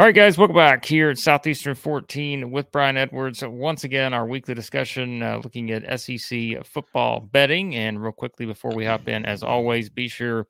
All 0.00 0.06
right, 0.06 0.14
guys, 0.14 0.38
welcome 0.38 0.56
back 0.56 0.86
here 0.86 1.10
at 1.10 1.18
Southeastern 1.18 1.74
14 1.74 2.50
with 2.50 2.72
Brian 2.72 2.96
Edwards. 2.96 3.44
Once 3.44 3.84
again, 3.84 4.14
our 4.14 4.24
weekly 4.24 4.54
discussion 4.54 5.22
uh, 5.22 5.38
looking 5.44 5.70
at 5.72 6.00
SEC 6.00 6.64
football 6.64 7.20
betting. 7.20 7.74
And 7.76 8.02
real 8.02 8.10
quickly 8.10 8.46
before 8.46 8.74
we 8.74 8.86
hop 8.86 9.08
in, 9.08 9.26
as 9.26 9.42
always, 9.42 9.90
be 9.90 10.08
sure 10.08 10.46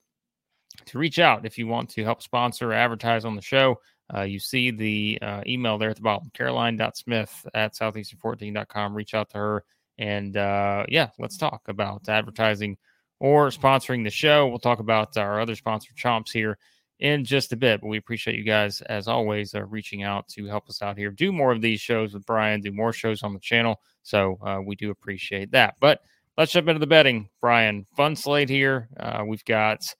to 0.87 0.99
reach 1.01 1.19
out 1.19 1.45
if 1.45 1.59
you 1.59 1.67
want 1.67 1.91
to 1.91 2.05
help 2.05 2.23
sponsor 2.23 2.71
or 2.71 2.75
advertise 2.75 3.25
on 3.25 3.35
the 3.35 3.43
show. 3.43 3.81
Uh, 4.15 4.23
you 4.23 4.39
see 4.39 4.71
the 4.71 5.19
uh, 5.21 5.43
email 5.49 5.79
there 5.79 5.91
at 5.91 5.97
the 5.97 6.03
bottom, 6.03 6.31
caroline.smith 6.33 7.49
at 7.53 7.75
southeastern14.com. 7.75 8.95
Reach 8.95 9.15
out 9.15 9.31
to 9.31 9.39
her. 9.39 9.65
And 9.99 10.37
uh, 10.37 10.85
yeah, 10.89 11.09
let's 11.19 11.37
talk 11.37 11.63
about 11.67 12.09
advertising 12.09 12.77
or 13.19 13.49
sponsoring 13.49 14.05
the 14.05 14.11
show. 14.11 14.47
We'll 14.47 14.61
talk 14.61 14.79
about 14.79 15.17
our 15.17 15.41
other 15.41 15.57
sponsor, 15.57 15.91
Chomps, 15.95 16.31
here 16.31 16.57
in 17.01 17.25
just 17.25 17.53
a 17.53 17.57
bit. 17.57 17.81
But 17.81 17.89
we 17.89 17.99
appreciate 17.99 18.37
you 18.37 18.45
guys, 18.45 18.81
as 18.83 19.09
always, 19.09 19.55
uh, 19.55 19.65
reaching 19.65 20.03
out 20.03 20.29
to 20.29 20.47
help 20.47 20.69
us 20.69 20.83
out 20.83 20.97
here. 20.97 21.11
Do 21.11 21.33
more 21.33 21.51
of 21.51 21.61
these 21.61 21.81
shows 21.81 22.15
with 22.15 22.27
Brian, 22.27 22.61
do 22.61 22.73
more 22.73 22.93
shows 22.93 23.23
on 23.23 23.33
the 23.33 23.41
channel. 23.41 23.81
So 24.03 24.39
uh, 24.45 24.61
we 24.65 24.77
do 24.77 24.91
appreciate 24.91 25.51
that. 25.53 25.75
But 25.81 26.01
let's 26.37 26.53
jump 26.53 26.69
into 26.69 26.79
the 26.79 26.87
betting, 26.87 27.29
Brian. 27.41 27.87
Fun 27.97 28.15
slate 28.17 28.49
here. 28.49 28.89
Uh, 28.99 29.25
we've 29.27 29.45
got 29.45 29.93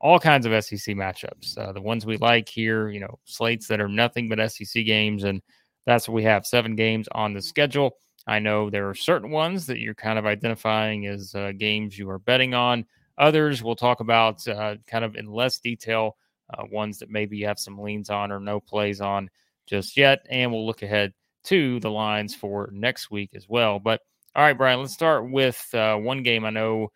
all 0.00 0.18
kinds 0.18 0.46
of 0.46 0.64
SEC 0.64 0.94
matchups. 0.94 1.58
Uh, 1.58 1.72
the 1.72 1.80
ones 1.80 2.06
we 2.06 2.16
like 2.16 2.48
here, 2.48 2.88
you 2.88 3.00
know, 3.00 3.18
slates 3.24 3.68
that 3.68 3.80
are 3.80 3.88
nothing 3.88 4.28
but 4.28 4.50
SEC 4.50 4.84
games. 4.84 5.24
And 5.24 5.42
that's 5.86 6.08
what 6.08 6.14
we 6.14 6.24
have 6.24 6.46
seven 6.46 6.76
games 6.76 7.08
on 7.12 7.34
the 7.34 7.42
schedule. 7.42 7.96
I 8.26 8.38
know 8.38 8.68
there 8.68 8.88
are 8.88 8.94
certain 8.94 9.30
ones 9.30 9.66
that 9.66 9.78
you're 9.78 9.94
kind 9.94 10.18
of 10.18 10.26
identifying 10.26 11.06
as 11.06 11.34
uh, 11.34 11.52
games 11.56 11.98
you 11.98 12.10
are 12.10 12.18
betting 12.18 12.54
on. 12.54 12.84
Others 13.16 13.62
we'll 13.62 13.74
talk 13.74 14.00
about 14.00 14.46
uh, 14.46 14.76
kind 14.86 15.04
of 15.04 15.16
in 15.16 15.26
less 15.26 15.58
detail 15.58 16.16
uh, 16.50 16.64
ones 16.70 16.98
that 16.98 17.10
maybe 17.10 17.36
you 17.36 17.46
have 17.46 17.58
some 17.58 17.78
leans 17.78 18.10
on 18.10 18.32
or 18.32 18.40
no 18.40 18.60
plays 18.60 19.00
on 19.00 19.30
just 19.66 19.96
yet. 19.96 20.26
And 20.30 20.52
we'll 20.52 20.66
look 20.66 20.82
ahead 20.82 21.12
to 21.44 21.80
the 21.80 21.90
lines 21.90 22.34
for 22.34 22.68
next 22.72 23.10
week 23.10 23.30
as 23.34 23.48
well. 23.48 23.78
But 23.78 24.00
all 24.34 24.44
right, 24.44 24.56
Brian, 24.56 24.80
let's 24.80 24.92
start 24.92 25.30
with 25.30 25.68
uh, 25.74 25.96
one 25.96 26.22
game 26.22 26.44
I 26.44 26.50
know 26.50 26.92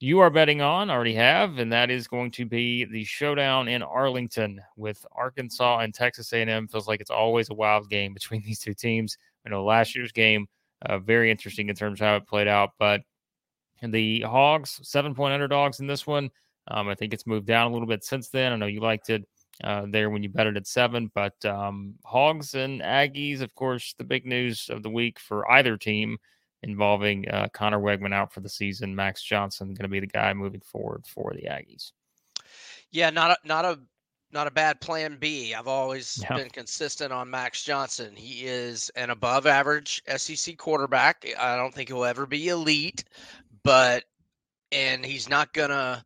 you 0.00 0.18
are 0.18 0.30
betting 0.30 0.60
on, 0.60 0.90
already 0.90 1.14
have, 1.14 1.58
and 1.58 1.72
that 1.72 1.88
is 1.88 2.08
going 2.08 2.32
to 2.32 2.44
be 2.44 2.84
the 2.84 3.04
showdown 3.04 3.68
in 3.68 3.84
Arlington 3.84 4.60
with 4.76 5.06
Arkansas 5.12 5.78
and 5.78 5.94
Texas 5.94 6.32
A&M. 6.32 6.66
Feels 6.66 6.88
like 6.88 7.00
it's 7.00 7.10
always 7.10 7.50
a 7.50 7.54
wild 7.54 7.88
game 7.88 8.12
between 8.12 8.42
these 8.44 8.58
two 8.58 8.74
teams. 8.74 9.16
I 9.46 9.50
know 9.50 9.64
last 9.64 9.94
year's 9.94 10.10
game, 10.10 10.48
uh, 10.84 10.98
very 10.98 11.30
interesting 11.30 11.68
in 11.68 11.76
terms 11.76 12.00
of 12.00 12.06
how 12.06 12.16
it 12.16 12.26
played 12.26 12.48
out, 12.48 12.70
but 12.80 13.02
the 13.80 14.22
Hogs, 14.22 14.80
seven 14.82 15.14
point 15.14 15.34
underdogs 15.34 15.80
in 15.80 15.86
this 15.86 16.06
one. 16.06 16.30
Um, 16.68 16.88
I 16.88 16.94
think 16.94 17.12
it's 17.12 17.26
moved 17.26 17.46
down 17.46 17.70
a 17.70 17.72
little 17.72 17.88
bit 17.88 18.04
since 18.04 18.28
then. 18.28 18.52
I 18.52 18.56
know 18.56 18.66
you 18.66 18.80
liked 18.80 19.10
it 19.10 19.26
uh, 19.64 19.86
there 19.88 20.10
when 20.10 20.22
you 20.22 20.28
bet 20.28 20.46
it 20.46 20.56
at 20.56 20.66
seven, 20.66 21.10
but 21.14 21.44
um, 21.44 21.94
Hogs 22.04 22.54
and 22.54 22.80
Aggies, 22.80 23.40
of 23.40 23.54
course, 23.54 23.94
the 23.98 24.04
big 24.04 24.26
news 24.26 24.68
of 24.70 24.82
the 24.82 24.90
week 24.90 25.18
for 25.18 25.50
either 25.50 25.76
team 25.76 26.18
involving 26.62 27.28
uh, 27.28 27.48
Conner 27.52 27.80
Weigman 27.80 28.14
out 28.14 28.32
for 28.32 28.40
the 28.40 28.48
season. 28.48 28.94
Max 28.94 29.22
Johnson 29.22 29.68
going 29.68 29.82
to 29.82 29.88
be 29.88 30.00
the 30.00 30.06
guy 30.06 30.32
moving 30.32 30.60
forward 30.60 31.04
for 31.06 31.32
the 31.34 31.48
Aggies. 31.48 31.92
Yeah, 32.90 33.10
not 33.10 33.30
a 33.32 33.36
not 33.44 33.64
a 33.64 33.78
not 34.32 34.46
a 34.46 34.50
bad 34.50 34.80
plan 34.80 35.16
B. 35.18 35.54
I've 35.54 35.68
always 35.68 36.18
yeah. 36.22 36.36
been 36.36 36.50
consistent 36.50 37.12
on 37.12 37.30
Max 37.30 37.62
Johnson. 37.62 38.14
He 38.14 38.46
is 38.46 38.90
an 38.96 39.10
above 39.10 39.46
average 39.46 40.02
SEC 40.16 40.56
quarterback. 40.56 41.26
I 41.38 41.56
don't 41.56 41.72
think 41.72 41.88
he'll 41.88 42.04
ever 42.04 42.26
be 42.26 42.48
elite, 42.48 43.04
but 43.62 44.04
and 44.70 45.04
he's 45.04 45.28
not 45.28 45.52
gonna 45.52 46.04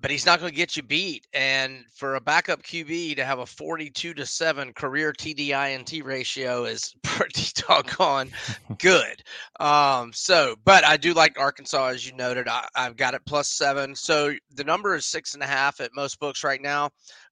but 0.00 0.10
he's 0.10 0.26
not 0.26 0.38
going 0.38 0.50
to 0.50 0.56
get 0.56 0.76
you 0.76 0.82
beat. 0.82 1.26
And 1.32 1.84
for 1.92 2.14
a 2.14 2.20
backup 2.20 2.62
QB 2.62 3.16
to 3.16 3.24
have 3.24 3.40
a 3.40 3.46
42 3.46 4.14
to 4.14 4.26
7 4.26 4.72
career 4.72 5.12
TDINT 5.12 6.04
ratio 6.04 6.64
is 6.64 6.94
pretty 7.02 7.50
doggone 7.54 8.30
good. 8.78 9.22
Um, 9.58 10.12
so, 10.12 10.56
but 10.64 10.84
I 10.84 10.96
do 10.96 11.14
like 11.14 11.38
Arkansas, 11.38 11.86
as 11.86 12.06
you 12.06 12.14
noted. 12.14 12.48
I, 12.48 12.66
have 12.74 12.96
got 12.96 13.14
it 13.14 13.22
plus 13.26 13.48
seven. 13.48 13.94
So 13.94 14.34
the 14.54 14.64
number 14.64 14.94
is 14.94 15.06
six 15.06 15.34
and 15.34 15.42
a 15.42 15.46
half 15.46 15.80
at 15.80 15.94
most 15.94 16.20
books 16.20 16.44
right 16.44 16.62
now. 16.62 16.90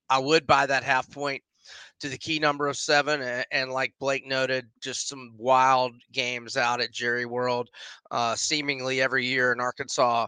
I 0.08 0.18
would 0.18 0.46
buy 0.46 0.66
that 0.66 0.84
half 0.84 1.10
point 1.10 1.42
to 2.00 2.08
the 2.08 2.18
key 2.18 2.38
number 2.38 2.68
of 2.68 2.76
seven. 2.76 3.22
And, 3.22 3.46
and, 3.50 3.70
like 3.70 3.94
Blake 3.98 4.26
noted, 4.26 4.66
just 4.82 5.08
some 5.08 5.32
wild 5.38 5.94
games 6.12 6.56
out 6.56 6.80
at 6.80 6.92
Jerry 6.92 7.26
World. 7.26 7.68
Uh, 8.10 8.34
seemingly 8.34 9.00
every 9.00 9.24
year 9.24 9.52
in 9.52 9.60
Arkansas, 9.60 10.26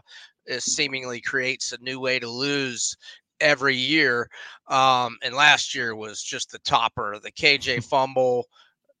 seemingly 0.57 1.21
creates 1.21 1.71
a 1.71 1.81
new 1.81 1.99
way 1.99 2.19
to 2.19 2.29
lose 2.29 2.95
every 3.39 3.75
year. 3.75 4.29
Um, 4.67 5.17
and 5.23 5.35
last 5.35 5.73
year 5.73 5.95
was 5.95 6.21
just 6.21 6.51
the 6.51 6.59
topper 6.59 7.19
the 7.21 7.31
KJ 7.31 7.83
fumble, 7.89 8.45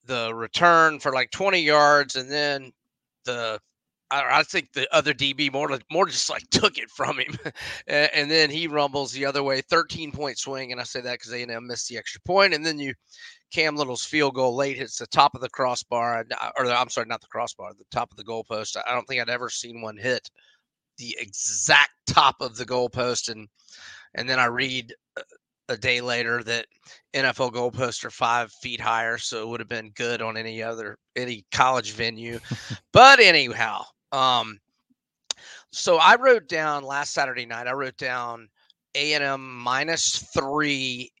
the 0.05 0.33
return 0.33 0.99
for 0.99 1.11
like 1.11 1.31
20 1.31 1.59
yards, 1.59 2.15
and 2.15 2.31
then 2.31 2.71
the 3.25 3.59
I, 4.11 4.39
I 4.39 4.43
think 4.43 4.73
the 4.73 4.87
other 4.93 5.13
DB 5.13 5.51
more 5.51 5.77
more 5.91 6.07
just 6.07 6.29
like 6.29 6.47
took 6.51 6.77
it 6.77 6.89
from 6.89 7.19
him, 7.19 7.37
and, 7.87 8.09
and, 8.13 8.31
then 8.31 8.49
he 8.49 8.67
rumbles 8.67 9.11
the 9.11 9.25
other 9.25 9.43
way, 9.43 9.61
13 9.61 10.11
point 10.11 10.37
swing, 10.37 10.71
and 10.71 10.81
I 10.81 10.83
say 10.83 11.01
that 11.01 11.13
because 11.13 11.31
they 11.31 11.45
missed 11.59 11.89
the 11.89 11.97
extra 11.97 12.21
point, 12.21 12.53
and 12.53 12.65
then 12.65 12.79
you 12.79 12.93
Cam 13.51 13.75
Little's 13.75 14.05
field 14.05 14.35
goal 14.35 14.55
late 14.55 14.77
hits 14.77 14.97
the 14.97 15.07
top 15.07 15.35
of 15.35 15.41
the 15.41 15.49
crossbar, 15.49 16.25
or 16.57 16.65
I'm 16.65 16.89
sorry, 16.89 17.07
not 17.07 17.21
the 17.21 17.27
crossbar, 17.27 17.73
the 17.73 17.85
top 17.91 18.11
of 18.11 18.17
the 18.17 18.23
goalpost. 18.23 18.77
I 18.85 18.93
don't 18.93 19.07
think 19.07 19.21
I'd 19.21 19.29
ever 19.29 19.49
seen 19.49 19.81
one 19.81 19.97
hit 19.97 20.29
the 20.99 21.15
exact 21.19 21.91
top 22.05 22.35
of 22.41 22.57
the 22.57 22.65
goalpost, 22.65 23.29
and 23.29 23.47
and 24.13 24.29
then 24.29 24.39
I 24.39 24.45
read 24.45 24.93
a 25.69 25.77
day 25.77 26.01
later 26.01 26.43
that 26.43 26.65
NFL 27.13 27.53
goalposts 27.53 28.03
are 28.03 28.11
five 28.11 28.51
feet 28.51 28.81
higher, 28.81 29.17
so 29.17 29.41
it 29.41 29.47
would 29.47 29.59
have 29.59 29.69
been 29.69 29.91
good 29.91 30.21
on 30.21 30.37
any 30.37 30.61
other 30.61 30.97
any 31.15 31.45
college 31.51 31.93
venue. 31.93 32.39
but 32.91 33.19
anyhow, 33.19 33.83
um, 34.11 34.59
so 35.71 35.97
I 35.97 36.15
wrote 36.15 36.47
down 36.47 36.83
last 36.83 37.13
Saturday 37.13 37.45
night. 37.45 37.67
I 37.67 37.73
wrote 37.73 37.97
down 37.97 38.49
A 38.95 39.13
and 39.13 39.23
M 39.23 39.57
minus 39.57 40.19
three 40.33 41.11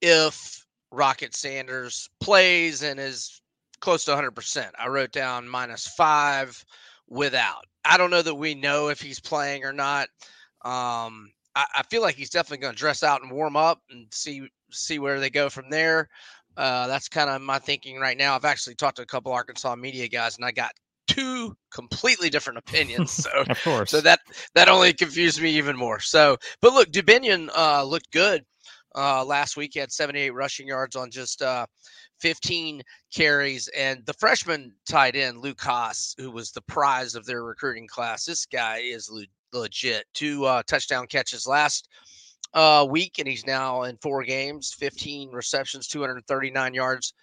if 0.00 0.66
Rocket 0.90 1.34
Sanders 1.34 2.10
plays 2.20 2.82
and 2.82 3.00
is 3.00 3.40
close 3.80 4.04
to 4.04 4.12
100%. 4.12 4.70
I 4.78 4.88
wrote 4.88 5.12
down 5.12 5.48
minus 5.48 5.86
five 5.88 6.64
without. 7.12 7.64
I 7.84 7.98
don't 7.98 8.10
know 8.10 8.22
that 8.22 8.34
we 8.34 8.54
know 8.54 8.88
if 8.88 9.00
he's 9.00 9.20
playing 9.20 9.64
or 9.64 9.72
not. 9.72 10.08
Um, 10.64 11.30
I, 11.54 11.66
I, 11.76 11.82
feel 11.90 12.00
like 12.00 12.14
he's 12.14 12.30
definitely 12.30 12.62
going 12.62 12.72
to 12.72 12.78
dress 12.78 13.02
out 13.02 13.22
and 13.22 13.30
warm 13.30 13.56
up 13.56 13.80
and 13.90 14.06
see 14.12 14.48
see 14.70 14.98
where 14.98 15.20
they 15.20 15.28
go 15.28 15.50
from 15.50 15.68
there. 15.68 16.08
Uh, 16.56 16.86
that's 16.86 17.08
kind 17.08 17.28
of 17.28 17.42
my 17.42 17.58
thinking 17.58 17.98
right 17.98 18.16
now. 18.16 18.34
I've 18.34 18.44
actually 18.44 18.76
talked 18.76 18.96
to 18.96 19.02
a 19.02 19.06
couple 19.06 19.32
Arkansas 19.32 19.74
media 19.74 20.08
guys, 20.08 20.36
and 20.36 20.44
I 20.44 20.52
got 20.52 20.72
two 21.08 21.54
completely 21.72 22.30
different 22.30 22.58
opinions. 22.58 23.12
So, 23.22 23.30
of 23.48 23.62
course, 23.62 23.90
so 23.90 24.00
that 24.00 24.20
that 24.54 24.68
only 24.68 24.94
confused 24.94 25.42
me 25.42 25.50
even 25.50 25.76
more. 25.76 26.00
So, 26.00 26.36
but 26.60 26.72
look, 26.72 26.90
Dubinion 26.90 27.50
uh, 27.54 27.84
looked 27.84 28.10
good 28.12 28.44
uh, 28.94 29.24
last 29.24 29.56
week. 29.56 29.72
He 29.74 29.80
had 29.80 29.92
78 29.92 30.30
rushing 30.30 30.66
yards 30.66 30.96
on 30.96 31.10
just 31.10 31.42
uh, 31.42 31.66
15 32.20 32.82
carries. 33.14 33.68
And 33.68 34.04
the 34.06 34.14
freshman 34.14 34.72
tight 34.88 35.16
end, 35.16 35.38
Luke 35.38 35.60
Hasz, 35.60 36.14
who 36.18 36.30
was 36.30 36.52
the 36.52 36.62
prize 36.62 37.14
of 37.14 37.26
their 37.26 37.42
recruiting 37.44 37.86
class, 37.86 38.24
this 38.24 38.46
guy 38.46 38.78
is 38.78 39.10
le- 39.10 39.24
legit. 39.52 40.04
Two 40.14 40.44
uh, 40.44 40.62
touchdown 40.66 41.06
catches 41.06 41.46
last 41.46 41.88
uh, 42.54 42.86
week, 42.88 43.18
and 43.18 43.26
he's 43.26 43.46
now 43.46 43.82
in 43.82 43.96
four 43.98 44.22
games, 44.22 44.72
15 44.72 45.30
receptions, 45.30 45.88
239 45.88 46.74
yards, 46.74 47.14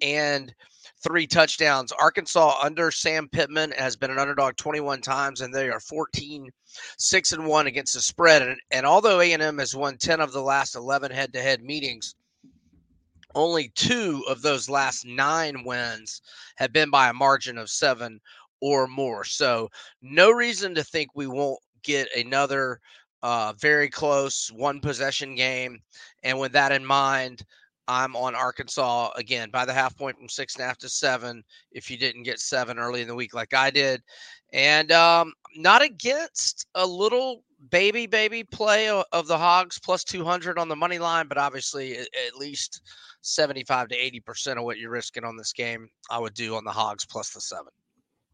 and 0.00 0.54
three 1.02 1.26
touchdowns. 1.26 1.92
Arkansas 1.92 2.56
under 2.62 2.90
Sam 2.90 3.28
Pittman 3.28 3.72
has 3.72 3.96
been 3.96 4.10
an 4.10 4.18
underdog 4.18 4.56
21 4.56 5.00
times, 5.00 5.40
and 5.40 5.54
they 5.54 5.68
are 5.68 5.80
14 5.80 6.50
6 6.98 7.32
and 7.32 7.46
1 7.46 7.66
against 7.66 7.94
the 7.94 8.00
spread. 8.00 8.42
And, 8.42 8.58
and 8.70 8.86
although 8.86 9.20
A&M 9.20 9.58
has 9.58 9.74
won 9.74 9.96
10 9.98 10.20
of 10.20 10.32
the 10.32 10.42
last 10.42 10.74
11 10.74 11.10
head 11.10 11.32
to 11.32 11.42
head 11.42 11.62
meetings, 11.62 12.14
only 13.34 13.70
two 13.74 14.24
of 14.28 14.42
those 14.42 14.68
last 14.68 15.06
nine 15.06 15.64
wins 15.64 16.22
have 16.56 16.72
been 16.72 16.90
by 16.90 17.08
a 17.08 17.14
margin 17.14 17.58
of 17.58 17.70
seven 17.70 18.20
or 18.60 18.86
more. 18.86 19.24
So, 19.24 19.70
no 20.02 20.30
reason 20.30 20.74
to 20.74 20.84
think 20.84 21.10
we 21.14 21.26
won't 21.26 21.58
get 21.82 22.08
another 22.16 22.78
uh, 23.22 23.54
very 23.58 23.88
close 23.88 24.50
one 24.52 24.80
possession 24.80 25.34
game. 25.34 25.80
And 26.22 26.38
with 26.38 26.52
that 26.52 26.72
in 26.72 26.84
mind, 26.84 27.44
I'm 27.92 28.16
on 28.16 28.34
Arkansas 28.34 29.10
again 29.16 29.50
by 29.50 29.64
the 29.64 29.72
half 29.72 29.96
point 29.96 30.16
from 30.16 30.28
six 30.28 30.54
and 30.54 30.64
a 30.64 30.66
half 30.66 30.78
to 30.78 30.88
seven. 30.88 31.44
If 31.70 31.90
you 31.90 31.96
didn't 31.98 32.22
get 32.22 32.40
seven 32.40 32.78
early 32.78 33.02
in 33.02 33.08
the 33.08 33.14
week 33.14 33.34
like 33.34 33.54
I 33.54 33.70
did, 33.70 34.02
and 34.52 34.90
um, 34.92 35.32
not 35.56 35.82
against 35.82 36.66
a 36.74 36.86
little 36.86 37.44
baby 37.70 38.06
baby 38.06 38.42
play 38.42 38.88
of 38.88 39.26
the 39.26 39.38
Hogs 39.38 39.78
plus 39.78 40.04
200 40.04 40.58
on 40.58 40.68
the 40.68 40.76
money 40.76 40.98
line, 40.98 41.28
but 41.28 41.38
obviously 41.38 41.98
at 41.98 42.36
least 42.38 42.80
75 43.20 43.88
to 43.88 43.96
80 43.96 44.20
percent 44.20 44.58
of 44.58 44.64
what 44.64 44.78
you're 44.78 44.90
risking 44.90 45.24
on 45.24 45.36
this 45.36 45.52
game, 45.52 45.88
I 46.10 46.18
would 46.18 46.34
do 46.34 46.56
on 46.56 46.64
the 46.64 46.72
Hogs 46.72 47.04
plus 47.04 47.30
the 47.30 47.40
seven. 47.40 47.72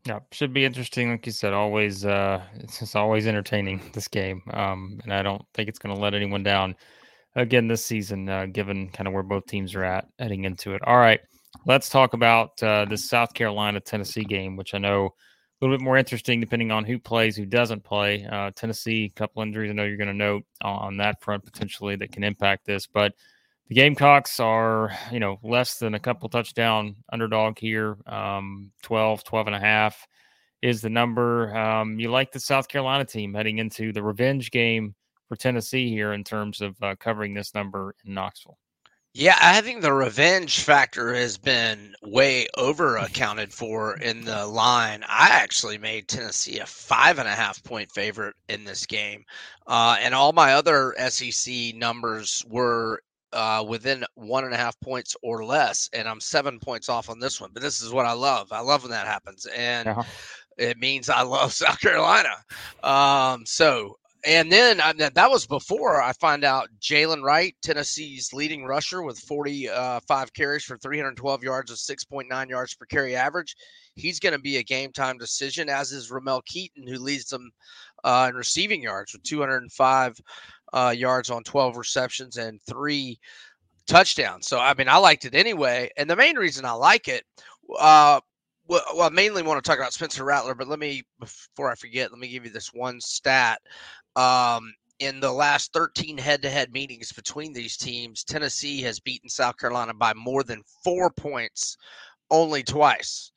Yeah, 0.07 0.21
should 0.33 0.55
be 0.55 0.65
interesting. 0.65 1.11
Like 1.11 1.27
you 1.27 1.33
said, 1.33 1.53
always 1.53 2.07
uh, 2.07 2.43
it's 2.55 2.95
always 2.95 3.27
entertaining 3.27 3.83
this 3.93 4.09
game, 4.09 4.43
um, 4.55 5.01
and 5.03 5.13
I 5.13 5.23
don't 5.23 5.43
think 5.55 5.69
it's 5.69 5.79
going 5.79 5.95
to 5.95 6.01
let 6.01 6.15
anyone 6.15 6.43
down 6.43 6.77
again 7.39 7.69
this 7.69 7.85
season, 7.85 8.29
uh, 8.29 8.47
given 8.47 8.89
kind 8.91 9.07
of 9.07 9.15
where 9.15 9.23
both 9.23 9.47
teams 9.47 9.75
are 9.75 9.85
at 9.85 10.07
heading 10.19 10.45
into 10.45 10.75
it. 10.75 10.83
All 10.85 10.99
right, 10.99 11.21
let's 11.67 11.89
talk 11.89 12.13
about 12.13 12.63
uh, 12.63 12.85
this 12.85 13.09
South 13.09 13.33
Carolina 13.33 13.81
Tennessee 13.81 14.25
game, 14.25 14.57
which 14.57 14.75
I 14.75 14.79
know 14.79 15.07
a 15.07 15.65
little 15.65 15.77
bit 15.77 15.85
more 15.85 15.97
interesting 15.97 16.41
depending 16.41 16.71
on 16.71 16.85
who 16.85 16.99
plays, 16.99 17.37
who 17.37 17.47
doesn't 17.47 17.85
play. 17.85 18.27
Uh, 18.31 18.51
Tennessee, 18.55 19.05
a 19.05 19.19
couple 19.19 19.43
injuries 19.43 19.71
I 19.71 19.75
know 19.75 19.85
you're 19.85 19.97
going 19.97 20.09
to 20.09 20.15
note 20.15 20.45
on 20.63 20.99
that 20.99 21.23
front 21.23 21.45
potentially 21.45 21.97
that 21.97 22.13
can 22.13 22.25
impact 22.25 22.67
this, 22.67 22.87
but 22.87 23.13
the 23.69 23.75
Gamecocks 23.75 24.41
are, 24.41 24.91
you 25.13 25.21
know, 25.21 25.39
less 25.43 25.79
than 25.79 25.95
a 25.95 26.01
couple 26.01 26.29
touchdown 26.29 26.97
underdog 27.13 27.59
here. 27.59 27.99
Um, 28.07 28.71
12, 28.83 29.25
12 29.25 29.47
and 29.47 29.57
a 29.57 29.61
half 29.61 30.07
is 30.63 30.81
the 30.81 30.89
number. 30.89 31.55
Um, 31.55 31.99
you 32.01 32.11
like 32.11 32.33
the 32.33 32.41
South 32.41 32.69
Carolina 32.69 33.05
team 33.05 33.35
heading 33.35 33.59
into 33.59 33.93
the 33.93 34.03
revenge 34.03 34.51
game 34.51 34.95
for 35.29 35.37
Tennessee 35.37 35.91
here 35.91 36.13
in 36.13 36.25
terms 36.25 36.61
of 36.61 36.77
uh, 36.83 36.97
covering 36.99 37.35
this 37.35 37.55
number 37.55 37.95
in 38.05 38.15
Knoxville. 38.15 38.59
Yeah, 39.15 39.39
I 39.41 39.63
think 39.63 39.83
the 39.83 39.93
revenge 39.93 40.61
factor 40.61 41.15
has 41.15 41.39
been 41.39 41.95
way 42.03 42.47
over 42.57 42.99
accounted 42.99 43.53
for 43.53 43.97
in 43.97 44.25
the 44.25 44.47
line. 44.47 45.03
I 45.09 45.31
actually 45.31 45.79
made 45.79 46.07
Tennessee 46.07 46.59
a 46.59 46.67
five 46.67 47.19
and 47.19 47.27
a 47.27 47.35
half 47.35 47.63
point 47.65 47.91
favorite 47.91 48.37
in 48.49 48.65
this 48.65 48.87
game. 48.87 49.25
Uh, 49.67 49.97
and 50.01 50.15
all 50.15 50.33
my 50.33 50.53
other 50.53 50.95
SEC 51.09 51.75
numbers 51.75 52.45
were 52.49 53.03
uh, 53.33 53.65
within 53.67 54.05
one 54.15 54.45
and 54.45 54.55
a 54.55 54.59
half 54.59 54.79
points 54.81 55.17
or 55.23 55.45
less, 55.45 55.89
and 55.93 56.09
I'm 56.09 56.21
seven 56.21 56.59
points 56.61 56.89
off 56.89 57.11
on 57.11 57.19
this 57.19 57.41
one. 57.41 57.51
But 57.53 57.63
this 57.63 57.81
is 57.81 57.93
what 57.93 58.07
I 58.07 58.13
love. 58.13 58.53
I 58.53 58.61
love 58.61 58.83
when 58.83 58.93
that 58.93 59.07
happens, 59.07 59.47
and 59.47 59.89
uh-huh. 59.89 60.03
it 60.57 60.79
means 60.79 61.09
I 61.09 61.23
love 61.23 61.53
South 61.55 61.81
Carolina. 61.81 62.35
Um, 62.83 63.45
so, 63.47 63.99
and 64.29 64.53
then 64.53 64.79
I, 64.79 64.93
that 64.93 65.31
was 65.31 65.47
before 65.47 66.03
I 66.03 66.13
find 66.13 66.45
out 66.45 66.69
Jaylen 66.83 67.23
Wright, 67.23 67.57
Tennessee's 67.63 68.31
leading 68.35 68.67
rusher 68.67 69.03
with 69.03 69.19
45 69.19 69.73
uh, 69.73 70.27
carries 70.37 70.65
for 70.65 70.77
312 70.77 71.43
yards 71.43 71.71
of 71.71 71.79
6.9 71.79 72.51
yards 72.51 72.75
per 72.75 72.85
carry 72.85 73.17
average. 73.17 73.57
He's 73.95 74.21
going 74.21 74.35
to 74.35 74.39
be 74.39 74.59
a 74.59 74.63
game 74.63 74.93
time 74.93 75.17
decision, 75.17 75.71
as 75.71 75.93
is 75.93 76.11
Ramel 76.11 76.43
Keyton, 76.43 76.87
who 76.87 76.99
leads 76.99 77.25
them 77.31 77.51
uh, 78.05 78.27
in 78.29 78.37
receiving 78.37 78.83
yards 78.83 79.15
with 79.15 79.23
205 79.23 80.21
uh, 80.75 80.95
yards 80.95 81.31
on 81.31 81.43
12 81.43 81.79
receptions 81.79 82.37
and 82.37 82.61
three 82.69 83.19
touchdowns. 83.87 84.47
So, 84.47 84.59
I 84.59 84.75
mean, 84.75 84.91
I 84.91 84.99
liked 84.99 85.25
it 85.25 85.35
anyway. 85.35 85.89
And 85.97 86.09
the 86.09 86.17
main 86.17 86.37
reason 86.37 86.67
I 86.67 86.73
like 86.73 87.09
it, 87.09 87.25
uh, 87.79 88.21
well, 88.69 88.83
well, 88.95 89.07
I 89.07 89.09
mainly 89.09 89.43
want 89.43 89.63
to 89.63 89.69
talk 89.69 89.79
about 89.79 89.95
Spencer 89.95 90.25
Rattler, 90.25 90.55
but 90.55 90.69
let 90.69 90.79
me, 90.79 91.03
before 91.19 91.71
I 91.71 91.75
forget, 91.75 92.11
let 92.13 92.21
me 92.21 92.29
give 92.29 92.45
you 92.45 92.51
this 92.51 92.73
one 92.75 93.01
stat. 93.01 93.61
Um, 94.17 94.73
in 94.99 95.21
the 95.21 95.33
last 95.33 95.73
13 95.73 96.19
head 96.19 96.43
to 96.43 96.51
head 96.51 96.73
meetings 96.73 97.13
between 97.13 97.53
these 97.53 97.77
teams, 97.77 98.25
Tennessee 98.25 98.83
has 98.83 98.99
beaten 99.01 99.29
South 99.29 99.57
Carolina 99.57 99.95
by 99.95 100.13
more 100.15 100.43
than 100.43 100.63
four 100.83 101.11
points 101.11 101.77
only 102.31 102.63
twice. 102.63 103.31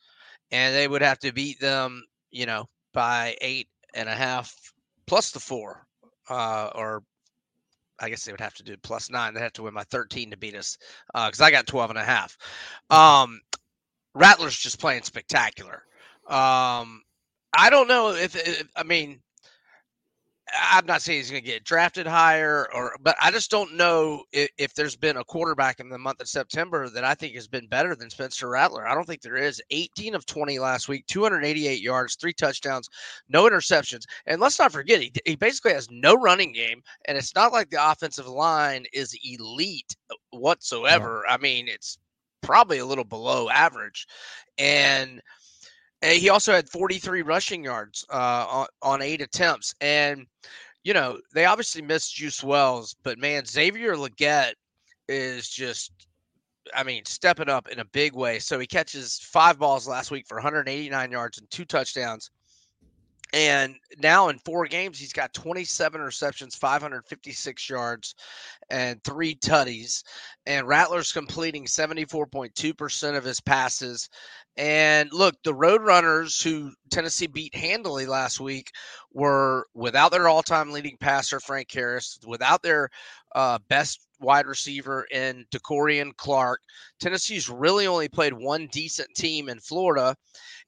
And 0.51 0.75
they 0.75 0.87
would 0.87 1.01
have 1.01 1.19
to 1.19 1.31
beat 1.31 1.59
them, 1.59 2.03
you 2.31 2.45
know, 2.45 2.65
by 2.93 3.37
eight 3.41 3.67
and 3.93 4.09
a 4.09 4.15
half 4.15 4.53
plus 5.05 5.31
the 5.31 5.39
four, 5.39 5.85
uh, 6.29 6.71
or 6.75 7.03
I 7.99 8.09
guess 8.09 8.25
they 8.25 8.33
would 8.33 8.41
have 8.41 8.55
to 8.55 8.63
do 8.63 8.75
plus 8.77 9.09
nine. 9.11 9.33
They 9.33 9.41
have 9.41 9.53
to 9.53 9.63
win 9.63 9.75
by 9.75 9.83
13 9.83 10.31
to 10.31 10.37
beat 10.37 10.55
us 10.55 10.77
because 11.13 11.41
uh, 11.41 11.45
I 11.45 11.51
got 11.51 11.67
12 11.67 11.91
and 11.91 11.99
a 11.99 12.03
half. 12.03 12.37
Um, 12.89 13.39
Rattler's 14.15 14.57
just 14.57 14.79
playing 14.79 15.03
spectacular. 15.03 15.83
Um, 16.27 17.03
I 17.55 17.69
don't 17.69 17.87
know 17.87 18.09
if, 18.09 18.35
if 18.35 18.67
I 18.75 18.83
mean 18.83 19.21
I'm 20.59 20.85
not 20.85 21.01
saying 21.01 21.19
he's 21.19 21.31
going 21.31 21.43
to 21.43 21.49
get 21.49 21.63
drafted 21.63 22.07
higher, 22.07 22.67
or 22.73 22.95
but 23.01 23.15
I 23.21 23.31
just 23.31 23.51
don't 23.51 23.75
know 23.75 24.23
if, 24.31 24.49
if, 24.57 24.73
there's 24.73 24.95
been 24.95 25.17
a 25.17 25.23
quarterback 25.23 25.79
in 25.79 25.89
the 25.89 25.97
month 25.97 26.21
of 26.21 26.27
September 26.27 26.89
that 26.89 27.03
I 27.03 27.13
think 27.13 27.35
has 27.35 27.47
been 27.47 27.67
better 27.67 27.95
than 27.95 28.09
Spencer 28.09 28.49
Rattler. 28.49 28.87
I 28.87 28.93
don't 28.93 29.05
think 29.05 29.21
there 29.21 29.37
is. 29.37 29.61
18 29.69 30.15
of 30.15 30.25
20 30.25 30.59
last 30.59 30.87
week, 30.87 31.05
288 31.07 31.81
yards, 31.81 32.15
three 32.15 32.33
touchdowns, 32.33 32.89
no 33.29 33.49
interceptions, 33.49 34.03
and 34.25 34.41
let's 34.41 34.59
not 34.59 34.71
forget 34.71 35.01
he, 35.01 35.11
he 35.25 35.35
basically 35.35 35.73
has 35.73 35.89
no 35.91 36.15
running 36.15 36.51
game, 36.51 36.81
and 37.05 37.17
it's 37.17 37.35
not 37.35 37.53
like 37.53 37.69
the 37.69 37.91
offensive 37.91 38.27
line 38.27 38.85
is 38.93 39.15
elite 39.23 39.95
whatsoever. 40.31 41.23
Yeah. 41.27 41.35
I 41.35 41.37
mean, 41.37 41.67
it's 41.67 41.97
probably 42.41 42.79
a 42.79 42.85
little 42.85 43.03
below 43.03 43.49
average, 43.49 44.07
and 44.57 45.21
he 46.03 46.29
also 46.29 46.51
had 46.53 46.69
43 46.69 47.21
rushing 47.21 47.63
yards 47.63 48.05
uh, 48.09 48.45
on, 48.49 48.67
on 48.81 49.01
eight 49.01 49.21
attempts. 49.21 49.75
And, 49.81 50.25
you 50.83 50.93
know, 50.93 51.19
they 51.33 51.45
obviously 51.45 51.81
missed 51.81 52.15
Juice 52.15 52.43
Wells, 52.43 52.95
but 53.03 53.19
man, 53.19 53.45
Xavier 53.45 53.95
Legette 53.95 54.53
is 55.07 55.49
just, 55.49 55.91
I 56.75 56.83
mean, 56.83 57.05
stepping 57.05 57.49
up 57.49 57.67
in 57.67 57.79
a 57.79 57.85
big 57.85 58.13
way. 58.15 58.39
So 58.39 58.57
he 58.57 58.65
catches 58.65 59.19
five 59.19 59.59
balls 59.59 59.87
last 59.87 60.11
week 60.11 60.25
for 60.27 60.35
189 60.35 61.11
yards 61.11 61.37
and 61.37 61.49
two 61.51 61.65
touchdowns. 61.65 62.31
And 63.33 63.75
now 63.97 64.27
in 64.27 64.39
four 64.39 64.65
games, 64.65 64.99
he's 64.99 65.13
got 65.13 65.33
27 65.33 66.01
receptions, 66.01 66.55
556 66.55 67.69
yards, 67.69 68.15
and 68.69 69.01
three 69.03 69.35
tutties. 69.35 70.03
And 70.45 70.67
Rattler's 70.67 71.13
completing 71.13 71.65
74.2% 71.65 73.17
of 73.17 73.23
his 73.23 73.39
passes. 73.39 74.09
And 74.57 75.09
look, 75.13 75.35
the 75.43 75.53
Roadrunners, 75.53 76.43
who 76.43 76.73
Tennessee 76.89 77.27
beat 77.27 77.55
handily 77.55 78.05
last 78.05 78.41
week, 78.41 78.69
were 79.13 79.65
without 79.73 80.11
their 80.11 80.27
all 80.27 80.43
time 80.43 80.71
leading 80.71 80.97
passer, 80.99 81.39
Frank 81.39 81.71
Harris, 81.71 82.19
without 82.27 82.61
their 82.61 82.89
uh, 83.33 83.59
best 83.69 84.05
wide 84.19 84.45
receiver 84.45 85.05
in 85.11 85.45
De'Corian 85.51 86.15
Clark. 86.17 86.61
Tennessee's 86.99 87.49
really 87.49 87.87
only 87.87 88.07
played 88.07 88.33
one 88.33 88.67
decent 88.71 89.09
team 89.15 89.49
in 89.49 89.59
Florida 89.59 90.15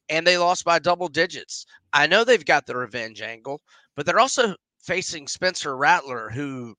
and 0.10 0.26
they 0.26 0.38
lost 0.38 0.66
by 0.66 0.80
double 0.80 1.08
digits. 1.08 1.66
I 1.94 2.08
know 2.08 2.24
they've 2.24 2.44
got 2.44 2.66
the 2.66 2.76
revenge 2.76 3.22
angle, 3.22 3.62
but 3.96 4.06
they're 4.06 4.20
also 4.20 4.56
facing 4.82 5.28
Spencer 5.28 5.78
Rattler, 5.78 6.30
who 6.30 6.76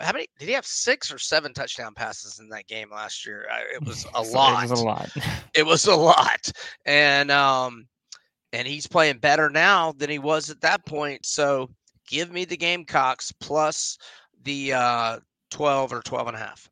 how 0.00 0.12
many 0.12 0.26
did 0.38 0.48
he 0.48 0.54
have 0.54 0.66
six 0.66 1.12
or 1.12 1.18
seven 1.18 1.54
touchdown 1.54 1.94
passes 1.94 2.40
in 2.40 2.48
that 2.50 2.66
game 2.66 2.90
last 2.90 3.24
year? 3.26 3.46
It 3.74 3.84
was 3.84 4.06
a 4.14 4.22
lot. 4.22 4.64
It 4.64 4.70
was 4.70 4.80
a 4.80 4.84
lot. 4.84 5.10
it 5.54 5.66
was 5.66 5.86
a 5.86 5.94
lot, 5.94 6.50
and 6.84 7.30
um, 7.30 7.86
and 8.52 8.66
he's 8.66 8.86
playing 8.86 9.18
better 9.18 9.50
now 9.50 9.92
than 9.92 10.10
he 10.10 10.18
was 10.18 10.50
at 10.50 10.60
that 10.60 10.84
point. 10.84 11.24
So 11.24 11.70
give 12.06 12.32
me 12.32 12.44
the 12.44 12.56
Gamecocks 12.56 13.32
plus 13.32 13.98
the 14.44 14.72
uh, 14.72 15.18
12 15.50 15.92
or 15.92 16.02
12 16.02 16.28
and 16.28 16.36
a 16.36 16.40
half. 16.40 16.68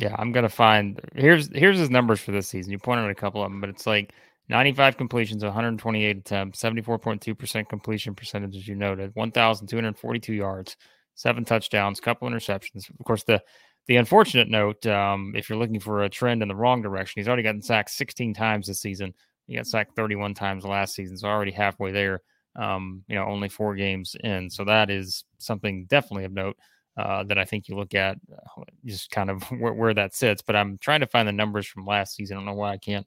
Yeah, 0.00 0.14
I'm 0.18 0.32
gonna 0.32 0.48
find 0.48 1.00
here's 1.14 1.48
here's 1.54 1.78
his 1.78 1.90
numbers 1.90 2.20
for 2.20 2.32
this 2.32 2.48
season. 2.48 2.72
You 2.72 2.78
pointed 2.78 3.04
out 3.04 3.10
a 3.10 3.14
couple 3.14 3.42
of 3.42 3.50
them, 3.50 3.60
but 3.60 3.70
it's 3.70 3.86
like 3.86 4.12
95 4.48 4.96
completions, 4.96 5.44
128 5.44 6.16
attempts, 6.16 6.62
74.2% 6.62 7.68
completion 7.68 8.14
percentage, 8.14 8.56
as 8.56 8.68
you 8.68 8.74
noted, 8.74 9.10
1,242 9.14 10.32
yards, 10.32 10.76
seven 11.14 11.44
touchdowns, 11.44 12.00
couple 12.00 12.28
interceptions. 12.28 12.90
Of 12.90 13.04
course, 13.04 13.24
the 13.24 13.42
the 13.88 13.96
unfortunate 13.96 14.48
note, 14.48 14.86
um, 14.86 15.32
if 15.34 15.48
you're 15.48 15.58
looking 15.58 15.80
for 15.80 16.04
a 16.04 16.08
trend 16.08 16.40
in 16.40 16.48
the 16.48 16.54
wrong 16.54 16.82
direction, 16.82 17.20
he's 17.20 17.26
already 17.26 17.42
gotten 17.42 17.62
sacked 17.62 17.90
16 17.90 18.32
times 18.32 18.68
this 18.68 18.80
season. 18.80 19.12
He 19.48 19.56
got 19.56 19.66
sacked 19.66 19.96
31 19.96 20.34
times 20.34 20.64
last 20.64 20.94
season, 20.94 21.16
so 21.16 21.26
already 21.26 21.50
halfway 21.50 21.90
there. 21.90 22.22
Um, 22.54 23.02
you 23.08 23.16
know, 23.16 23.24
only 23.24 23.48
four 23.48 23.74
games 23.74 24.14
in, 24.22 24.50
so 24.50 24.64
that 24.66 24.88
is 24.90 25.24
something 25.38 25.86
definitely 25.86 26.26
of 26.26 26.32
note 26.32 26.56
uh, 26.96 27.24
that 27.24 27.38
I 27.38 27.44
think 27.44 27.66
you 27.66 27.76
look 27.76 27.94
at, 27.94 28.18
uh, 28.32 28.62
just 28.84 29.10
kind 29.10 29.30
of 29.30 29.42
where, 29.58 29.72
where 29.72 29.94
that 29.94 30.14
sits. 30.14 30.42
But 30.42 30.54
I'm 30.54 30.78
trying 30.78 31.00
to 31.00 31.06
find 31.06 31.26
the 31.26 31.32
numbers 31.32 31.66
from 31.66 31.86
last 31.86 32.14
season. 32.14 32.36
I 32.36 32.40
don't 32.40 32.46
know 32.46 32.54
why 32.54 32.72
I 32.72 32.78
can't 32.78 33.06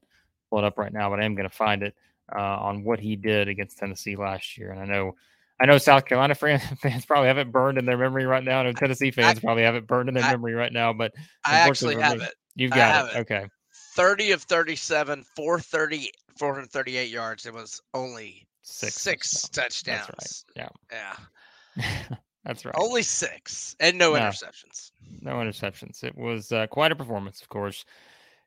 pull 0.50 0.58
it 0.58 0.64
up 0.64 0.78
right 0.78 0.92
now, 0.92 1.10
but 1.10 1.20
I 1.20 1.24
am 1.24 1.34
going 1.34 1.48
to 1.48 1.54
find 1.54 1.82
it 1.82 1.94
uh, 2.34 2.40
on 2.40 2.84
what 2.84 3.00
he 3.00 3.16
did 3.16 3.48
against 3.48 3.78
Tennessee 3.78 4.16
last 4.16 4.58
year. 4.58 4.70
And 4.70 4.80
I 4.80 4.84
know, 4.84 5.14
I 5.60 5.66
know 5.66 5.78
South 5.78 6.04
Carolina 6.04 6.34
fans 6.34 7.06
probably 7.06 7.28
have 7.28 7.38
it 7.38 7.52
burned 7.52 7.78
in 7.78 7.86
their 7.86 7.98
memory 7.98 8.26
right 8.26 8.44
now. 8.44 8.60
and 8.60 8.76
Tennessee 8.76 9.10
fans 9.10 9.38
I, 9.38 9.40
probably 9.40 9.62
have 9.62 9.74
it 9.74 9.86
burned 9.86 10.08
in 10.08 10.14
their 10.14 10.24
I, 10.24 10.32
memory 10.32 10.54
right 10.54 10.72
now. 10.72 10.92
But 10.92 11.12
I 11.44 11.58
actually 11.58 12.00
have 12.00 12.20
it. 12.20 12.34
You've 12.54 12.72
got 12.72 13.10
it. 13.10 13.16
it. 13.16 13.20
Okay. 13.20 13.46
30 13.94 14.32
of 14.32 14.42
37, 14.42 15.24
430, 15.34 16.10
438 16.38 17.10
yards. 17.10 17.46
It 17.46 17.54
was 17.54 17.80
only 17.94 18.46
six, 18.62 18.94
six 18.96 19.48
touchdowns. 19.48 20.06
touchdowns. 20.06 20.44
Right. 20.56 20.70
Yeah. 20.92 21.16
Yeah. 21.76 22.16
That's 22.44 22.64
right. 22.64 22.74
Only 22.78 23.02
six 23.02 23.74
and 23.80 23.98
no, 23.98 24.12
no 24.12 24.20
interceptions. 24.20 24.92
No 25.20 25.32
interceptions. 25.36 26.04
It 26.04 26.16
was 26.16 26.52
uh, 26.52 26.68
quite 26.68 26.92
a 26.92 26.96
performance, 26.96 27.42
of 27.42 27.48
course. 27.48 27.84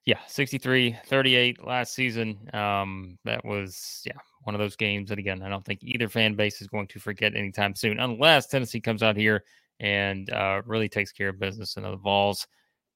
Yeah, 0.10 0.18
63 0.26 0.98
38 1.06 1.64
last 1.64 1.94
season. 1.94 2.50
Um, 2.52 3.20
that 3.26 3.46
was, 3.46 4.02
yeah, 4.08 4.18
one 4.42 4.56
of 4.56 4.60
those 4.60 4.76
games 4.76 5.10
that, 5.10 5.20
again, 5.20 5.44
I 5.44 5.50
don't 5.50 5.64
think 5.64 5.84
either 5.84 6.10
fan 6.10 6.34
base 6.34 6.64
is 6.64 6.68
going 6.68 6.88
to 6.88 7.00
forget 7.00 7.36
anytime 7.36 7.76
soon, 7.76 8.00
unless 8.00 8.48
Tennessee 8.48 8.82
comes 8.82 9.04
out 9.04 9.16
here 9.16 9.44
and 9.80 10.28
uh, 10.32 10.64
really 10.66 10.90
takes 10.90 11.12
care 11.12 11.30
of 11.30 11.40
business 11.40 11.78
in 11.78 11.84
the 11.84 11.96
Vols. 11.96 12.48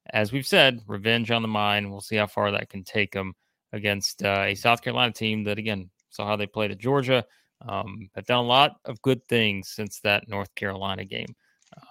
As 0.10 0.32
we've 0.32 0.48
said, 0.48 0.82
revenge 0.88 1.30
on 1.30 1.44
the 1.44 1.48
mind. 1.48 1.92
We'll 1.92 2.02
see 2.02 2.16
how 2.16 2.26
far 2.26 2.50
that 2.50 2.70
can 2.70 2.84
take 2.84 3.12
them 3.12 3.36
against 3.74 4.24
uh, 4.26 4.46
a 4.48 4.56
South 4.56 4.82
Carolina 4.82 5.14
team 5.14 5.44
that, 5.44 5.60
again, 5.60 5.92
saw 6.10 6.26
how 6.26 6.36
they 6.36 6.48
played 6.48 6.72
at 6.72 6.80
Georgia. 6.80 7.24
Um, 7.62 8.10
have 8.16 8.26
done 8.26 8.44
a 8.44 8.48
lot 8.48 8.78
of 8.86 9.00
good 9.04 9.24
things 9.28 9.70
since 9.70 10.00
that 10.00 10.28
North 10.28 10.56
Carolina 10.56 11.06
game. 11.06 11.36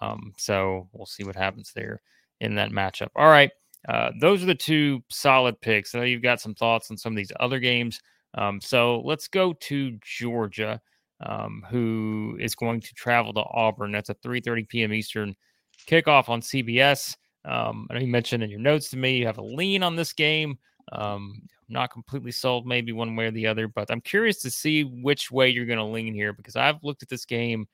Um, 0.00 0.32
so 0.36 0.88
we'll 0.92 1.06
see 1.06 1.22
what 1.22 1.36
happens 1.36 1.70
there 1.76 2.02
in 2.40 2.56
that 2.56 2.72
matchup. 2.72 3.10
All 3.14 3.28
right. 3.28 3.52
Uh, 3.88 4.10
those 4.20 4.42
are 4.42 4.46
the 4.46 4.54
two 4.54 5.02
solid 5.10 5.60
picks. 5.60 5.94
I 5.94 5.98
know 5.98 6.04
you've 6.04 6.22
got 6.22 6.40
some 6.40 6.54
thoughts 6.54 6.90
on 6.90 6.96
some 6.96 7.12
of 7.12 7.16
these 7.16 7.32
other 7.40 7.58
games. 7.58 8.00
Um, 8.34 8.60
so 8.60 9.00
let's 9.00 9.28
go 9.28 9.52
to 9.52 9.98
Georgia, 10.02 10.80
um, 11.24 11.64
who 11.68 12.36
is 12.40 12.54
going 12.54 12.80
to 12.80 12.94
travel 12.94 13.32
to 13.34 13.44
Auburn. 13.52 13.92
That's 13.92 14.10
a 14.10 14.14
3:30 14.14 14.68
p.m. 14.68 14.92
Eastern 14.92 15.34
kickoff 15.86 16.28
on 16.28 16.40
CBS. 16.40 17.16
Um, 17.44 17.88
I 17.90 17.94
know 17.94 18.00
you 18.00 18.06
mentioned 18.06 18.42
in 18.42 18.50
your 18.50 18.60
notes 18.60 18.90
to 18.90 18.96
me 18.96 19.16
you 19.18 19.26
have 19.26 19.38
a 19.38 19.42
lean 19.42 19.82
on 19.82 19.96
this 19.96 20.12
game. 20.12 20.58
Um, 20.92 21.42
not 21.68 21.90
completely 21.90 22.32
sold, 22.32 22.66
maybe 22.66 22.92
one 22.92 23.16
way 23.16 23.26
or 23.26 23.30
the 23.30 23.46
other, 23.46 23.66
but 23.66 23.90
I'm 23.90 24.00
curious 24.00 24.42
to 24.42 24.50
see 24.50 24.84
which 24.84 25.30
way 25.30 25.48
you're 25.48 25.66
going 25.66 25.78
to 25.78 25.84
lean 25.84 26.14
here 26.14 26.32
because 26.32 26.54
I've 26.54 26.82
looked 26.82 27.02
at 27.02 27.08
this 27.08 27.24
game 27.24 27.66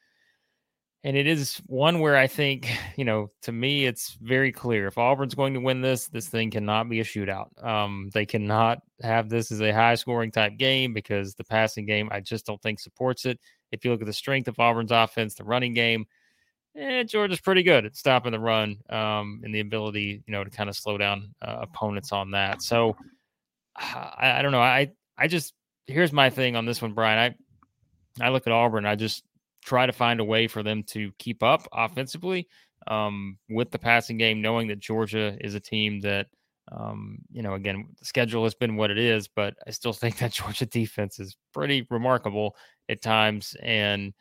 and 1.04 1.16
it 1.16 1.26
is 1.26 1.58
one 1.66 2.00
where 2.00 2.16
I 2.16 2.26
think, 2.26 2.70
you 2.96 3.04
know, 3.04 3.30
to 3.42 3.52
me, 3.52 3.86
it's 3.86 4.16
very 4.20 4.52
clear. 4.52 4.86
If 4.86 4.98
Auburn's 4.98 5.34
going 5.34 5.54
to 5.54 5.60
win 5.60 5.80
this, 5.80 6.08
this 6.08 6.28
thing 6.28 6.50
cannot 6.50 6.88
be 6.88 7.00
a 7.00 7.04
shootout. 7.04 7.48
Um, 7.64 8.10
they 8.12 8.26
cannot 8.26 8.80
have 9.02 9.28
this 9.28 9.52
as 9.52 9.60
a 9.60 9.72
high 9.72 9.94
scoring 9.94 10.30
type 10.30 10.56
game 10.56 10.92
because 10.92 11.34
the 11.34 11.44
passing 11.44 11.86
game, 11.86 12.08
I 12.10 12.20
just 12.20 12.46
don't 12.46 12.60
think 12.62 12.80
supports 12.80 13.26
it. 13.26 13.38
If 13.70 13.84
you 13.84 13.90
look 13.90 14.00
at 14.00 14.06
the 14.06 14.12
strength 14.12 14.48
of 14.48 14.58
Auburn's 14.58 14.92
offense, 14.92 15.34
the 15.34 15.44
running 15.44 15.74
game, 15.74 16.06
eh, 16.76 17.04
Georgia's 17.04 17.40
pretty 17.40 17.62
good 17.62 17.84
at 17.84 17.96
stopping 17.96 18.32
the 18.32 18.40
run 18.40 18.78
um, 18.88 19.42
and 19.44 19.54
the 19.54 19.60
ability, 19.60 20.22
you 20.26 20.32
know, 20.32 20.42
to 20.42 20.50
kind 20.50 20.68
of 20.68 20.76
slow 20.76 20.98
down 20.98 21.34
uh, 21.42 21.58
opponents 21.62 22.12
on 22.12 22.32
that. 22.32 22.62
So 22.62 22.96
I, 23.76 24.38
I 24.38 24.42
don't 24.42 24.52
know. 24.52 24.60
I 24.60 24.90
I 25.16 25.28
just 25.28 25.54
here's 25.86 26.12
my 26.12 26.30
thing 26.30 26.56
on 26.56 26.66
this 26.66 26.82
one, 26.82 26.92
Brian. 26.92 27.34
I 28.20 28.26
I 28.26 28.30
look 28.30 28.46
at 28.46 28.52
Auburn. 28.52 28.86
I 28.86 28.96
just 28.96 29.22
try 29.64 29.86
to 29.86 29.92
find 29.92 30.20
a 30.20 30.24
way 30.24 30.48
for 30.48 30.62
them 30.62 30.82
to 30.82 31.12
keep 31.18 31.42
up 31.42 31.66
offensively 31.72 32.48
um, 32.86 33.38
with 33.48 33.70
the 33.70 33.78
passing 33.78 34.18
game, 34.18 34.40
knowing 34.40 34.68
that 34.68 34.78
Georgia 34.78 35.36
is 35.40 35.54
a 35.54 35.60
team 35.60 36.00
that, 36.00 36.26
um, 36.72 37.18
you 37.30 37.42
know, 37.42 37.54
again, 37.54 37.88
the 37.98 38.04
schedule 38.04 38.44
has 38.44 38.54
been 38.54 38.76
what 38.76 38.90
it 38.90 38.98
is, 38.98 39.28
but 39.28 39.54
I 39.66 39.70
still 39.70 39.92
think 39.94 40.18
that 40.18 40.32
Georgia 40.32 40.66
defense 40.66 41.18
is 41.18 41.36
pretty 41.52 41.86
remarkable 41.90 42.56
at 42.88 43.02
times. 43.02 43.56
And 43.62 44.14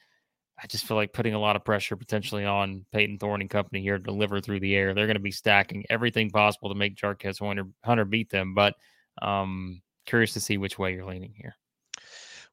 I 0.61 0.67
just 0.67 0.85
feel 0.85 0.97
like 0.97 1.13
putting 1.13 1.35
a 1.35 1.39
lot 1.39 1.55
of 1.55 1.63
pressure 1.63 1.95
potentially 1.95 2.43
on 2.43 2.85
Payton 2.91 3.19
Thorne 3.19 3.41
and 3.41 3.49
company 3.49 3.81
here 3.81 3.97
to 3.97 4.03
deliver 4.03 4.41
through 4.41 4.59
the 4.59 4.75
air. 4.75 4.93
They're 4.93 5.05
going 5.05 5.15
to 5.15 5.21
be 5.21 5.31
stacking 5.31 5.85
everything 5.89 6.31
possible 6.31 6.69
to 6.69 6.75
make 6.75 6.95
Jarquez 6.95 7.39
Hunter, 7.85 8.05
beat 8.05 8.31
them. 8.31 8.55
But 8.55 8.73
um, 9.21 9.81
curious 10.05 10.33
to 10.33 10.39
see 10.39 10.57
which 10.57 10.79
way 10.79 10.93
you're 10.93 11.05
leaning 11.05 11.33
here. 11.35 11.55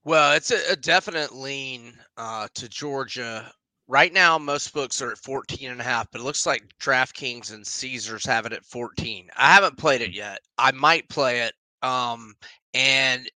Well, 0.04 0.34
it's 0.34 0.50
a, 0.50 0.73
a 0.73 0.76
definite 0.76 1.34
lean 1.34 1.94
uh, 2.18 2.49
to 2.54 2.68
Georgia. 2.68 3.50
Right 3.88 4.12
now, 4.12 4.38
most 4.38 4.73
books 4.75 5.00
are 5.02 5.11
at 5.11 5.18
14 5.18 5.70
and 5.70 5.80
a 5.80 5.84
half, 5.84 6.11
but 6.11 6.20
it 6.20 6.25
looks 6.25 6.46
like 6.46 6.62
DraftKings 6.80 7.52
and 7.52 7.66
Caesars 7.66 8.26
have 8.26 8.46
it 8.46 8.52
at 8.52 8.64
14. 8.64 9.28
I 9.37 9.52
haven't 9.52 9.78
played 9.78 10.02
it 10.02 10.12
yet. 10.12 10.40
I 10.58 10.73
might 10.73 11.08
play 11.08 11.40
it. 11.40 11.54
Um, 11.82 12.34
and 12.75 13.30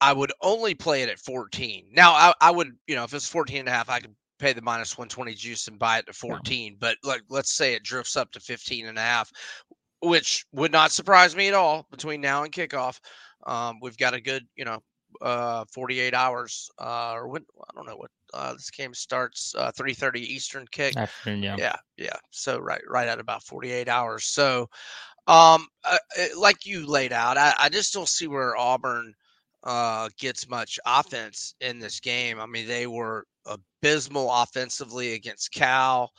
I 0.00 0.12
would 0.12 0.32
only 0.42 0.74
play 0.74 1.02
it 1.02 1.08
at 1.08 1.18
14. 1.18 1.86
Now, 1.92 2.12
I, 2.12 2.34
I 2.40 2.50
would, 2.50 2.72
you 2.86 2.94
know, 2.94 3.04
if 3.04 3.14
it's 3.14 3.28
14 3.28 3.60
and 3.60 3.68
a 3.68 3.72
half, 3.72 3.88
I 3.90 4.00
could 4.00 4.14
pay 4.38 4.52
the 4.52 4.62
minus 4.62 4.96
120 4.96 5.34
juice 5.34 5.66
and 5.66 5.78
buy 5.78 5.98
it 5.98 6.06
to 6.06 6.12
14. 6.12 6.72
Yeah. 6.72 6.76
But 6.78 6.98
like, 7.02 7.22
let's 7.28 7.52
say 7.52 7.74
it 7.74 7.82
drifts 7.82 8.16
up 8.16 8.30
to 8.32 8.40
15 8.40 8.86
and 8.86 8.98
a 8.98 9.00
half, 9.00 9.32
which 10.02 10.44
would 10.52 10.72
not 10.72 10.92
surprise 10.92 11.34
me 11.34 11.48
at 11.48 11.54
all 11.54 11.86
between 11.90 12.20
now 12.20 12.44
and 12.44 12.52
kickoff. 12.52 13.00
Um, 13.46 13.78
we've 13.80 13.96
got 13.96 14.14
a 14.14 14.20
good, 14.20 14.46
you 14.56 14.64
know, 14.64 14.82
uh 15.22 15.64
48 15.72 16.14
hours 16.14 16.70
uh 16.78 17.12
or 17.14 17.28
when 17.28 17.44
i 17.68 17.70
don't 17.74 17.86
know 17.86 17.96
what 17.96 18.10
uh 18.34 18.52
this 18.52 18.70
game 18.70 18.94
starts 18.94 19.54
uh 19.56 19.70
3 19.72 19.94
30 19.94 20.20
eastern 20.20 20.66
kick. 20.70 20.96
Afternoon, 20.96 21.42
yeah. 21.42 21.56
Yeah 21.56 21.76
yeah 21.96 22.16
so 22.30 22.58
right 22.58 22.82
right 22.88 23.08
at 23.08 23.20
about 23.20 23.42
48 23.42 23.88
hours. 23.88 24.24
So 24.26 24.68
um 25.26 25.66
uh, 25.84 25.98
like 26.38 26.66
you 26.66 26.86
laid 26.86 27.12
out 27.12 27.36
I, 27.38 27.54
I 27.58 27.68
just 27.68 27.92
don't 27.92 28.08
see 28.08 28.26
where 28.26 28.56
auburn 28.56 29.14
uh 29.64 30.08
gets 30.18 30.48
much 30.48 30.78
offense 30.86 31.54
in 31.60 31.78
this 31.78 32.00
game. 32.00 32.40
I 32.40 32.46
mean 32.46 32.66
they 32.66 32.86
were 32.86 33.26
abysmal 33.46 34.30
offensively 34.32 35.14
against 35.14 35.52
cal. 35.52 36.12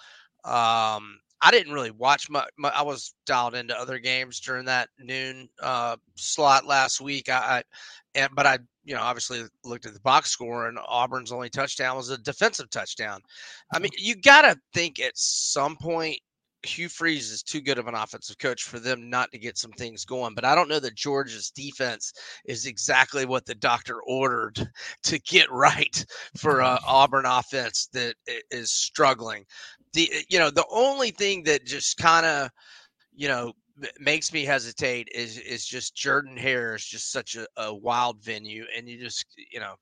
Um 0.44 1.20
I 1.42 1.52
didn't 1.52 1.74
really 1.74 1.92
watch 1.92 2.30
my, 2.30 2.46
my, 2.58 2.70
I 2.70 2.82
was 2.82 3.14
dialed 3.26 3.56
into 3.56 3.80
other 3.80 4.00
games 4.00 4.40
during 4.40 4.66
that 4.66 4.90
noon 5.00 5.50
uh, 5.62 5.98
slot 6.16 6.66
last 6.66 7.00
week. 7.00 7.30
I, 7.30 7.36
I 7.36 7.64
and 8.16 8.30
but 8.36 8.48
I 8.48 8.58
you 8.88 8.96
know 8.96 9.02
obviously 9.02 9.44
looked 9.64 9.86
at 9.86 9.94
the 9.94 10.00
box 10.00 10.32
score 10.32 10.68
and 10.68 10.80
Auburn's 10.88 11.32
only 11.32 11.50
touchdown 11.50 11.98
was 11.98 12.10
a 12.10 12.18
defensive 12.18 12.70
touchdown. 12.70 13.20
I 13.74 13.80
mean, 13.80 13.92
you 13.98 14.16
got 14.16 14.44
to 14.44 14.58
think 14.74 15.00
at 15.00 15.12
some 15.16 15.76
point 15.76 16.18
Hugh 16.64 16.90
Freeze 16.90 17.30
is 17.30 17.44
too 17.44 17.62
good 17.62 17.78
of 17.78 17.88
an 17.88 17.96
offensive 17.96 18.38
coach 18.40 18.64
for 18.64 18.80
them 18.80 19.10
not 19.10 19.30
to 19.32 19.38
get 19.38 19.58
some 19.58 19.72
things 19.74 20.06
going. 20.06 20.34
But 20.34 20.46
I 20.46 20.56
don't 20.56 20.70
know 20.70 20.80
that 20.80 20.96
Georgia's 20.96 21.52
defense 21.52 22.14
is 22.46 22.66
exactly 22.66 23.26
what 23.26 23.46
the 23.46 23.56
doctor 23.56 24.02
ordered 24.08 24.68
to 25.04 25.20
get 25.20 25.52
right 25.52 26.06
for 26.38 26.62
uh, 26.62 26.80
Auburn 26.88 27.26
offense 27.26 27.90
that 27.94 28.16
is 28.52 28.72
struggling 28.72 29.46
the 29.94 30.12
you 30.30 30.40
know 30.40 30.50
the 30.50 30.66
only 30.72 31.12
thing 31.12 31.44
that 31.44 31.66
just 31.66 31.98
kind 31.98 32.26
of 32.26 32.50
you 33.16 33.28
know 33.28 33.52
makes 34.00 34.34
me 34.34 34.44
hesitate 34.44 35.08
is 35.14 35.38
is 35.38 35.66
just 35.66 35.96
Jordan 35.96 36.38
Hare 36.38 36.76
is 36.76 36.86
just 36.86 37.12
such 37.12 37.36
a, 37.36 37.48
a 37.58 37.74
wild 37.74 38.24
venue, 38.24 38.66
and 38.76 38.88
you 38.88 39.00
just 39.00 39.26
you 39.52 39.60
know 39.60 39.76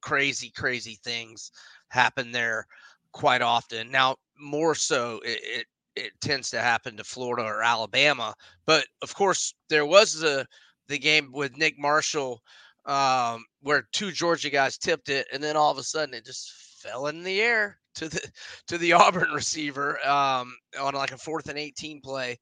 crazy 0.00 0.50
crazy 0.50 0.98
things 1.04 1.50
happen 1.88 2.32
there 2.32 2.66
quite 3.12 3.42
often. 3.42 3.90
Now 3.90 4.16
more 4.38 4.74
so 4.74 5.20
it, 5.24 5.40
it 5.42 5.66
it 5.96 6.12
tends 6.20 6.50
to 6.50 6.60
happen 6.60 6.96
to 6.96 7.04
Florida 7.04 7.42
or 7.42 7.62
Alabama, 7.62 8.34
but 8.66 8.86
of 9.02 9.14
course 9.14 9.54
there 9.68 9.86
was 9.86 10.14
the 10.14 10.46
the 10.88 10.98
game 10.98 11.30
with 11.32 11.56
Nick 11.56 11.78
Marshall 11.78 12.42
um, 12.86 13.44
where 13.60 13.86
two 13.92 14.10
Georgia 14.10 14.50
guys 14.50 14.78
tipped 14.78 15.10
it, 15.10 15.26
and 15.32 15.42
then 15.42 15.56
all 15.56 15.70
of 15.70 15.78
a 15.78 15.82
sudden 15.82 16.14
it 16.14 16.24
just 16.24 16.52
fell 16.82 17.08
in 17.08 17.22
the 17.22 17.40
air 17.40 17.78
to 17.94 18.08
the 18.08 18.20
to 18.66 18.78
the 18.78 18.92
Auburn 18.92 19.30
receiver 19.32 20.04
um, 20.06 20.56
on 20.80 20.94
like 20.94 21.12
a 21.12 21.18
fourth 21.18 21.48
and 21.48 21.58
eighteen 21.58 22.00
play. 22.00 22.38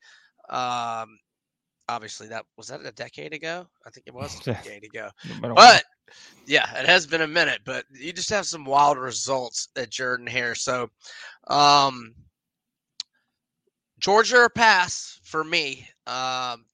Um, 0.49 1.19
obviously, 1.89 2.29
that 2.29 2.45
was 2.57 2.69
that 2.69 2.85
a 2.85 2.93
decade 2.93 3.33
ago. 3.33 3.67
I 3.87 3.91
think 3.91 4.07
it 4.07 4.15
was 4.15 4.41
a 4.41 4.45
decade 4.55 4.85
ago. 4.85 5.09
But 5.41 5.85
yeah, 6.47 6.79
it 6.79 6.87
has 6.87 7.07
been 7.07 7.23
a 7.23 7.27
minute. 7.27 7.61
But 7.65 7.85
you 7.93 8.13
just 8.13 8.31
have 8.31 8.47
some 8.47 8.65
wild 8.65 8.99
results 8.99 9.69
at 9.77 9.91
Jordan 9.91 10.27
Hare. 10.27 10.55
So, 10.55 10.91
um, 11.49 12.15
Georgia 13.99 14.39
or 14.39 14.49
pass 14.49 15.21
for 15.25 15.45
me. 15.45 15.89
Um, 16.07 16.65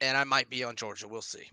and 0.00 0.16
I 0.16 0.24
might 0.24 0.48
be 0.48 0.64
on 0.64 0.76
Georgia. 0.76 1.08
We'll 1.08 1.22
see. 1.22 1.48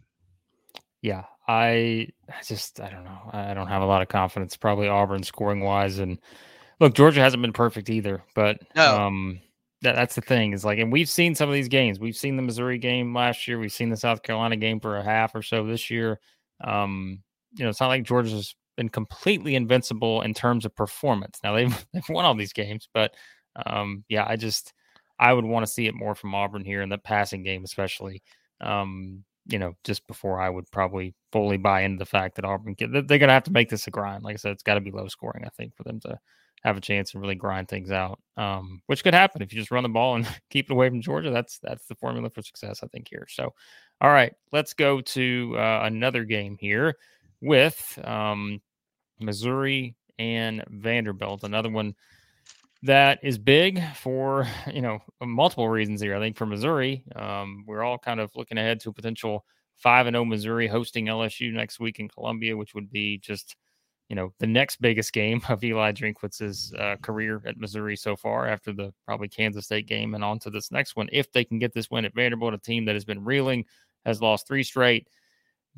Yeah, 1.02 1.24
I, 1.48 2.08
just 2.46 2.80
I 2.80 2.90
don't 2.90 3.04
know. 3.04 3.30
I 3.32 3.54
don't 3.54 3.68
have 3.68 3.82
a 3.82 3.86
lot 3.86 4.02
of 4.02 4.08
confidence. 4.08 4.58
Probably 4.58 4.88
Auburn 4.88 5.24
scoring 5.24 5.62
wise, 5.62 6.00
and 6.00 6.18
look, 6.80 6.94
Georgia 6.96 7.22
hasn't 7.22 7.42
been 7.42 7.54
perfect 7.54 7.90
either. 7.90 8.24
But 8.34 8.58
no. 8.76 9.02
um, 9.02 9.40
that, 9.86 9.96
that's 9.96 10.16
the 10.16 10.22
thing 10.22 10.54
is 10.54 10.66
like, 10.66 10.80
and 10.80 10.92
we've 10.92 11.10
seen 11.10 11.36
some 11.36 11.48
of 11.48 11.56
these 11.56 11.68
games. 11.68 12.00
We've 12.00 12.16
seen 12.16 12.36
the 12.36 12.42
Missouri 12.42 12.78
game 12.78 13.16
last 13.16 13.48
year. 13.48 13.58
We've 13.58 13.72
seen 13.72 13.90
the 13.90 13.98
South 13.98 14.24
Carolina 14.24 14.58
game 14.58 14.80
for 14.80 14.98
a 14.98 15.04
half 15.04 15.34
or 15.36 15.42
so 15.42 15.66
this 15.66 15.90
year. 15.90 16.20
Um, 16.64 17.20
you 17.54 17.64
know, 17.64 17.70
it's 17.70 17.80
not 17.80 17.88
like 17.88 18.04
Georgia's 18.04 18.56
been 18.76 18.90
completely 18.90 19.56
invincible 19.56 20.22
in 20.22 20.34
terms 20.34 20.66
of 20.66 20.76
performance. 20.76 21.40
Now 21.44 21.54
they've 21.54 21.86
they've 21.94 22.10
won 22.10 22.26
all 22.26 22.36
these 22.36 22.54
games, 22.54 22.90
but 22.94 23.14
um, 23.66 24.04
yeah, 24.10 24.26
I 24.28 24.36
just 24.36 24.74
I 25.20 25.34
would 25.34 25.46
want 25.46 25.66
to 25.66 25.72
see 25.72 25.88
it 25.88 25.96
more 25.96 26.16
from 26.16 26.36
Auburn 26.36 26.66
here 26.66 26.82
in 26.82 26.90
the 26.90 26.98
passing 26.98 27.44
game, 27.44 27.64
especially. 27.64 28.22
Um, 28.62 29.24
you 29.48 29.60
know, 29.60 29.74
just 29.84 30.08
before 30.08 30.42
I 30.42 30.50
would 30.50 30.70
probably 30.72 31.14
fully 31.32 31.58
buy 31.58 31.82
into 31.82 32.00
the 32.00 32.06
fact 32.06 32.36
that 32.36 32.46
Auburn 32.46 32.76
they're 32.80 32.90
going 32.90 33.20
to 33.20 33.28
have 33.28 33.44
to 33.44 33.52
make 33.52 33.70
this 33.70 33.86
a 33.86 33.92
grind. 33.92 34.24
Like 34.24 34.34
I 34.34 34.38
said, 34.38 34.54
it's 34.54 34.64
got 34.64 34.74
to 34.74 34.82
be 34.82 34.90
low 34.90 35.08
scoring. 35.08 35.44
I 35.46 35.50
think 35.50 35.76
for 35.76 35.84
them 35.84 36.00
to 36.02 36.18
have 36.64 36.78
a 36.78 36.82
chance 36.82 37.14
and 37.14 37.22
really 37.22 37.36
grind 37.36 37.68
things 37.68 37.92
out, 37.92 38.20
um, 38.38 38.82
which 38.88 39.04
could 39.04 39.14
happen 39.14 39.42
if 39.42 39.54
you 39.54 39.60
just 39.60 39.72
run 39.72 39.84
the 39.84 39.90
ball 39.90 40.16
and 40.16 40.28
keep 40.50 40.70
it 40.70 40.74
away 40.74 40.90
from 40.90 41.02
Georgia. 41.02 41.30
That's 41.30 41.60
that's 41.60 41.86
the 41.88 41.96
formula 41.96 42.30
for 42.30 42.42
success, 42.42 42.82
I 42.84 42.88
think 42.88 43.08
here. 43.10 43.28
So, 43.30 43.54
all 44.02 44.10
right, 44.10 44.34
let's 44.52 44.74
go 44.74 45.02
to 45.02 45.56
uh, 45.58 45.82
another 45.84 46.24
game 46.24 46.58
here 46.60 46.96
with 47.42 48.00
um, 48.04 48.62
Missouri 49.20 49.96
and 50.18 50.64
Vanderbilt. 50.70 51.44
Another 51.44 51.70
one 51.70 51.96
that 52.84 53.20
is 53.24 53.38
big 53.38 53.82
for 53.96 54.48
you 54.74 54.82
know 54.82 55.00
multiple 55.22 55.70
reasons 55.70 56.02
here. 56.02 56.16
I 56.16 56.20
think 56.20 56.38
for 56.38 56.46
Missouri, 56.46 57.04
um, 57.16 57.64
we're 57.68 57.84
all 57.84 57.98
kind 57.98 58.20
of 58.20 58.32
looking 58.36 58.58
ahead 58.58 58.80
to 58.82 58.90
a 58.90 58.94
potential 58.94 59.46
five 59.78 60.08
and 60.08 60.16
zero 60.16 60.22
oh 60.22 60.26
Missouri 60.26 60.68
hosting 60.68 61.06
LSU 61.06 61.52
next 61.52 61.80
week 61.80 62.00
in 62.00 62.08
Columbia, 62.08 62.56
which 62.56 62.74
would 62.74 62.90
be 62.90 63.18
just 63.18 63.56
you 64.10 64.16
know 64.16 64.34
the 64.40 64.48
next 64.48 64.82
biggest 64.82 65.14
game 65.14 65.42
of 65.50 65.64
Eli 65.64 65.92
Drinkwitz's 65.92 66.74
uh, 66.78 66.96
career 67.02 67.42
at 67.46 67.58
Missouri 67.58 67.96
so 67.96 68.16
far, 68.16 68.48
after 68.48 68.74
the 68.74 68.94
probably 69.06 69.28
Kansas 69.28 69.66
State 69.66 69.88
game, 69.88 70.16
and 70.16 70.24
on 70.24 70.40
to 70.40 70.50
this 70.50 70.72
next 70.72 70.96
one. 70.96 71.10
If 71.12 71.32
they 71.32 71.44
can 71.44 71.60
get 71.60 71.74
this 71.74 71.90
win 71.90 72.06
at 72.06 72.16
Vanderbilt, 72.16 72.54
a 72.54 72.58
team 72.58 72.86
that 72.86 72.96
has 72.96 73.06
been 73.06 73.24
reeling, 73.24 73.66
has 74.06 74.22
lost 74.22 74.48
three 74.48 74.64
straight, 74.64 75.08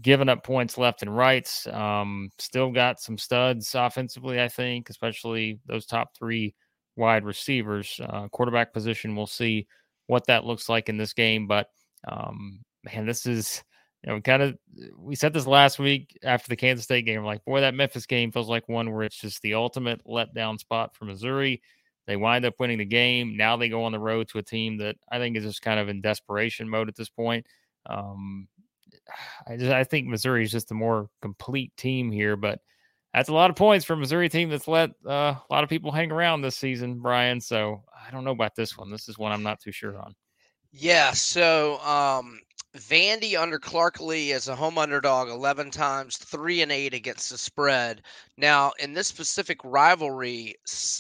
given 0.02 0.30
up 0.30 0.44
points 0.44 0.78
left 0.78 1.02
and 1.02 1.16
right, 1.16 1.50
um, 1.72 2.30
still 2.38 2.72
got 2.72 3.00
some 3.00 3.18
studs 3.18 3.74
offensively, 3.76 4.42
I 4.42 4.48
think, 4.48 4.90
especially 4.90 5.60
those 5.66 5.86
top 5.86 6.16
three 6.18 6.54
wide 6.96 7.24
receivers. 7.24 8.00
Uh, 8.04 8.28
quarterback 8.30 8.74
position, 8.74 9.16
we'll 9.16 9.28
see 9.28 9.68
what 10.08 10.26
that 10.28 10.46
looks 10.46 10.70
like 10.70 10.90
in 10.90 10.98
this 10.98 11.14
game, 11.14 11.48
but 11.48 11.68
um, 12.08 12.60
man, 12.84 13.06
this 13.06 13.26
is 13.26 13.64
you 14.04 14.12
know, 14.12 14.22
kind 14.22 14.44
of 14.44 14.58
we 14.98 15.16
said 15.16 15.34
this 15.34 15.48
last 15.48 15.80
week 15.80 16.18
after 16.24 16.50
the 16.50 16.56
Kansas 16.56 16.86
State 16.86 17.06
game. 17.06 17.24
Like, 17.24 17.44
boy, 17.46 17.62
that 17.62 17.74
Memphis 17.74 18.06
game 18.06 18.32
feels 18.32 18.50
like 18.50 18.70
one 18.70 18.92
where 18.92 19.04
it's 19.04 19.20
just 19.20 19.42
the 19.42 19.56
ultimate 19.56 20.06
letdown 20.06 20.60
spot 20.60 20.96
for 20.96 21.06
Missouri. 21.06 21.62
They 22.06 22.16
wind 22.16 22.46
up 22.46 22.56
winning 22.60 22.78
the 22.78 22.86
game. 22.86 23.36
Now 23.36 23.58
they 23.58 23.70
go 23.70 23.84
on 23.84 23.92
the 23.92 24.00
road 24.00 24.30
to 24.30 24.38
a 24.38 24.44
team 24.44 24.78
that 24.78 24.96
I 25.12 25.20
think 25.20 25.36
is 25.36 25.44
just 25.44 25.62
kind 25.62 25.80
of 25.80 25.90
in 25.90 26.02
desperation 26.02 26.70
mode 26.70 26.88
at 26.88 26.96
this 26.96 27.10
point. 27.10 27.46
Um, 27.86 28.48
I 29.48 29.58
just 29.58 29.72
I 29.72 29.84
think 29.84 30.08
Missouri 30.08 30.44
is 30.44 30.52
just 30.52 30.72
a 30.72 30.76
more 30.76 31.10
complete 31.22 31.76
team 31.76 32.12
here, 32.12 32.36
but 32.36 32.60
that's 33.14 33.30
a 33.30 33.34
lot 33.34 33.50
of 33.50 33.56
points 33.56 33.84
for 33.84 33.96
Missouri 33.96 34.30
team 34.30 34.50
that's 34.50 34.68
let 34.68 34.92
uh, 35.06 35.36
a 35.38 35.44
lot 35.50 35.64
of 35.64 35.70
people 35.70 35.92
hang 35.92 36.12
around 36.12 36.42
this 36.42 36.56
season, 36.56 37.00
Brian. 37.00 37.42
So 37.42 37.84
I 38.08 38.12
don't 38.12 38.24
know 38.24 38.32
about 38.32 38.56
this 38.56 38.78
one. 38.78 38.92
This 38.92 39.10
is 39.10 39.18
one 39.18 39.32
I'm 39.32 39.44
not 39.44 39.60
too 39.60 39.72
sure 39.72 39.98
on. 39.98 40.16
Yeah. 40.72 41.12
So 41.12 41.80
um, 41.80 42.40
Vandy 42.78 43.40
under 43.40 43.60
Clark 43.60 44.00
Lea 44.00 44.34
as 44.34 44.48
a 44.48 44.56
home 44.56 44.78
underdog 44.78 45.30
11 45.30 45.72
times, 45.72 46.18
3 46.18 46.62
and 46.62 46.72
8 46.72 46.94
against 46.94 47.30
the 47.30 47.38
spread. 47.38 48.02
Now, 48.38 48.72
in 48.80 48.94
this 48.94 49.08
specific 49.08 49.60
rivalry, 49.64 50.56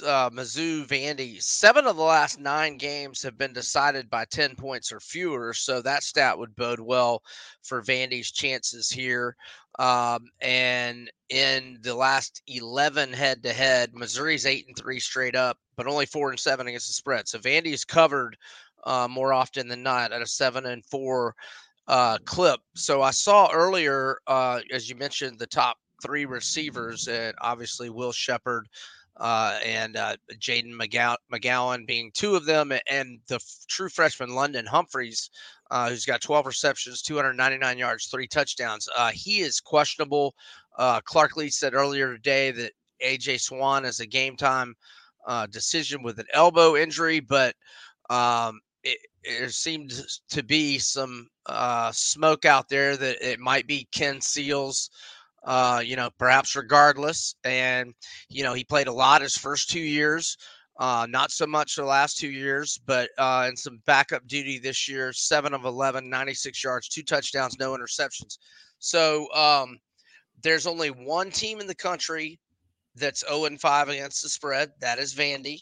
uh, 0.05 0.29
Mizzou 0.29 0.85
Vandy, 0.85 1.41
seven 1.41 1.85
of 1.85 1.95
the 1.95 2.03
last 2.03 2.39
nine 2.39 2.77
games 2.77 3.21
have 3.23 3.37
been 3.37 3.53
decided 3.53 4.09
by 4.09 4.25
10 4.25 4.55
points 4.55 4.91
or 4.91 4.99
fewer. 4.99 5.53
So 5.53 5.81
that 5.81 6.03
stat 6.03 6.37
would 6.37 6.55
bode 6.55 6.79
well 6.79 7.23
for 7.61 7.81
Vandy's 7.81 8.31
chances 8.31 8.89
here. 8.89 9.35
Um, 9.79 10.25
and 10.41 11.11
in 11.29 11.77
the 11.81 11.95
last 11.95 12.41
11 12.47 13.13
head 13.13 13.43
to 13.43 13.53
head, 13.53 13.93
Missouri's 13.93 14.45
8 14.45 14.67
and 14.67 14.77
3 14.77 14.99
straight 14.99 15.35
up, 15.35 15.57
but 15.75 15.87
only 15.87 16.05
4 16.05 16.31
and 16.31 16.39
7 16.39 16.67
against 16.67 16.87
the 16.87 16.93
spread. 16.93 17.27
So 17.27 17.37
Vandy's 17.39 17.85
covered 17.85 18.37
uh, 18.83 19.07
more 19.09 19.33
often 19.33 19.67
than 19.67 19.83
not 19.83 20.11
at 20.11 20.21
a 20.21 20.27
7 20.27 20.65
and 20.65 20.83
4 20.85 21.35
uh, 21.87 22.17
clip. 22.25 22.59
So 22.75 23.01
I 23.01 23.11
saw 23.11 23.49
earlier, 23.51 24.19
uh, 24.27 24.61
as 24.71 24.89
you 24.89 24.95
mentioned, 24.95 25.39
the 25.39 25.47
top 25.47 25.77
three 26.03 26.25
receivers, 26.25 27.07
and 27.07 27.33
obviously 27.41 27.89
Will 27.89 28.11
Sheppard 28.11 28.67
uh, 29.17 29.57
and 29.65 29.95
uh, 29.95 30.15
Jayden 30.33 30.73
McGowan 30.73 31.87
being 31.87 32.11
two 32.13 32.35
of 32.35 32.45
them, 32.45 32.71
and 32.89 33.19
the 33.27 33.35
f- 33.35 33.65
true 33.67 33.89
freshman 33.89 34.35
London 34.35 34.65
Humphreys, 34.65 35.31
uh, 35.71 35.89
who's 35.89 36.05
got 36.05 36.21
12 36.21 36.45
receptions, 36.45 37.01
299 37.01 37.77
yards, 37.77 38.05
three 38.07 38.27
touchdowns. 38.27 38.87
Uh, 38.95 39.11
he 39.13 39.39
is 39.39 39.59
questionable. 39.59 40.35
Clark 41.05 41.35
Lea 41.35 41.49
said 41.49 41.73
earlier 41.73 42.13
today 42.13 42.51
that 42.51 42.73
AJ 43.03 43.41
Swann 43.41 43.85
is 43.85 43.99
a 43.99 44.05
game 44.05 44.35
time 44.35 44.75
decision 45.49 46.03
with 46.03 46.19
an 46.19 46.27
elbow 46.33 46.75
injury, 46.75 47.19
but 47.19 47.55
um, 48.11 48.59
it, 48.83 48.99
there 49.23 49.49
seemed 49.49 49.91
to 50.29 50.43
be 50.43 50.77
some 50.77 51.27
uh, 51.47 51.91
smoke 51.91 52.45
out 52.45 52.69
there 52.69 52.97
that 52.97 53.17
it 53.21 53.39
might 53.39 53.67
be 53.67 53.87
Ken 53.91 54.21
Seals. 54.21 54.89
Uh, 55.43 55.81
you 55.83 55.95
know, 55.95 56.09
perhaps 56.17 56.57
regardless. 56.57 57.35
And, 57.45 57.93
you 58.27 58.43
know, 58.43 58.53
he 58.53 58.65
played 58.65 58.87
a 58.87 58.93
lot 58.93 59.21
his 59.21 59.37
first 59.37 59.69
two 59.69 59.79
years, 59.79 60.35
uh, 60.77 61.07
not 61.09 61.31
so 61.31 61.47
much 61.47 61.75
the 61.75 61.85
last 61.85 62.17
two 62.17 62.29
years, 62.29 62.77
but 62.85 63.09
uh, 63.17 63.45
in 63.47 63.55
some 63.55 63.79
backup 63.85 64.27
duty 64.27 64.59
this 64.59 64.89
year, 64.89 65.13
seven 65.13 65.53
of 65.53 65.63
11, 65.63 66.09
96 66.09 66.63
yards, 66.63 66.89
two 66.89 67.01
touchdowns, 67.01 67.57
no 67.59 67.71
interceptions. 67.77 68.39
So 68.79 69.31
um, 69.33 69.77
there's 70.43 70.67
only 70.67 70.89
one 70.89 71.31
team 71.31 71.61
in 71.61 71.67
the 71.67 71.75
country 71.75 72.39
that's 72.95 73.25
0 73.27 73.45
and 73.45 73.61
5 73.61 73.89
against 73.89 74.23
the 74.23 74.29
spread. 74.29 74.71
That 74.81 74.99
is 74.99 75.15
Vandy. 75.15 75.61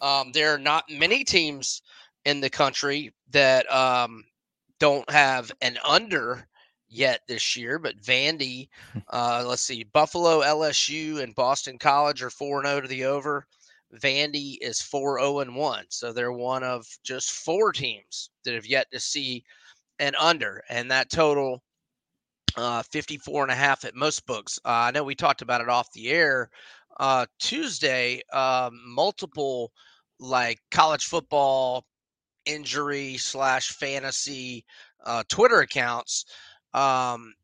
Um, 0.00 0.32
there 0.32 0.54
are 0.54 0.58
not 0.58 0.84
many 0.90 1.22
teams 1.22 1.82
in 2.24 2.40
the 2.40 2.50
country 2.50 3.12
that 3.30 3.70
um, 3.72 4.24
don't 4.78 5.08
have 5.10 5.52
an 5.60 5.78
under 5.84 6.46
yet 6.88 7.20
this 7.28 7.56
year, 7.56 7.78
but 7.78 8.00
Vandy, 8.00 8.68
uh, 9.08 9.44
let's 9.46 9.62
see, 9.62 9.84
Buffalo, 9.84 10.40
LSU, 10.40 11.22
and 11.22 11.34
Boston 11.34 11.78
College 11.78 12.22
are 12.22 12.30
4 12.30 12.64
0 12.64 12.80
to 12.82 12.88
the 12.88 13.04
over. 13.04 13.46
Vandy 13.96 14.58
is 14.60 14.80
4 14.82 15.20
0 15.20 15.40
and 15.40 15.54
1. 15.54 15.84
So 15.88 16.12
they're 16.12 16.32
one 16.32 16.62
of 16.62 16.86
just 17.02 17.30
four 17.32 17.72
teams 17.72 18.30
that 18.44 18.54
have 18.54 18.66
yet 18.66 18.90
to 18.92 19.00
see 19.00 19.44
an 19.98 20.14
under. 20.16 20.62
And 20.68 20.90
that 20.90 21.10
total, 21.10 21.62
uh, 22.56 22.82
54 22.82 23.44
and 23.44 23.52
a 23.52 23.54
half 23.54 23.84
at 23.84 23.94
most 23.94 24.26
books. 24.26 24.58
Uh, 24.64 24.68
I 24.68 24.90
know 24.90 25.04
we 25.04 25.14
talked 25.14 25.42
about 25.42 25.60
it 25.60 25.68
off 25.68 25.92
the 25.92 26.10
air. 26.10 26.50
Uh, 27.00 27.26
Tuesday, 27.38 28.20
um, 28.32 28.80
multiple 28.84 29.72
like 30.20 30.58
college 30.70 31.06
football 31.06 31.84
injury 32.48 33.16
slash 33.16 33.70
fantasy 33.70 34.64
uh, 35.04 35.22
Twitter 35.28 35.60
accounts, 35.60 36.24
um, 36.74 37.34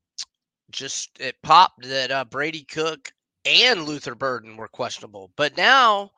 just 0.71 1.11
it 1.21 1.37
popped 1.43 1.87
that 1.87 2.11
uh, 2.11 2.25
Brady 2.25 2.65
Cook 2.65 3.13
and 3.45 3.85
Luther 3.85 4.15
Burden 4.15 4.57
were 4.57 4.69
questionable. 4.69 5.31
But 5.37 5.57
now 5.57 6.11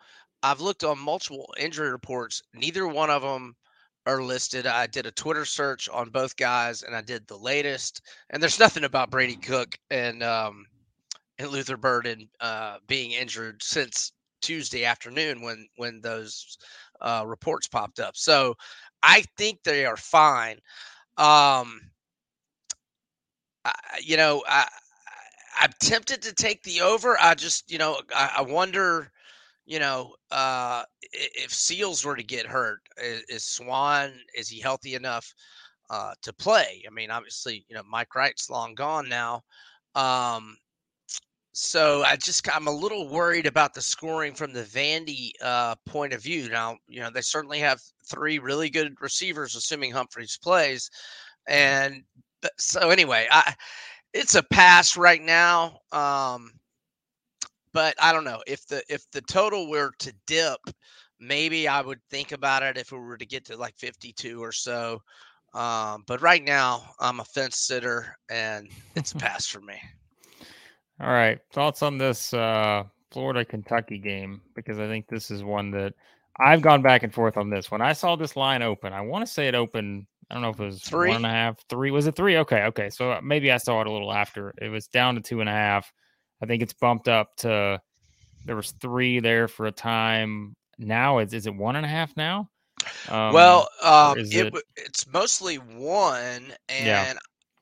I've 0.43 0.61
looked 0.61 0.85
on 0.85 0.99
multiple 0.99 1.53
injury 1.59 1.91
reports. 1.91 2.43
Neither 2.55 2.87
one 2.87 3.11
of 3.11 3.23
them 3.23 3.57
are 4.07 4.23
listed. 4.23 4.67
I 4.67 4.87
did 4.87 5.07
a 5.07 5.11
Twitter 5.11 5.45
search 5.45 5.89
on 5.89 6.11
both 6.11 6.37
guys, 6.37 6.85
and 6.85 6.95
I 6.95 7.01
did 7.01 7.27
the 7.27 7.37
latest. 7.37 8.03
And 8.31 8.43
there's 8.43 8.61
nothing 8.61 8.85
about 8.85 9.11
Brady 9.11 9.37
Cook 9.37 9.77
and 9.91 10.23
um, 10.23 10.65
and 11.39 11.51
Luther 11.51 11.77
Burden 11.77 12.29
uh, 12.41 12.79
being 12.87 13.13
injured 13.13 13.63
since 13.63 14.13
Tuesday 14.47 14.85
afternoon 14.85 15.43
when 15.43 15.67
when 15.77 16.01
those 16.01 16.57
uh, 17.01 17.25
reports 17.27 17.67
popped 17.67 17.99
up. 17.99 18.17
So 18.17 18.55
I 19.03 19.25
think 19.37 19.63
they 19.65 19.85
are 19.85 19.97
fine. 19.97 20.59
Um, 21.19 21.81
I, 23.65 23.73
you 24.01 24.17
know, 24.17 24.45
I, 24.49 24.69
I'm 25.59 25.73
tempted 25.81 26.23
to 26.23 26.33
take 26.33 26.63
the 26.63 26.81
over. 26.81 27.17
I 27.21 27.35
just, 27.35 27.73
you 27.73 27.79
know, 27.79 28.01
I, 28.15 28.37
I 28.39 28.43
wonder, 28.43 29.11
you 29.65 29.81
know, 29.81 30.15
uh, 30.31 30.85
if 31.13 31.53
Seals 31.53 32.05
were 32.05 32.15
to 32.15 32.23
get 32.23 32.47
hurt, 32.47 32.81
is, 33.03 33.23
is 33.29 33.45
Swann 33.45 34.13
is 34.37 34.49
he 34.49 34.61
healthy 34.61 34.95
enough 34.95 35.35
uh, 35.91 36.13
to 36.23 36.33
play? 36.33 36.85
I 36.87 36.91
mean, 36.95 37.11
obviously, 37.11 37.65
you 37.69 37.75
know, 37.75 37.83
Mike 37.91 38.15
Wright's 38.15 38.49
long 38.49 38.77
gone 38.77 39.09
now. 39.09 39.43
Um, 39.97 40.57
so 41.59 42.03
I 42.03 42.17
just 42.17 42.47
I'm 42.55 42.67
a 42.67 42.71
little 42.71 43.09
worried 43.09 43.47
about 43.47 43.73
the 43.73 43.81
scoring 43.81 44.35
from 44.35 44.53
the 44.53 44.65
Vandy 44.65 45.31
uh, 45.41 45.75
point 45.87 46.13
of 46.13 46.23
view. 46.23 46.51
Now, 46.51 46.77
you 46.87 47.01
know, 47.01 47.09
they 47.09 47.23
certainly 47.23 47.61
have 47.61 47.81
three 48.05 48.39
really 48.39 48.69
good 48.69 48.95
receivers, 49.01 49.57
assuming 49.57 49.91
Humphreys 49.91 50.37
plays, 50.37 50.91
and 51.49 52.03
so 52.59 52.91
anyway, 52.91 53.27
I 53.31 53.55
it's 54.13 54.35
a 54.35 54.43
pass 54.43 54.99
right 54.99 55.23
now. 55.23 55.79
Um, 55.93 56.53
but 57.73 57.95
I 58.03 58.13
don't 58.13 58.25
know 58.25 58.43
if 58.47 58.67
the 58.67 58.83
if 58.91 59.11
the 59.13 59.23
total 59.23 59.71
were 59.71 59.93
to 60.01 60.13
dip, 60.27 60.61
maybe 61.19 61.69
I 61.69 61.81
would 61.81 62.01
think 62.11 62.33
about 62.33 62.65
it 62.65 62.77
if 62.77 62.93
we 62.93 62.99
were 62.99 63.17
to 63.17 63.25
get 63.25 63.47
to 63.47 63.57
like 63.57 63.79
52 63.79 64.45
or 64.45 64.53
so. 64.53 65.01
Um, 65.55 66.05
but 66.07 66.21
right 66.21 66.45
now, 66.45 66.83
I'm 67.01 67.21
a 67.21 67.25
fence 67.25 67.57
sitter, 67.57 68.15
and 68.29 68.69
it's 68.95 69.13
a 69.13 69.17
pass 69.17 69.47
for 69.47 69.63
me. 69.63 69.81
All 71.01 71.09
right. 71.09 71.39
Thoughts 71.53 71.83
on 71.83 71.99
this 71.99 72.33
uh, 72.33 72.85
Florida 73.11 73.45
Kentucky 73.45 73.99
game? 73.99 74.41
Because 74.55 74.79
I 74.79 74.87
think 74.87 75.07
this 75.09 75.31
is 75.31 75.45
one 75.45 75.71
that 75.73 75.95
I've 76.39 76.63
gone 76.63 76.83
back 76.83 77.03
and 77.03 77.13
forth 77.13 77.37
on 77.37 77.51
this. 77.51 77.71
When 77.71 77.81
I 77.81 77.93
saw 77.93 78.17
this 78.17 78.37
line 78.37 78.63
open, 78.63 78.93
I 78.93 79.03
want 79.03 79.27
to 79.27 79.33
say 79.33 79.49
it 79.49 79.55
opened. 79.55 80.07
I 80.31 80.35
don't 80.35 80.43
know 80.43 80.51
if 80.51 80.61
it 80.61 80.65
was 80.65 80.83
three 80.83 81.09
one 81.09 81.19
and 81.19 81.27
a 81.27 81.31
half, 81.31 81.57
three. 81.69 81.91
Was 81.91 82.07
it 82.07 82.17
three? 82.17 82.39
Okay, 82.39 82.65
okay. 82.65 82.91
So 82.91 83.13
uh, 83.13 83.21
maybe 83.23 83.53
I 83.53 83.59
saw 83.59 83.81
it 83.81 83.87
a 83.87 83.93
little 83.93 84.13
after. 84.13 84.53
It 84.61 84.69
was 84.69 84.89
down 84.89 85.15
to 85.15 85.21
two 85.21 85.41
and 85.41 85.49
a 85.49 85.53
half. 85.53 85.93
I 86.43 86.47
think 86.47 86.63
it's 86.63 86.73
bumped 86.73 87.09
up 87.09 87.37
to 87.39 87.81
there 88.45 88.57
was 88.57 88.73
three 88.73 89.21
there 89.21 89.49
for 89.49 89.67
a 89.67 89.73
time. 89.73 90.57
Now 90.79 91.19
is 91.19 91.33
is 91.33 91.47
it 91.47 91.55
one 91.55 91.77
and 91.77 91.87
a 91.87 91.89
half 91.89 92.17
now? 92.17 92.51
Um, 93.09 93.33
well, 93.33 93.69
um, 93.83 94.19
it, 94.19 94.35
it, 94.35 94.55
it's 94.77 95.07
mostly 95.13 95.57
one, 95.57 96.53
and 96.69 96.87
yeah. 96.87 97.13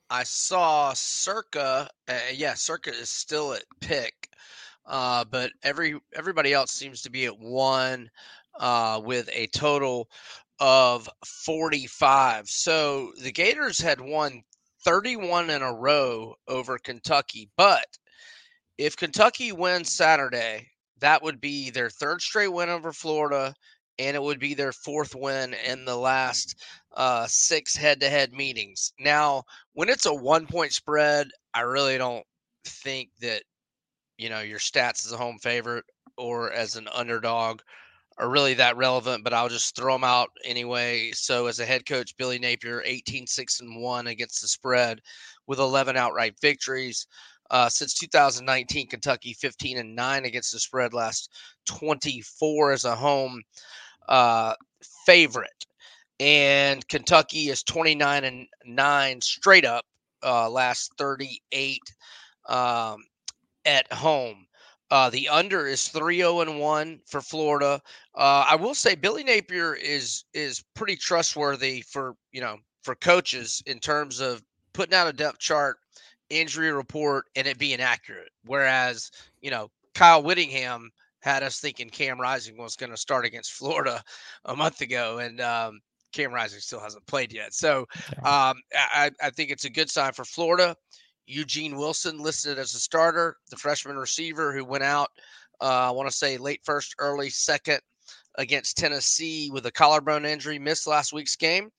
I 0.09 0.23
saw 0.23 0.93
Circa. 0.93 1.89
Uh, 2.07 2.19
yeah, 2.33 2.53
Circa 2.55 2.91
is 2.91 3.09
still 3.09 3.53
at 3.53 3.63
pick, 3.81 4.29
uh, 4.85 5.25
but 5.25 5.51
every 5.63 5.99
everybody 6.15 6.53
else 6.53 6.71
seems 6.71 7.01
to 7.03 7.11
be 7.11 7.25
at 7.25 7.39
one. 7.39 8.09
uh, 8.59 9.01
with 9.03 9.29
a 9.33 9.47
total 9.47 10.09
of 10.59 11.09
45. 11.25 12.49
So 12.49 13.13
the 13.21 13.31
Gators 13.31 13.79
had 13.79 14.01
won 14.01 14.43
31 14.85 15.49
in 15.51 15.61
a 15.61 15.73
row 15.73 16.35
over 16.47 16.77
Kentucky. 16.79 17.49
But 17.57 17.85
if 18.77 18.95
Kentucky 18.97 19.51
wins 19.51 19.91
Saturday, 19.93 20.69
that 20.99 21.21
would 21.23 21.41
be 21.41 21.69
their 21.69 21.89
third 21.89 22.21
straight 22.21 22.47
win 22.49 22.69
over 22.69 22.93
Florida, 22.93 23.53
and 23.99 24.15
it 24.15 24.21
would 24.23 24.39
be 24.39 24.53
their 24.53 24.71
fourth 24.73 25.15
win 25.15 25.53
in 25.53 25.85
the 25.85 25.95
last 25.97 26.55
uh, 26.95 27.25
six 27.27 27.75
head 27.75 27.99
to 27.99 28.09
head 28.09 28.33
meetings. 28.33 28.93
Now, 28.99 29.43
when 29.73 29.89
it's 29.89 30.05
a 30.05 30.13
one 30.13 30.47
point 30.47 30.71
spread, 30.71 31.27
I 31.53 31.61
really 31.61 31.97
don't 31.97 32.25
think 32.65 33.09
that, 33.21 33.43
you 34.17 34.29
know, 34.29 34.41
your 34.41 34.59
stats 34.59 35.05
as 35.05 35.11
a 35.11 35.17
home 35.17 35.37
favorite 35.39 35.85
or 36.17 36.51
as 36.51 36.75
an 36.75 36.87
underdog 36.93 37.61
are 38.17 38.29
really 38.29 38.53
that 38.53 38.77
relevant, 38.77 39.23
but 39.23 39.33
I'll 39.33 39.49
just 39.49 39.75
throw 39.75 39.93
them 39.93 40.05
out 40.05 40.29
anyway. 40.45 41.11
So, 41.11 41.47
as 41.47 41.59
a 41.59 41.65
head 41.65 41.85
coach, 41.85 42.15
Billy 42.17 42.39
Napier, 42.39 42.81
18 42.85 43.27
6 43.27 43.59
and 43.59 43.81
1 43.81 44.07
against 44.07 44.41
the 44.41 44.47
spread 44.47 45.01
with 45.47 45.59
11 45.59 45.97
outright 45.97 46.35
victories. 46.41 47.07
Uh, 47.51 47.69
since 47.69 47.93
2019, 47.93 48.87
Kentucky 48.87 49.33
15 49.33 49.77
and 49.77 49.95
9 49.95 50.25
against 50.25 50.51
the 50.51 50.59
spread, 50.59 50.93
last 50.93 51.31
24 51.67 52.71
as 52.71 52.85
a 52.85 52.95
home 52.95 53.41
uh, 54.07 54.53
favorite. 55.05 55.64
And 56.19 56.87
Kentucky 56.87 57.49
is 57.49 57.63
29 57.63 58.23
and 58.23 58.47
9 58.65 59.21
straight 59.21 59.65
up, 59.65 59.85
uh, 60.23 60.49
last 60.49 60.93
38 60.97 61.79
um, 62.47 63.03
at 63.65 63.91
home. 63.91 64.47
Uh, 64.91 65.09
the 65.09 65.27
under 65.27 65.67
is 65.67 65.87
3 65.87 66.17
0 66.17 66.41
and 66.41 66.59
1 66.59 66.99
for 67.05 67.19
Florida. 67.21 67.81
Uh, 68.13 68.45
I 68.49 68.55
will 68.55 68.75
say 68.75 68.95
Billy 68.95 69.23
Napier 69.23 69.73
is 69.73 70.25
is 70.33 70.63
pretty 70.75 70.95
trustworthy 70.95 71.81
for, 71.81 72.15
you 72.31 72.39
know, 72.39 72.57
for 72.83 72.95
coaches 72.95 73.63
in 73.65 73.79
terms 73.79 74.19
of 74.19 74.43
putting 74.73 74.93
out 74.93 75.07
a 75.07 75.13
depth 75.13 75.39
chart, 75.39 75.77
injury 76.29 76.71
report, 76.71 77.25
and 77.35 77.47
it 77.47 77.57
being 77.57 77.81
accurate. 77.81 78.29
Whereas, 78.45 79.09
you 79.41 79.49
know, 79.49 79.71
Kyle 79.95 80.21
Whittingham 80.21 80.91
had 81.21 81.41
us 81.41 81.59
thinking 81.59 81.89
Cam 81.89 82.21
Rising 82.21 82.55
was 82.55 82.75
going 82.75 82.91
to 82.91 82.97
start 82.97 83.25
against 83.25 83.53
Florida 83.53 84.03
a 84.45 84.55
month 84.55 84.81
ago, 84.81 85.17
and 85.17 85.41
um, 85.41 85.81
Cam 86.15 86.33
Rising 86.33 86.59
still 86.59 86.79
hasn't 86.79 87.05
played 87.05 87.33
yet. 87.33 87.53
So 87.53 87.85
um, 88.23 88.61
I, 88.73 89.11
I 89.21 89.29
think 89.29 89.51
it's 89.51 89.65
a 89.65 89.69
good 89.69 89.89
sign 89.89 90.13
for 90.13 90.25
Florida. 90.25 90.75
Eugene 91.27 91.75
Wilson 91.75 92.19
listed 92.19 92.57
as 92.57 92.73
a 92.73 92.79
starter, 92.79 93.37
the 93.49 93.57
freshman 93.57 93.97
receiver 93.97 94.53
who 94.53 94.63
went 94.63 94.83
out, 94.83 95.09
uh, 95.61 95.89
I 95.89 95.91
want 95.91 96.09
to 96.09 96.15
say 96.15 96.37
late 96.37 96.61
first, 96.63 96.95
early 96.99 97.29
second 97.29 97.79
against 98.37 98.77
Tennessee 98.77 99.49
with 99.51 99.65
a 99.65 99.71
collarbone 99.71 100.25
injury, 100.25 100.59
missed 100.59 100.87
last 100.87 101.13
week's 101.13 101.35
game. 101.35 101.69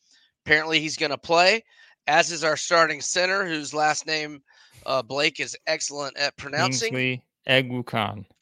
Apparently, 0.44 0.80
he's 0.80 0.96
going 0.96 1.10
to 1.10 1.18
play, 1.18 1.64
as 2.06 2.30
is 2.30 2.44
our 2.44 2.56
starting 2.56 3.00
center, 3.00 3.46
whose 3.46 3.72
last 3.72 4.06
name 4.06 4.42
uh, 4.84 5.02
Blake 5.02 5.40
is 5.40 5.56
excellent 5.66 6.16
at 6.18 6.36
pronouncing. 6.36 6.90
Kingsley. 6.90 7.22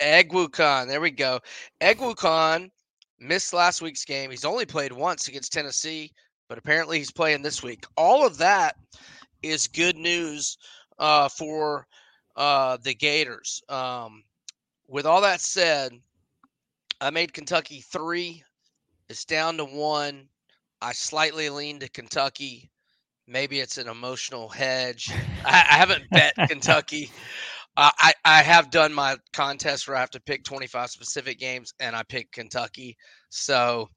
Eguakun. 0.00 0.88
There 0.88 1.00
we 1.00 1.10
go. 1.10 1.40
Eguakun 1.80 2.70
missed 3.18 3.52
last 3.52 3.82
week's 3.82 4.04
game. 4.04 4.30
He's 4.30 4.44
only 4.44 4.66
played 4.66 4.92
once 4.92 5.28
against 5.28 5.52
Tennessee, 5.52 6.12
but 6.48 6.58
apparently 6.58 6.98
he's 6.98 7.12
playing 7.12 7.42
this 7.42 7.62
week. 7.62 7.84
All 7.96 8.26
of 8.26 8.38
that 8.38 8.76
is 9.42 9.66
good 9.68 9.96
news 9.96 10.58
uh, 10.98 11.28
for 11.28 11.86
uh, 12.36 12.78
the 12.82 12.94
Gators. 12.94 13.62
Um, 13.68 14.24
with 14.88 15.06
all 15.06 15.20
that 15.22 15.40
said, 15.40 15.92
I 17.00 17.10
made 17.10 17.32
Kentucky 17.32 17.80
three. 17.80 18.42
It's 19.08 19.24
down 19.24 19.56
to 19.58 19.64
one. 19.64 20.28
I 20.80 20.92
slightly 20.92 21.50
lean 21.50 21.80
to 21.80 21.88
Kentucky. 21.88 22.70
Maybe 23.26 23.60
it's 23.60 23.78
an 23.78 23.88
emotional 23.88 24.48
hedge. 24.48 25.10
I, 25.44 25.64
I 25.70 25.74
haven't 25.74 26.08
bet 26.10 26.34
Kentucky. 26.48 27.10
Uh, 27.76 27.90
I, 27.98 28.12
I 28.24 28.42
have 28.42 28.70
done 28.70 28.94
my 28.94 29.16
contest 29.32 29.88
where 29.88 29.96
I 29.96 30.00
have 30.00 30.10
to 30.10 30.20
pick 30.20 30.44
25 30.44 30.90
specific 30.90 31.38
games, 31.40 31.74
and 31.80 31.96
I 31.96 32.02
pick 32.04 32.30
Kentucky. 32.30 32.96
So 33.30 33.90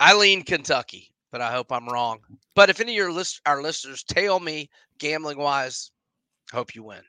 I 0.00 0.14
lean 0.14 0.42
Kentucky, 0.42 1.12
but 1.30 1.40
I 1.40 1.52
hope 1.52 1.70
I'm 1.70 1.88
wrong. 1.88 2.18
But 2.56 2.70
if 2.70 2.80
any 2.80 2.92
of 2.92 2.96
your 2.96 3.12
list, 3.12 3.40
our 3.46 3.62
listeners 3.62 4.02
tell 4.02 4.40
me 4.40 4.68
gambling 4.98 5.38
wise, 5.38 5.92
Hope 6.52 6.74
you 6.74 6.82
win. 6.82 7.02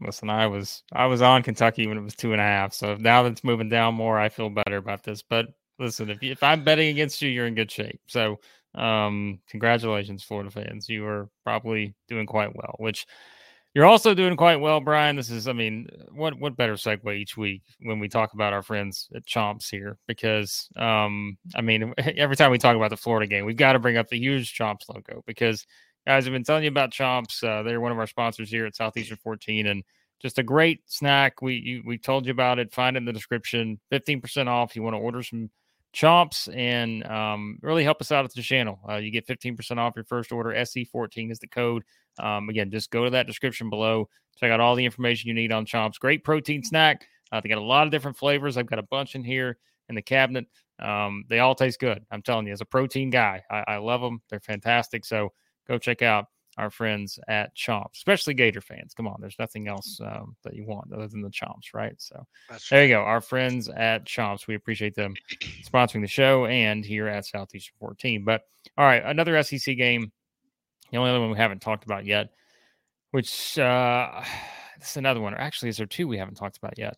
Listen, 0.00 0.28
I 0.28 0.46
was 0.46 0.82
I 0.92 1.06
was 1.06 1.22
on 1.22 1.42
Kentucky 1.42 1.86
when 1.86 1.96
it 1.96 2.02
was 2.02 2.14
two 2.14 2.32
and 2.32 2.40
a 2.40 2.44
half. 2.44 2.74
So 2.74 2.96
now 2.96 3.22
that 3.22 3.32
it's 3.32 3.44
moving 3.44 3.68
down 3.68 3.94
more, 3.94 4.18
I 4.18 4.28
feel 4.28 4.50
better 4.50 4.76
about 4.76 5.04
this. 5.04 5.22
But 5.22 5.46
listen, 5.78 6.10
if 6.10 6.22
you, 6.22 6.32
if 6.32 6.42
I'm 6.42 6.64
betting 6.64 6.88
against 6.88 7.22
you, 7.22 7.30
you're 7.30 7.46
in 7.46 7.54
good 7.54 7.70
shape. 7.70 8.00
So 8.08 8.40
um, 8.74 9.38
congratulations, 9.48 10.24
Florida 10.24 10.50
fans. 10.50 10.88
You 10.88 11.06
are 11.06 11.30
probably 11.44 11.94
doing 12.08 12.26
quite 12.26 12.54
well. 12.54 12.74
Which 12.78 13.06
you're 13.74 13.86
also 13.86 14.14
doing 14.14 14.36
quite 14.36 14.56
well, 14.56 14.80
Brian. 14.80 15.16
This 15.16 15.30
is, 15.30 15.48
I 15.48 15.52
mean, 15.52 15.86
what 16.12 16.38
what 16.38 16.56
better 16.56 16.74
segue 16.74 17.16
each 17.16 17.36
week 17.36 17.62
when 17.80 17.98
we 17.98 18.08
talk 18.08 18.34
about 18.34 18.52
our 18.52 18.62
friends 18.62 19.08
at 19.14 19.26
Chomps 19.26 19.70
here? 19.70 19.98
Because, 20.06 20.68
um, 20.76 21.38
I 21.54 21.62
mean, 21.62 21.94
every 21.98 22.36
time 22.36 22.50
we 22.50 22.58
talk 22.58 22.76
about 22.76 22.90
the 22.90 22.96
Florida 22.96 23.26
game, 23.26 23.44
we've 23.44 23.56
got 23.56 23.72
to 23.72 23.78
bring 23.78 23.96
up 23.96 24.08
the 24.08 24.18
huge 24.18 24.56
Chomps 24.56 24.88
logo 24.88 25.22
because 25.26 25.66
guys, 26.06 26.26
I've 26.26 26.32
been 26.32 26.44
telling 26.44 26.64
you 26.64 26.70
about 26.70 26.92
Chomps. 26.92 27.42
Uh, 27.42 27.62
they're 27.62 27.80
one 27.80 27.92
of 27.92 27.98
our 27.98 28.06
sponsors 28.06 28.50
here 28.50 28.66
at 28.66 28.76
Southeastern 28.76 29.18
14, 29.22 29.66
and 29.66 29.82
just 30.20 30.38
a 30.38 30.42
great 30.42 30.80
snack. 30.86 31.42
We 31.42 31.54
you, 31.54 31.82
we 31.84 31.98
told 31.98 32.26
you 32.26 32.32
about 32.32 32.58
it. 32.58 32.72
Find 32.72 32.96
it 32.96 32.98
in 32.98 33.04
the 33.04 33.12
description. 33.12 33.80
15% 33.92 34.46
off. 34.48 34.76
You 34.76 34.82
want 34.82 34.94
to 34.94 35.00
order 35.00 35.22
some 35.22 35.50
Chomps 35.94 36.54
and 36.54 37.06
um, 37.06 37.58
really 37.62 37.84
help 37.84 38.00
us 38.00 38.12
out 38.12 38.24
at 38.24 38.32
the 38.32 38.42
channel. 38.42 38.80
Uh, 38.88 38.96
you 38.96 39.10
get 39.10 39.26
15% 39.26 39.78
off 39.78 39.94
your 39.94 40.04
first 40.04 40.32
order. 40.32 40.50
SC14 40.50 41.30
is 41.30 41.38
the 41.38 41.46
code. 41.46 41.82
Um, 42.18 42.48
again, 42.48 42.70
just 42.70 42.90
go 42.90 43.04
to 43.04 43.10
that 43.10 43.26
description 43.26 43.70
below. 43.70 44.08
Check 44.38 44.50
out 44.50 44.60
all 44.60 44.74
the 44.74 44.84
information 44.84 45.28
you 45.28 45.34
need 45.34 45.52
on 45.52 45.66
Chomps. 45.66 45.98
Great 45.98 46.24
protein 46.24 46.62
snack. 46.64 47.06
Uh, 47.30 47.40
they 47.40 47.48
got 47.48 47.58
a 47.58 47.62
lot 47.62 47.86
of 47.86 47.90
different 47.90 48.16
flavors. 48.16 48.56
I've 48.56 48.66
got 48.66 48.78
a 48.78 48.84
bunch 48.84 49.14
in 49.14 49.24
here 49.24 49.58
in 49.88 49.94
the 49.94 50.02
cabinet. 50.02 50.46
Um, 50.78 51.24
they 51.28 51.38
all 51.38 51.54
taste 51.54 51.78
good. 51.78 52.04
I'm 52.10 52.22
telling 52.22 52.46
you, 52.46 52.52
as 52.52 52.60
a 52.60 52.66
protein 52.66 53.10
guy, 53.10 53.42
I, 53.50 53.64
I 53.68 53.76
love 53.76 54.00
them. 54.00 54.22
They're 54.30 54.40
fantastic. 54.40 55.04
So 55.04 55.30
go 55.68 55.78
check 55.78 56.02
out 56.02 56.26
our 56.58 56.70
friends 56.70 57.18
at 57.28 57.56
Chomps, 57.56 57.94
especially 57.94 58.34
Gator 58.34 58.60
fans. 58.60 58.94
Come 58.94 59.06
on, 59.06 59.16
there's 59.20 59.38
nothing 59.38 59.68
else 59.68 60.00
um, 60.04 60.36
that 60.44 60.54
you 60.54 60.64
want 60.66 60.92
other 60.92 61.08
than 61.08 61.22
the 61.22 61.30
Chomps, 61.30 61.74
right? 61.74 61.94
So 61.98 62.26
That's 62.50 62.68
there 62.68 62.84
you 62.84 62.94
go. 62.94 63.00
Our 63.00 63.20
friends 63.20 63.68
at 63.68 64.04
Chomps, 64.04 64.46
we 64.46 64.54
appreciate 64.54 64.94
them 64.94 65.14
sponsoring 65.64 66.02
the 66.02 66.08
show 66.08 66.46
and 66.46 66.84
here 66.84 67.08
at 67.08 67.26
Southeastern 67.26 67.74
14. 67.80 68.24
But 68.24 68.42
all 68.76 68.84
right, 68.84 69.02
another 69.04 69.42
SEC 69.42 69.76
game, 69.76 70.12
the 70.90 70.98
only 70.98 71.10
other 71.10 71.20
one 71.20 71.30
we 71.30 71.38
haven't 71.38 71.62
talked 71.62 71.84
about 71.84 72.04
yet, 72.04 72.30
which 73.12 73.58
uh, 73.58 74.22
this 74.78 74.90
is 74.90 74.96
another 74.96 75.20
one. 75.20 75.34
Or 75.34 75.38
Actually, 75.38 75.70
is 75.70 75.78
there 75.78 75.86
two 75.86 76.06
we 76.06 76.18
haven't 76.18 76.36
talked 76.36 76.58
about 76.58 76.78
yet? 76.78 76.96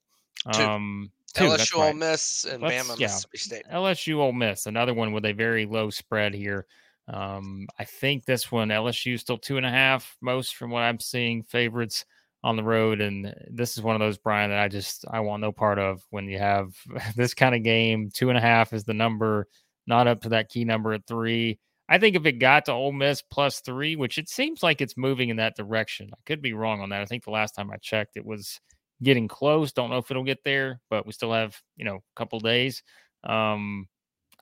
Um, 0.58 1.10
two. 1.32 1.44
LSU 1.44 1.76
right. 1.76 1.88
Ole 1.88 1.94
Miss 1.94 2.44
and 2.44 2.62
Let's, 2.62 2.88
Bama 2.88 2.98
yeah, 2.98 3.06
Mississippi 3.06 3.38
State. 3.38 3.62
LSU 3.72 4.16
Ole 4.16 4.32
Miss, 4.32 4.66
another 4.66 4.94
one 4.94 5.12
with 5.12 5.24
a 5.24 5.32
very 5.32 5.66
low 5.66 5.90
spread 5.90 6.34
here. 6.34 6.66
Um, 7.08 7.66
I 7.78 7.84
think 7.84 8.24
this 8.24 8.50
one 8.50 8.68
LSU 8.68 9.18
still 9.18 9.38
two 9.38 9.56
and 9.56 9.66
a 9.66 9.70
half, 9.70 10.16
most 10.20 10.56
from 10.56 10.70
what 10.70 10.82
I'm 10.82 11.00
seeing 11.00 11.42
favorites 11.42 12.04
on 12.42 12.56
the 12.56 12.62
road, 12.62 13.00
and 13.00 13.34
this 13.50 13.76
is 13.76 13.82
one 13.82 13.94
of 13.94 14.00
those 14.00 14.18
Brian 14.18 14.50
that 14.50 14.58
I 14.58 14.68
just 14.68 15.04
I 15.10 15.20
want 15.20 15.40
no 15.40 15.52
part 15.52 15.78
of. 15.78 16.02
When 16.10 16.28
you 16.28 16.38
have 16.38 16.74
this 17.16 17.34
kind 17.34 17.54
of 17.54 17.62
game, 17.62 18.10
two 18.12 18.28
and 18.28 18.38
a 18.38 18.40
half 18.40 18.72
is 18.72 18.84
the 18.84 18.94
number, 18.94 19.46
not 19.86 20.06
up 20.06 20.22
to 20.22 20.28
that 20.30 20.48
key 20.48 20.64
number 20.64 20.92
at 20.92 21.06
three. 21.06 21.58
I 21.88 21.98
think 21.98 22.16
if 22.16 22.24
it 22.24 22.38
got 22.38 22.64
to 22.66 22.72
Ole 22.72 22.92
Miss 22.92 23.20
plus 23.20 23.60
three, 23.60 23.96
which 23.96 24.16
it 24.16 24.28
seems 24.28 24.62
like 24.62 24.80
it's 24.80 24.96
moving 24.96 25.28
in 25.28 25.36
that 25.36 25.56
direction, 25.56 26.10
I 26.12 26.18
could 26.24 26.40
be 26.40 26.54
wrong 26.54 26.80
on 26.80 26.88
that. 26.90 27.02
I 27.02 27.04
think 27.04 27.24
the 27.24 27.30
last 27.30 27.54
time 27.54 27.70
I 27.70 27.76
checked, 27.76 28.16
it 28.16 28.24
was 28.24 28.58
getting 29.02 29.28
close. 29.28 29.72
Don't 29.72 29.90
know 29.90 29.98
if 29.98 30.10
it'll 30.10 30.24
get 30.24 30.44
there, 30.44 30.80
but 30.88 31.04
we 31.04 31.12
still 31.12 31.32
have 31.32 31.58
you 31.76 31.84
know 31.84 31.96
a 31.96 32.16
couple 32.16 32.40
days. 32.40 32.82
Um, 33.24 33.88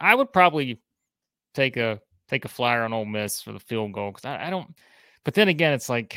I 0.00 0.14
would 0.14 0.32
probably 0.32 0.80
take 1.54 1.76
a 1.76 2.00
take 2.32 2.44
a 2.44 2.48
flyer 2.48 2.82
on 2.82 2.92
Ole 2.92 3.04
Miss 3.04 3.42
for 3.42 3.52
the 3.52 3.60
field 3.60 3.92
goal 3.92 4.10
because 4.10 4.24
I, 4.24 4.46
I, 4.46 4.50
don't. 4.50 4.74
But 5.24 5.34
then 5.34 5.48
again, 5.48 5.72
it's 5.72 5.88
like 5.88 6.16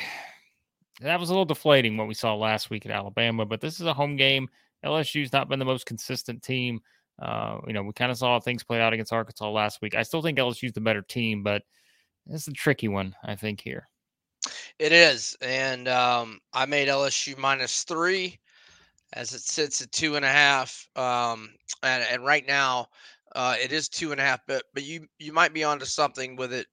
that 1.01 1.19
was 1.19 1.30
a 1.30 1.34
little 1.34 1.45
deflating 1.45 1.97
what 1.97 2.08
we 2.08 2.13
saw 2.13 2.36
last 2.36 2.69
week 2.69 2.86
at 2.86 2.91
Alabama. 2.91 3.45
But 3.45 3.62
this 3.62 3.80
is 3.80 3.86
a 3.86 3.93
home 3.93 4.15
game. 4.15 4.49
LSU's 4.84 5.34
not 5.34 5.49
been 5.49 5.60
the 5.60 5.65
most 5.65 5.86
consistent 5.86 6.41
team. 6.41 6.80
Uh, 7.21 7.60
you 7.65 7.73
know, 7.73 7.84
we 7.84 7.93
kind 7.93 8.12
of 8.12 8.17
saw 8.17 8.39
things 8.39 8.63
play 8.63 8.80
out 8.80 8.93
against 8.93 9.13
Arkansas 9.13 9.49
last 9.49 9.82
week. 9.82 9.95
I 9.95 10.04
still 10.04 10.21
think 10.21 10.38
LSU's 10.38 10.73
the 10.73 10.82
better 10.82 11.01
team, 11.01 11.43
but 11.43 11.63
it's 12.28 12.47
a 12.47 12.51
tricky 12.51 12.88
one, 12.88 13.15
I 13.23 13.36
think, 13.36 13.62
here. 13.62 13.88
It 14.80 14.91
is. 14.91 15.36
And 15.41 15.88
um, 15.88 16.39
I 16.54 16.65
made 16.65 16.88
LSU 16.88 17.38
minus 17.38 17.84
three 17.84 18.38
as 19.13 19.34
it 19.34 19.41
sits 19.41 19.82
at 19.82 19.91
two 19.91 20.17
and 20.17 20.25
a 20.25 20.30
half. 20.30 20.88
Um, 20.95 21.51
and, 21.84 22.04
and 22.12 22.25
right 22.25 22.45
now, 22.45 22.89
uh, 23.35 23.55
it 23.61 23.71
is 23.71 23.89
two 23.89 24.11
and 24.11 24.19
a 24.19 24.23
half, 24.23 24.39
but 24.47 24.63
but 24.73 24.83
you 24.83 25.07
you 25.19 25.33
might 25.33 25.53
be 25.53 25.63
onto 25.63 25.85
something 25.85 26.35
with 26.35 26.53
it 26.53 26.67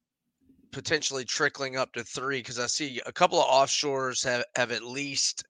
potentially 0.72 1.24
trickling 1.24 1.76
up 1.76 1.92
to 1.92 2.02
three 2.02 2.38
because 2.38 2.58
I 2.58 2.66
see 2.66 3.00
a 3.04 3.12
couple 3.12 3.40
of 3.40 3.46
offshores 3.46 4.24
have 4.24 4.44
have 4.56 4.72
at 4.72 4.82
least 4.82 5.44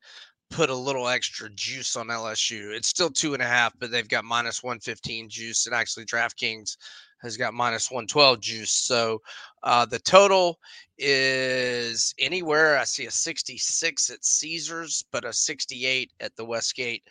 put 0.51 0.71
a 0.71 0.75
little 0.75 1.09
extra 1.09 1.49
juice 1.51 1.97
on 1.97 2.09
LSU. 2.09 2.75
It's 2.75 2.89
still 2.89 3.11
two 3.11 3.35
and 3.35 3.43
a 3.43 3.47
half, 3.47 3.73
but 3.79 3.91
they've 3.91 4.09
got 4.09 4.25
minus 4.25 4.63
115 4.63 5.29
juice. 5.29 5.67
And 5.67 5.75
actually, 5.75 6.05
DraftKings 6.05 6.77
has 7.23 7.37
got 7.37 7.55
minus 7.55 7.91
112 7.91 8.41
juice. 8.41 8.73
So 8.73 9.23
uh, 9.63 9.87
the 9.87 9.99
total 9.99 10.59
is 10.99 12.15
anywhere. 12.19 12.79
I 12.79 12.85
see 12.85 13.07
a 13.07 13.11
66 13.11 14.11
at 14.11 14.25
Caesars, 14.25 15.05
but 15.11 15.25
a 15.25 15.33
68 15.33 16.13
at 16.21 16.37
the 16.37 16.45
Westgate 16.45 17.05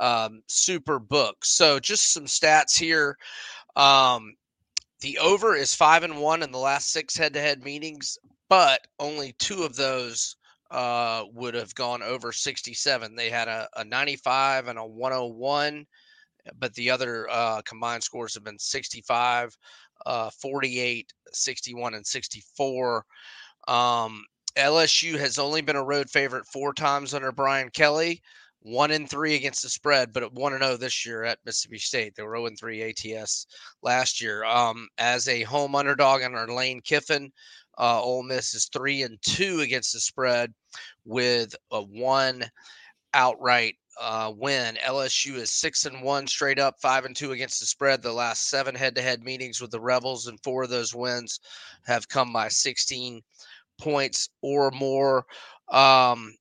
um, 0.00 0.42
Super 0.48 0.98
Book. 0.98 1.44
So 1.44 1.78
just 1.78 2.12
some 2.12 2.24
stats 2.24 2.76
here. 2.76 3.16
Um, 3.76 4.34
the 5.00 5.18
over 5.18 5.54
is 5.54 5.74
five 5.74 6.02
and 6.02 6.18
one 6.18 6.42
in 6.42 6.50
the 6.50 6.58
last 6.58 6.90
six 6.90 7.16
head 7.16 7.34
to 7.34 7.40
head 7.40 7.62
meetings, 7.62 8.18
but 8.48 8.80
only 8.98 9.34
two 9.38 9.62
of 9.62 9.76
those 9.76 10.36
uh, 10.70 11.24
would 11.32 11.54
have 11.54 11.74
gone 11.74 12.02
over 12.02 12.32
67. 12.32 13.14
They 13.14 13.30
had 13.30 13.48
a, 13.48 13.68
a 13.76 13.84
95 13.84 14.68
and 14.68 14.78
a 14.78 14.84
101, 14.84 15.86
but 16.58 16.74
the 16.74 16.90
other 16.90 17.28
uh, 17.30 17.62
combined 17.62 18.02
scores 18.02 18.34
have 18.34 18.44
been 18.44 18.58
65, 18.58 19.56
uh, 20.06 20.30
48, 20.30 21.12
61, 21.32 21.94
and 21.94 22.06
64. 22.06 23.04
Um, 23.68 24.24
LSU 24.56 25.18
has 25.18 25.38
only 25.38 25.60
been 25.60 25.76
a 25.76 25.84
road 25.84 26.10
favorite 26.10 26.46
four 26.46 26.72
times 26.72 27.14
under 27.14 27.32
Brian 27.32 27.70
Kelly 27.70 28.20
one 28.62 28.90
and 28.90 29.08
three 29.08 29.34
against 29.34 29.62
the 29.62 29.68
spread, 29.68 30.12
but 30.12 30.32
one 30.32 30.52
and 30.52 30.62
zero 30.62 30.74
oh 30.74 30.76
this 30.76 31.06
year 31.06 31.24
at 31.24 31.38
Mississippi 31.44 31.78
State. 31.78 32.14
They 32.14 32.22
were 32.22 32.36
zero 32.36 32.46
and 32.46 32.58
three 32.58 32.82
ATS 32.82 33.46
last 33.82 34.20
year. 34.20 34.44
Um, 34.44 34.88
as 34.98 35.28
a 35.28 35.42
home 35.42 35.74
underdog 35.74 36.22
under 36.22 36.46
Lane 36.46 36.80
Kiffin, 36.82 37.32
uh, 37.78 38.00
Ole 38.02 38.22
Miss 38.22 38.54
is 38.54 38.66
three 38.66 39.02
and 39.02 39.20
two 39.22 39.60
against 39.60 39.92
the 39.94 40.00
spread 40.00 40.52
with 41.04 41.54
a 41.70 41.80
one 41.80 42.44
outright 43.14 43.76
uh, 44.00 44.32
win. 44.36 44.76
LSU 44.86 45.36
is 45.36 45.50
six 45.50 45.86
and 45.86 46.02
one 46.02 46.26
straight 46.26 46.58
up, 46.58 46.76
five 46.80 47.04
and 47.04 47.16
two 47.16 47.32
against 47.32 47.60
the 47.60 47.66
spread. 47.66 48.02
The 48.02 48.12
last 48.12 48.48
seven 48.48 48.74
head-to-head 48.74 49.22
meetings 49.22 49.60
with 49.60 49.70
the 49.70 49.80
Rebels, 49.80 50.26
and 50.26 50.38
four 50.42 50.64
of 50.64 50.70
those 50.70 50.94
wins 50.94 51.40
have 51.86 52.08
come 52.08 52.32
by 52.32 52.48
16 52.48 53.22
points 53.78 54.28
or 54.42 54.70
more. 54.70 55.24
Um, 55.70 56.34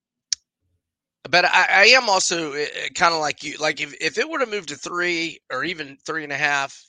but 1.28 1.46
I, 1.46 1.66
I 1.70 1.86
am 1.88 2.08
also 2.08 2.54
eh, 2.54 2.68
eh, 2.74 2.88
kind 2.96 3.14
of 3.14 3.20
like 3.20 3.44
you. 3.44 3.58
Like 3.58 3.82
if, 3.82 3.94
if 4.00 4.18
it 4.18 4.30
would 4.30 4.42
have 4.42 4.50
moved 4.50 4.70
to 4.70 4.76
three 4.76 5.40
or 5.52 5.64
even 5.64 5.98
three 6.06 6.24
and 6.24 6.32
a 6.32 6.38
half, 6.38 6.82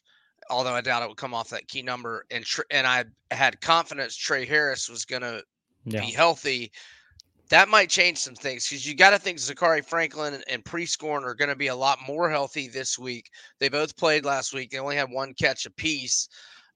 although 0.48 0.74
I 0.74 0.80
doubt 0.80 1.02
it 1.02 1.08
would 1.08 1.16
come 1.16 1.34
off 1.34 1.50
that 1.50 1.68
key 1.68 1.82
number, 1.82 2.24
and 2.30 2.44
and 2.70 2.86
I 2.86 3.04
had 3.30 3.60
confidence 3.60 4.16
Tre 4.16 4.46
Harris 4.46 4.88
was 4.88 5.04
going 5.04 5.22
to 5.22 5.42
yeah. 5.84 6.00
be 6.00 6.12
healthy, 6.12 6.70
that 7.50 7.68
might 7.68 7.90
change 7.90 8.18
some 8.18 8.34
things 8.34 8.68
because 8.68 8.86
you 8.86 8.94
got 8.94 9.10
to 9.10 9.18
think 9.18 9.38
Zakhari 9.38 9.84
Franklin 9.84 10.40
and, 10.48 10.64
Prieskorn 10.64 11.24
are 11.24 11.34
going 11.34 11.50
to 11.50 11.56
be 11.56 11.66
a 11.66 11.74
lot 11.74 11.98
more 12.06 12.30
healthy 12.30 12.68
this 12.68 12.98
week. 12.98 13.28
They 13.58 13.68
both 13.68 13.96
played 13.96 14.24
last 14.24 14.54
week. 14.54 14.70
They 14.70 14.78
only 14.78 14.96
had 14.96 15.10
one 15.10 15.34
catch 15.34 15.66
apiece, 15.66 16.28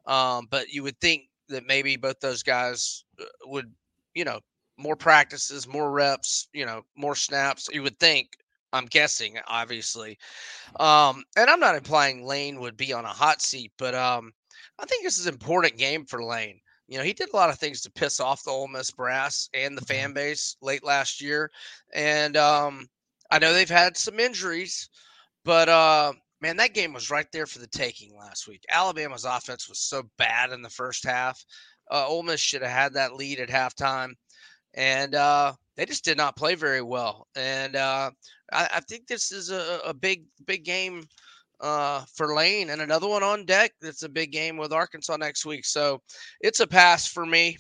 um, 0.07 0.49
but 0.51 0.69
you 0.69 0.83
would 0.83 0.99
think 1.01 1.29
that 1.49 1.67
maybe 1.67 1.97
both 1.97 2.19
those 2.21 2.43
guys 2.43 3.05
uh, 3.21 3.25
would, 3.45 3.73
you 4.14 4.25
know, 4.25 4.40
more 4.77 4.97
practices, 4.97 5.69
more 5.69 5.91
reps, 5.91 6.49
you 6.53 6.67
know, 6.67 6.83
more 6.97 7.15
snaps. 7.15 7.69
You 7.73 7.83
would 7.83 7.99
think. 7.99 8.37
I'm 8.75 8.87
guessing, 8.87 9.39
obviously. 9.47 10.19
Um, 10.81 11.23
and 11.37 11.49
I'm 11.49 11.61
not 11.61 11.77
implying 11.77 12.27
Lane 12.27 12.59
would 12.59 12.77
be 12.77 12.93
on 12.93 13.05
a 13.05 13.09
hot 13.09 13.41
seat, 13.41 13.71
but 13.79 13.95
um, 13.95 14.33
I 14.81 14.85
think 14.85 15.05
this 15.05 15.17
is 15.17 15.27
an 15.27 15.35
important 15.35 15.79
game 15.79 16.05
for 16.05 16.25
Lane. 16.25 16.59
You 16.89 16.99
know, 16.99 17.05
he 17.05 17.13
did 17.13 17.33
a 17.33 17.37
lot 17.37 17.51
of 17.51 17.59
things 17.59 17.81
to 17.83 17.93
piss 17.93 18.19
off 18.19 18.43
the 18.43 18.51
Ole 18.51 18.69
Miss 18.69 18.91
brass 18.91 19.49
and 19.55 19.77
the 19.77 19.81
mm-hmm. 19.81 19.95
fan 19.95 20.13
base 20.13 20.57
late 20.61 20.85
last 20.85 21.21
year. 21.21 21.51
And 21.93 22.37
um, 22.37 22.89
I 23.31 23.39
know 23.39 23.53
they've 23.53 23.69
had 23.69 23.97
some 23.97 24.19
injuries, 24.19 24.91
but 25.45 25.69
uh, 25.69 26.13
man, 26.41 26.57
that 26.57 26.75
game 26.75 26.93
was 26.93 27.11
right 27.11 27.31
there 27.33 27.47
for 27.47 27.61
the 27.61 27.69
taking 27.69 28.17
last 28.19 28.49
week. 28.49 28.65
Alabama's 28.71 29.25
offense 29.25 29.69
was 29.69 29.79
so 29.79 30.03
bad 30.19 30.51
in 30.51 30.63
the 30.63 30.69
first 30.69 31.07
half. 31.07 31.43
Uh, 31.91 32.07
Ole 32.07 32.25
Miss 32.25 32.41
should 32.41 32.63
have 32.63 32.71
had 32.71 32.95
that 32.95 33.15
lead 33.15 33.41
at 33.41 33.49
halftime 33.49 34.15
and 34.75 35.15
uh, 35.15 35.53
they 35.77 35.87
just 35.87 36.05
did 36.05 36.17
not 36.17 36.37
play 36.37 36.55
very 36.55 36.83
well. 36.83 37.29
And 37.37 37.77
uh, 37.77 38.11
I, 38.53 38.69
I, 38.75 38.81
think 38.81 39.07
this 39.07 39.33
is 39.33 39.51
a, 39.51 39.81
a 39.85 39.95
big, 39.95 40.25
big 40.47 40.65
game 40.65 41.05
uh, 41.61 42.05
for 42.15 42.35
Lane, 42.35 42.71
and 42.71 42.83
another 42.83 43.09
one 43.09 43.23
on 43.23 43.47
deck. 43.47 43.73
That's 43.81 44.03
a 44.03 44.09
big 44.09 44.33
game 44.33 44.57
with 44.57 44.73
Arkansas 44.73 45.17
next 45.17 45.47
week. 45.47 45.65
So 45.65 46.03
it's 46.41 46.61
a 46.61 46.67
pass 46.67 47.07
for 47.07 47.25
me. 47.25 47.57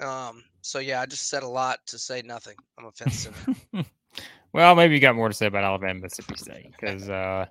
Um, 0.00 0.44
so 0.62 0.78
yeah, 0.78 1.00
I 1.00 1.06
just 1.06 1.28
said 1.28 1.42
a 1.42 1.48
lot 1.48 1.78
to 1.86 1.98
say 1.98 2.22
nothing. 2.22 2.56
I'm 2.78 2.86
offensive. 2.86 3.36
well, 4.52 4.74
maybe 4.74 4.94
you 4.94 5.00
got 5.00 5.16
more 5.16 5.28
to 5.28 5.34
say 5.34 5.46
about 5.46 5.64
Alabama 5.64 6.00
Mississippi 6.00 6.36
State 6.36 6.72
because 6.72 7.08
uh, 7.08 7.46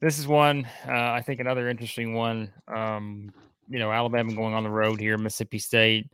this 0.00 0.18
is 0.18 0.26
one 0.26 0.66
uh, 0.86 0.92
I 0.92 1.22
think 1.22 1.40
another 1.40 1.68
interesting 1.68 2.14
one. 2.14 2.52
Um, 2.68 3.32
you 3.68 3.78
know, 3.78 3.92
Alabama 3.92 4.34
going 4.34 4.54
on 4.54 4.64
the 4.64 4.70
road 4.70 5.00
here, 5.00 5.18
Mississippi 5.18 5.58
State 5.58 6.06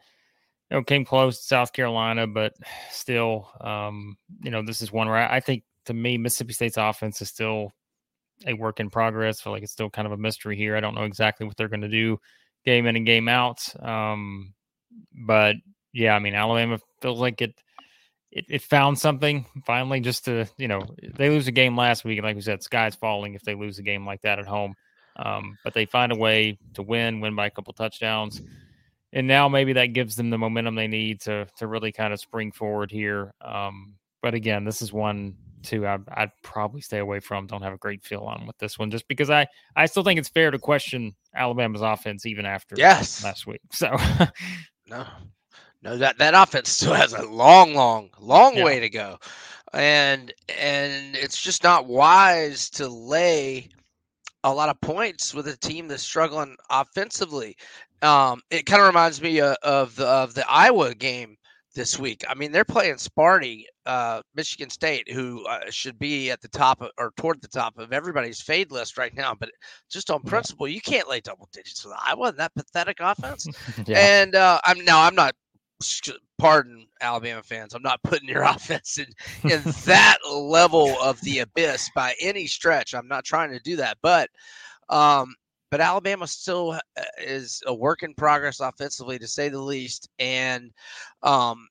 you 0.70 0.76
know, 0.76 0.82
came 0.82 1.04
close 1.04 1.38
to 1.38 1.44
South 1.44 1.72
Carolina, 1.72 2.26
but 2.26 2.54
still, 2.90 3.50
um, 3.60 4.16
you 4.42 4.50
know, 4.50 4.62
this 4.62 4.82
is 4.82 4.92
one 4.92 5.08
where 5.08 5.16
I, 5.16 5.36
I, 5.36 5.40
think 5.40 5.64
to 5.86 5.94
me, 5.94 6.18
Mississippi 6.18 6.52
State's 6.52 6.76
offense 6.76 7.20
is 7.22 7.28
still 7.28 7.72
a 8.46 8.54
work 8.54 8.80
in 8.80 8.90
progress. 8.90 9.40
I 9.40 9.44
feel 9.44 9.52
like 9.52 9.62
it's 9.62 9.72
still 9.72 9.90
kind 9.90 10.06
of 10.06 10.12
a 10.12 10.16
mystery 10.16 10.56
here. 10.56 10.76
I 10.76 10.80
don't 10.80 10.94
know 10.94 11.04
exactly 11.04 11.46
what 11.46 11.56
they're 11.56 11.68
going 11.68 11.82
to 11.82 11.88
do 11.88 12.18
game 12.64 12.86
in 12.86 12.96
and 12.96 13.06
game 13.06 13.28
out. 13.28 13.60
Um, 13.84 14.54
but 15.12 15.56
yeah, 15.92 16.14
I 16.14 16.18
mean, 16.18 16.34
Alabama 16.34 16.78
feels 17.02 17.20
like 17.20 17.42
it, 17.42 17.54
it, 18.30 18.46
it 18.48 18.62
found 18.62 18.98
something 18.98 19.46
finally 19.66 20.00
just 20.00 20.24
to, 20.24 20.46
you 20.56 20.66
know, 20.66 20.82
they 21.16 21.28
lose 21.28 21.46
a 21.46 21.52
game 21.52 21.76
last 21.76 22.04
week. 22.04 22.18
And 22.18 22.24
Like 22.24 22.36
we 22.36 22.42
said, 22.42 22.62
sky's 22.62 22.94
falling 22.94 23.34
if 23.34 23.42
they 23.42 23.54
lose 23.54 23.78
a 23.78 23.82
game 23.82 24.06
like 24.06 24.22
that 24.22 24.38
at 24.38 24.46
home. 24.46 24.74
Um, 25.16 25.58
but 25.62 25.74
they 25.74 25.84
find 25.84 26.10
a 26.10 26.16
way 26.16 26.58
to 26.74 26.82
win, 26.82 27.20
win 27.20 27.36
by 27.36 27.46
a 27.46 27.50
couple 27.50 27.72
touchdowns 27.72 28.40
and 29.14 29.28
now 29.28 29.48
maybe 29.48 29.72
that 29.74 29.92
gives 29.92 30.16
them 30.16 30.28
the 30.28 30.36
momentum 30.36 30.74
they 30.74 30.88
need 30.88 31.20
to 31.22 31.46
to 31.56 31.66
really 31.66 31.92
kind 31.92 32.12
of 32.12 32.20
spring 32.20 32.52
forward 32.52 32.90
here. 32.90 33.32
Um, 33.40 33.94
but 34.20 34.34
again, 34.34 34.64
this 34.64 34.82
is 34.82 34.92
one 34.92 35.36
too 35.62 35.86
I'd, 35.86 36.02
I'd, 36.12 36.30
probably 36.42 36.82
stay 36.82 36.98
away 36.98 37.20
from. 37.20 37.46
Don't 37.46 37.62
have 37.62 37.72
a 37.72 37.78
great 37.78 38.02
feel 38.02 38.22
on 38.22 38.46
with 38.46 38.58
this 38.58 38.78
one, 38.78 38.90
just 38.90 39.08
because 39.08 39.30
I 39.30 39.46
I 39.76 39.86
still 39.86 40.02
think 40.02 40.18
it's 40.18 40.28
fair 40.28 40.50
to 40.50 40.58
question 40.58 41.14
Alabama's 41.34 41.80
offense 41.80 42.26
even 42.26 42.44
after 42.44 42.74
yes 42.76 43.24
last 43.24 43.46
week. 43.46 43.62
So 43.72 43.96
no, 44.88 45.06
no 45.80 45.96
that 45.96 46.18
that 46.18 46.34
offense 46.34 46.70
still 46.70 46.94
has 46.94 47.12
a 47.12 47.22
long, 47.22 47.72
long, 47.74 48.10
long 48.20 48.56
yeah. 48.56 48.64
way 48.64 48.80
to 48.80 48.90
go, 48.90 49.18
and 49.72 50.34
and 50.48 51.16
it's 51.16 51.40
just 51.40 51.62
not 51.62 51.86
wise 51.86 52.68
to 52.70 52.88
lay 52.88 53.68
a 54.42 54.52
lot 54.52 54.68
of 54.68 54.78
points 54.82 55.32
with 55.32 55.48
a 55.48 55.56
team 55.56 55.88
that's 55.88 56.02
struggling 56.02 56.56
offensively. 56.68 57.56
Um, 58.02 58.40
it 58.50 58.66
kind 58.66 58.80
of 58.82 58.86
reminds 58.86 59.22
me 59.22 59.40
of, 59.40 59.56
of 59.62 59.96
the 59.96 60.06
of 60.06 60.34
the 60.34 60.48
Iowa 60.48 60.94
game 60.94 61.36
this 61.74 61.98
week. 61.98 62.24
I 62.28 62.34
mean, 62.34 62.52
they're 62.52 62.64
playing 62.64 62.94
Sparty, 62.94 63.64
uh, 63.86 64.22
Michigan 64.34 64.70
State, 64.70 65.10
who 65.10 65.44
uh, 65.46 65.70
should 65.70 65.98
be 65.98 66.30
at 66.30 66.40
the 66.40 66.48
top 66.48 66.80
of, 66.80 66.90
or 66.98 67.12
toward 67.16 67.42
the 67.42 67.48
top 67.48 67.78
of 67.78 67.92
everybody's 67.92 68.40
fade 68.40 68.70
list 68.70 68.96
right 68.96 69.14
now. 69.14 69.34
But 69.34 69.50
just 69.90 70.10
on 70.10 70.22
principle, 70.22 70.68
you 70.68 70.80
can't 70.80 71.08
lay 71.08 71.20
double 71.20 71.48
digits 71.52 71.84
with 71.84 71.94
Iowa 72.04 72.28
and 72.28 72.38
that 72.38 72.54
pathetic 72.54 72.98
offense. 73.00 73.46
yeah. 73.86 73.98
And 73.98 74.34
uh, 74.34 74.60
I'm 74.64 74.84
now 74.84 75.02
I'm 75.02 75.14
not. 75.14 75.34
Pardon, 76.38 76.86
Alabama 77.00 77.42
fans. 77.42 77.74
I'm 77.74 77.82
not 77.82 78.02
putting 78.02 78.28
your 78.28 78.42
offense 78.44 78.98
in 78.98 79.06
in 79.50 79.60
that 79.84 80.18
level 80.32 80.96
of 81.02 81.20
the 81.20 81.40
abyss 81.40 81.90
by 81.94 82.14
any 82.20 82.46
stretch. 82.46 82.94
I'm 82.94 83.08
not 83.08 83.24
trying 83.24 83.50
to 83.50 83.58
do 83.58 83.76
that, 83.76 83.98
but 84.00 84.30
um, 84.88 85.34
but 85.74 85.80
Alabama 85.80 86.24
still 86.24 86.70
uh, 86.70 87.02
is 87.18 87.60
a 87.66 87.74
work 87.74 88.04
in 88.04 88.14
progress 88.14 88.60
offensively, 88.60 89.18
to 89.18 89.26
say 89.26 89.48
the 89.48 89.60
least. 89.60 90.08
And 90.20 90.70
um, 91.24 91.66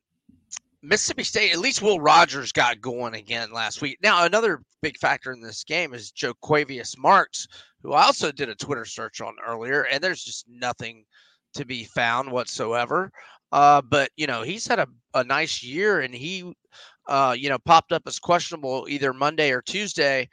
Mississippi 0.81 1.23
State, 1.23 1.53
at 1.53 1.59
least 1.59 1.81
Will 1.81 2.01
Rogers 2.01 2.51
got 2.51 2.81
going 2.81 3.13
again 3.13 3.53
last 3.53 3.81
week. 3.81 3.97
Now, 4.03 4.25
another 4.25 4.61
big 4.81 4.97
factor 4.97 5.31
in 5.31 5.39
this 5.39 5.63
game 5.63 5.93
is 5.93 6.11
Joe 6.11 6.33
Jo'quavious 6.33 6.97
Marks, 6.97 7.47
who 7.81 7.93
I 7.93 8.03
also 8.03 8.29
did 8.29 8.49
a 8.49 8.55
Twitter 8.55 8.83
search 8.83 9.21
on 9.21 9.37
earlier, 9.47 9.83
and 9.83 10.03
there's 10.03 10.25
just 10.25 10.49
nothing 10.49 11.05
to 11.53 11.63
be 11.63 11.85
found 11.85 12.29
whatsoever. 12.29 13.09
Uh, 13.53 13.81
but 13.81 14.09
you 14.17 14.27
know, 14.27 14.41
he's 14.41 14.67
had 14.67 14.79
a, 14.79 14.87
a 15.13 15.23
nice 15.23 15.63
year, 15.63 16.01
and 16.01 16.13
he, 16.13 16.53
uh, 17.07 17.33
you 17.39 17.47
know, 17.47 17.59
popped 17.59 17.93
up 17.93 18.03
as 18.05 18.19
questionable 18.19 18.85
either 18.89 19.13
Monday 19.13 19.51
or 19.51 19.61
Tuesday 19.61 20.27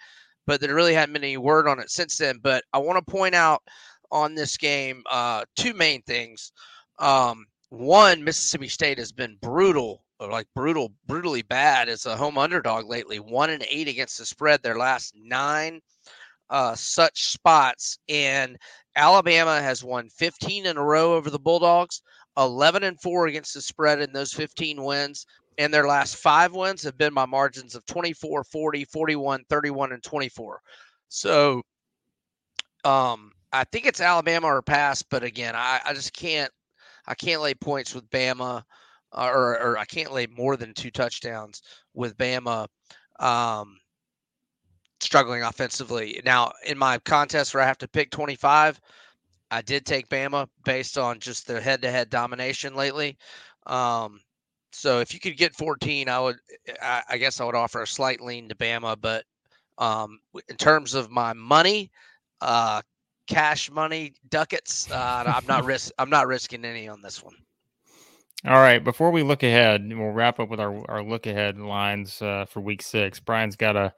but 0.47 0.61
there 0.61 0.75
really 0.75 0.95
hadn't 0.95 1.13
been 1.13 1.25
any 1.25 1.37
word 1.37 1.69
on 1.69 1.79
it 1.79 1.91
since 1.91 2.17
then. 2.17 2.39
But 2.43 2.65
I 2.73 2.79
want 2.79 3.05
to 3.05 3.11
point 3.11 3.35
out 3.35 3.63
on 4.11 4.35
this 4.35 4.57
game 4.57 5.03
uh, 5.11 5.45
two 5.57 5.75
main 5.75 6.03
things. 6.03 6.53
Um, 6.99 7.47
one, 7.71 8.25
Mississippi 8.25 8.69
State 8.69 8.99
has 8.99 9.13
been 9.13 9.39
brutal, 9.41 10.05
like 10.19 10.47
brutal, 10.55 10.93
brutally 11.07 11.43
bad 11.43 11.89
as 11.89 12.07
a 12.07 12.17
home 12.17 12.37
underdog 12.37 12.87
lately. 12.87 13.19
One 13.19 13.51
and 13.51 13.65
eight 13.71 13.89
against 13.89 14.19
the 14.19 14.27
spread. 14.27 14.63
Their 14.63 14.77
last 14.77 15.15
nine 15.17 15.81
uh, 16.51 16.75
such 16.75 17.29
spots, 17.29 17.99
and 18.09 18.59
Alabama 18.97 19.63
has 19.63 19.85
won 19.85 20.09
15 20.09 20.67
in 20.67 20.77
a 20.77 20.83
row 20.83 21.15
over 21.15 21.31
the 21.31 21.39
Bulldogs. 21.39 22.03
11 22.37 22.85
and 22.85 23.01
4 23.01 23.27
against 23.27 23.55
the 23.55 23.61
spread 23.61 24.01
in 24.01 24.13
those 24.13 24.33
15 24.33 24.83
wins 24.83 25.27
and 25.61 25.75
their 25.75 25.87
last 25.87 26.17
five 26.17 26.55
wins 26.55 26.83
have 26.83 26.97
been 26.97 27.13
by 27.13 27.27
margins 27.27 27.75
of 27.75 27.85
24, 27.85 28.45
40, 28.45 28.85
41, 28.87 29.45
31, 29.51 29.93
and 29.93 30.03
24. 30.03 30.59
So 31.09 31.61
um, 32.83 33.33
I 33.53 33.65
think 33.65 33.85
it's 33.85 34.01
Alabama 34.01 34.47
or 34.47 34.63
pass, 34.63 35.03
but 35.03 35.23
again, 35.23 35.55
I, 35.55 35.81
I 35.85 35.93
just 35.93 36.15
can't 36.15 36.51
I 37.07 37.15
can't 37.15 37.43
lay 37.43 37.53
points 37.53 37.95
with 37.95 38.09
Bama, 38.09 38.63
uh, 39.13 39.31
or 39.31 39.61
or 39.61 39.77
I 39.77 39.85
can't 39.85 40.13
lay 40.13 40.27
more 40.29 40.57
than 40.57 40.73
two 40.73 40.91
touchdowns 40.91 41.61
with 41.93 42.17
Bama. 42.17 42.67
Um, 43.19 43.79
struggling 45.01 45.43
offensively. 45.43 46.23
Now, 46.25 46.53
in 46.67 46.79
my 46.79 46.99
contest 46.99 47.53
where 47.53 47.63
I 47.63 47.67
have 47.67 47.79
to 47.79 47.89
pick 47.89 48.11
25, 48.11 48.81
I 49.51 49.61
did 49.61 49.85
take 49.85 50.09
Bama 50.09 50.47
based 50.65 50.97
on 50.97 51.19
just 51.19 51.47
their 51.47 51.61
head-to-head 51.61 52.09
domination 52.09 52.75
lately. 52.75 53.19
Um, 53.67 54.21
so 54.73 55.01
if 55.01 55.13
you 55.13 55.21
could 55.21 55.37
get 55.37 55.55
14, 55.55 56.09
I 56.09 56.21
would, 56.21 56.37
I, 56.81 57.03
I, 57.11 57.19
guess 57.19 57.41
I 57.41 57.45
would 57.45 57.55
offer 57.55 57.83
a 57.83 57.87
slight 57.87 58.21
lean 58.21 58.49
to 58.49 58.55
Bama. 58.55 58.97
But 59.01 59.25
um, 59.79 60.21
in 60.49 60.57
terms 60.57 60.95
of 60.95 61.11
my 61.11 61.33
money, 61.33 61.91
uh, 62.41 62.83
cash 63.31 63.71
money 63.71 64.13
ducats. 64.29 64.91
Uh, 64.91 65.25
I'm 65.27 65.47
not 65.47 65.65
risk. 65.67 65.93
I'm 65.99 66.11
not 66.11 66.27
risking 66.27 66.65
any 66.65 66.89
on 66.89 67.01
this 67.01 67.23
one. 67.23 67.35
All 68.47 68.61
right. 68.61 68.83
Before 68.83 69.11
we 69.11 69.23
look 69.23 69.43
ahead, 69.43 69.87
we'll 69.87 70.11
wrap 70.11 70.41
up 70.41 70.49
with 70.49 70.61
our, 70.61 70.91
our 70.91 71.03
look 71.03 71.27
ahead 71.27 71.59
lines 71.59 72.21
uh, 72.23 72.47
for 72.49 72.61
week 72.61 72.83
six. 72.83 73.21
Brian's 73.21 73.57
got 73.57 73.77
a 73.77 73.95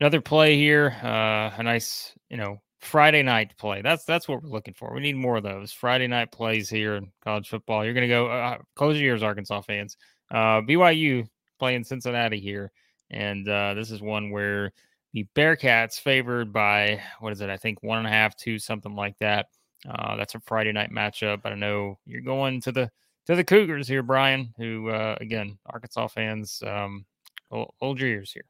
another 0.00 0.20
play 0.20 0.56
here. 0.56 0.96
Uh, 1.02 1.50
a 1.56 1.62
nice, 1.62 2.12
you 2.28 2.36
know, 2.36 2.60
Friday 2.80 3.22
night 3.22 3.56
play. 3.56 3.82
That's 3.82 4.04
that's 4.04 4.28
what 4.28 4.42
we're 4.42 4.50
looking 4.50 4.74
for. 4.74 4.92
We 4.92 5.00
need 5.00 5.16
more 5.16 5.36
of 5.36 5.44
those 5.44 5.72
Friday 5.72 6.06
night 6.06 6.32
plays 6.32 6.68
here 6.68 6.96
in 6.96 7.10
college 7.22 7.48
football. 7.48 7.84
You're 7.84 7.94
going 7.94 8.08
to 8.08 8.14
go 8.14 8.26
uh, 8.26 8.58
close 8.76 8.98
your 8.98 9.12
ears, 9.12 9.22
Arkansas 9.22 9.62
fans. 9.62 9.96
Uh, 10.30 10.60
BYU 10.62 11.28
playing 11.58 11.84
Cincinnati 11.84 12.40
here, 12.40 12.72
and 13.10 13.48
uh, 13.48 13.74
this 13.74 13.90
is 13.90 14.00
one 14.00 14.30
where 14.30 14.72
the 15.12 15.26
Bearcats 15.34 16.00
favored 16.00 16.52
by 16.52 17.00
what 17.20 17.32
is 17.32 17.40
it? 17.40 17.48
I 17.50 17.56
think 17.56 17.82
one 17.82 17.98
and 17.98 18.06
a 18.06 18.10
half, 18.10 18.36
two, 18.36 18.58
something 18.58 18.94
like 18.94 19.16
that. 19.18 19.46
Uh, 19.88 20.16
that's 20.16 20.34
a 20.34 20.40
Friday 20.40 20.72
night 20.72 20.90
matchup. 20.90 21.42
But 21.42 21.52
I 21.52 21.56
know 21.56 21.98
you're 22.04 22.20
going 22.20 22.60
to 22.62 22.72
the 22.72 22.90
to 23.26 23.36
the 23.36 23.44
Cougars 23.44 23.86
here, 23.86 24.02
Brian. 24.02 24.52
Who 24.58 24.88
uh, 24.90 25.16
again, 25.20 25.58
Arkansas 25.66 26.08
fans, 26.08 26.62
um, 26.66 27.04
your 27.52 28.08
ears 28.08 28.32
here. 28.32 28.44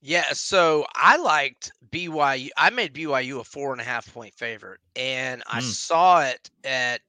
Yeah, 0.00 0.32
so 0.32 0.86
I 0.94 1.16
liked 1.16 1.72
BYU. 1.90 2.50
I 2.56 2.70
made 2.70 2.94
BYU 2.94 3.40
a 3.40 3.44
four 3.44 3.72
and 3.72 3.80
a 3.80 3.84
half 3.84 4.12
point 4.12 4.34
favorite, 4.34 4.80
and 4.94 5.42
I 5.46 5.60
mm. 5.60 5.62
saw 5.62 6.22
it 6.22 6.50
at 6.62 7.00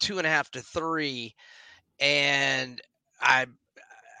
two 0.00 0.18
and 0.18 0.26
a 0.26 0.30
half 0.30 0.50
to 0.50 0.60
three, 0.60 1.34
and 2.00 2.80
I 3.20 3.46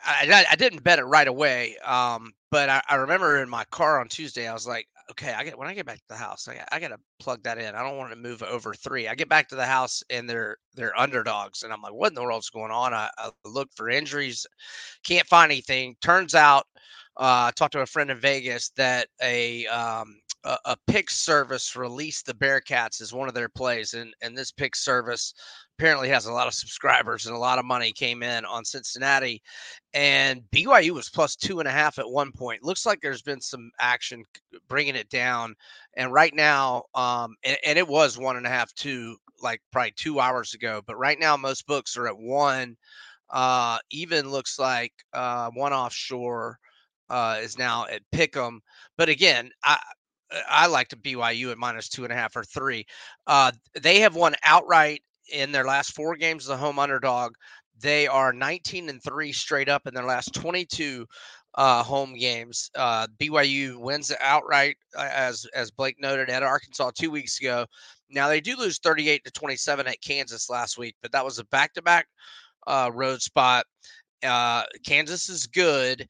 I, 0.06 0.44
I 0.50 0.56
didn't 0.56 0.84
bet 0.84 0.98
it 0.98 1.04
right 1.04 1.26
away. 1.26 1.76
Um, 1.84 2.32
but 2.50 2.68
I, 2.68 2.82
I, 2.88 2.94
remember 2.96 3.42
in 3.42 3.48
my 3.48 3.64
car 3.64 4.00
on 4.00 4.08
Tuesday, 4.08 4.46
I 4.46 4.52
was 4.52 4.66
like, 4.66 4.86
okay, 5.10 5.32
I 5.32 5.44
get 5.44 5.58
when 5.58 5.68
I 5.68 5.74
get 5.74 5.86
back 5.86 5.96
to 5.96 6.08
the 6.08 6.16
house, 6.16 6.48
I, 6.48 6.62
I 6.70 6.78
got 6.78 6.88
to 6.88 6.98
plug 7.18 7.42
that 7.42 7.58
in. 7.58 7.74
I 7.74 7.82
don't 7.82 7.96
want 7.96 8.10
to 8.10 8.16
move 8.16 8.42
over 8.42 8.72
three. 8.74 9.08
I 9.08 9.14
get 9.14 9.28
back 9.28 9.48
to 9.48 9.56
the 9.56 9.66
house 9.66 10.02
and 10.10 10.28
they're 10.28 10.58
they're 10.74 10.98
underdogs, 10.98 11.62
and 11.62 11.72
I'm 11.72 11.82
like, 11.82 11.92
what 11.92 12.08
in 12.08 12.14
the 12.14 12.22
world's 12.22 12.50
going 12.50 12.70
on? 12.70 12.94
I, 12.94 13.10
I 13.18 13.30
look 13.44 13.68
for 13.74 13.88
injuries, 13.88 14.46
can't 15.04 15.26
find 15.26 15.50
anything. 15.50 15.96
Turns 16.02 16.34
out, 16.34 16.66
uh, 17.16 17.48
I 17.48 17.52
talked 17.54 17.72
to 17.72 17.80
a 17.80 17.86
friend 17.86 18.10
in 18.10 18.20
Vegas 18.20 18.70
that 18.76 19.08
a 19.22 19.66
um, 19.66 20.20
a, 20.64 20.76
pick 20.86 21.10
service 21.10 21.76
released 21.76 22.26
the 22.26 22.34
Bearcats 22.34 23.00
as 23.00 23.12
one 23.12 23.28
of 23.28 23.34
their 23.34 23.48
plays, 23.48 23.94
and 23.94 24.14
and 24.22 24.36
this 24.36 24.52
pick 24.52 24.76
service 24.76 25.34
apparently 25.78 26.08
has 26.08 26.26
a 26.26 26.32
lot 26.32 26.46
of 26.46 26.54
subscribers 26.54 27.26
and 27.26 27.34
a 27.34 27.38
lot 27.38 27.58
of 27.58 27.64
money 27.64 27.92
came 27.92 28.22
in 28.22 28.44
on 28.44 28.64
Cincinnati. 28.64 29.42
And 29.92 30.42
BYU 30.50 30.90
was 30.92 31.10
plus 31.10 31.36
two 31.36 31.58
and 31.58 31.68
a 31.68 31.72
half 31.72 31.98
at 31.98 32.08
one 32.08 32.32
point. 32.32 32.62
Looks 32.62 32.86
like 32.86 33.00
there's 33.00 33.22
been 33.22 33.40
some 33.40 33.70
action 33.78 34.24
bringing 34.68 34.96
it 34.96 35.08
down. 35.10 35.54
And 35.96 36.12
right 36.12 36.34
now, 36.34 36.84
um, 36.94 37.34
and, 37.44 37.58
and 37.64 37.78
it 37.78 37.86
was 37.86 38.16
one 38.16 38.36
and 38.36 38.46
a 38.46 38.50
half, 38.50 38.72
two, 38.74 39.16
like 39.42 39.60
probably 39.70 39.92
two 39.96 40.18
hours 40.18 40.54
ago. 40.54 40.80
But 40.86 40.98
right 40.98 41.18
now, 41.18 41.36
most 41.36 41.66
books 41.66 41.96
are 41.96 42.08
at 42.08 42.18
one. 42.18 42.76
Uh, 43.28 43.78
even 43.90 44.30
looks 44.30 44.58
like 44.58 44.92
uh, 45.12 45.50
one 45.54 45.72
offshore 45.72 46.58
uh, 47.10 47.38
is 47.42 47.58
now 47.58 47.86
at 47.86 48.02
Pick'em. 48.14 48.60
But 48.96 49.08
again, 49.08 49.50
I, 49.62 49.78
I 50.48 50.66
like 50.66 50.88
to 50.88 50.96
BYU 50.96 51.52
at 51.52 51.58
minus 51.58 51.88
two 51.88 52.04
and 52.04 52.12
a 52.12 52.16
half 52.16 52.36
or 52.36 52.44
three. 52.44 52.86
Uh, 53.26 53.52
they 53.80 54.00
have 54.00 54.16
won 54.16 54.34
outright 54.44 55.02
in 55.32 55.52
their 55.52 55.64
last 55.64 55.94
four 55.94 56.16
games 56.16 56.44
as 56.44 56.50
a 56.50 56.56
home 56.56 56.78
underdog. 56.78 57.34
They 57.80 58.06
are 58.06 58.32
19 58.32 58.88
and 58.88 59.02
three 59.02 59.32
straight 59.32 59.68
up 59.68 59.86
in 59.86 59.94
their 59.94 60.04
last 60.04 60.34
22 60.34 61.06
uh, 61.56 61.82
home 61.82 62.14
games. 62.14 62.70
Uh, 62.74 63.06
BYU 63.18 63.78
wins 63.78 64.12
outright, 64.20 64.76
uh, 64.96 65.08
as 65.12 65.46
as 65.54 65.70
Blake 65.70 66.00
noted 66.00 66.28
at 66.28 66.42
Arkansas 66.42 66.90
two 66.94 67.10
weeks 67.10 67.40
ago. 67.40 67.66
Now 68.10 68.28
they 68.28 68.40
do 68.40 68.56
lose 68.56 68.78
38 68.78 69.24
to 69.24 69.30
27 69.32 69.86
at 69.86 70.00
Kansas 70.00 70.48
last 70.48 70.78
week, 70.78 70.94
but 71.02 71.12
that 71.12 71.24
was 71.24 71.38
a 71.38 71.44
back-to-back 71.46 72.06
uh, 72.66 72.90
road 72.94 73.20
spot. 73.20 73.64
Uh, 74.22 74.62
Kansas 74.84 75.28
is 75.28 75.46
good, 75.46 76.06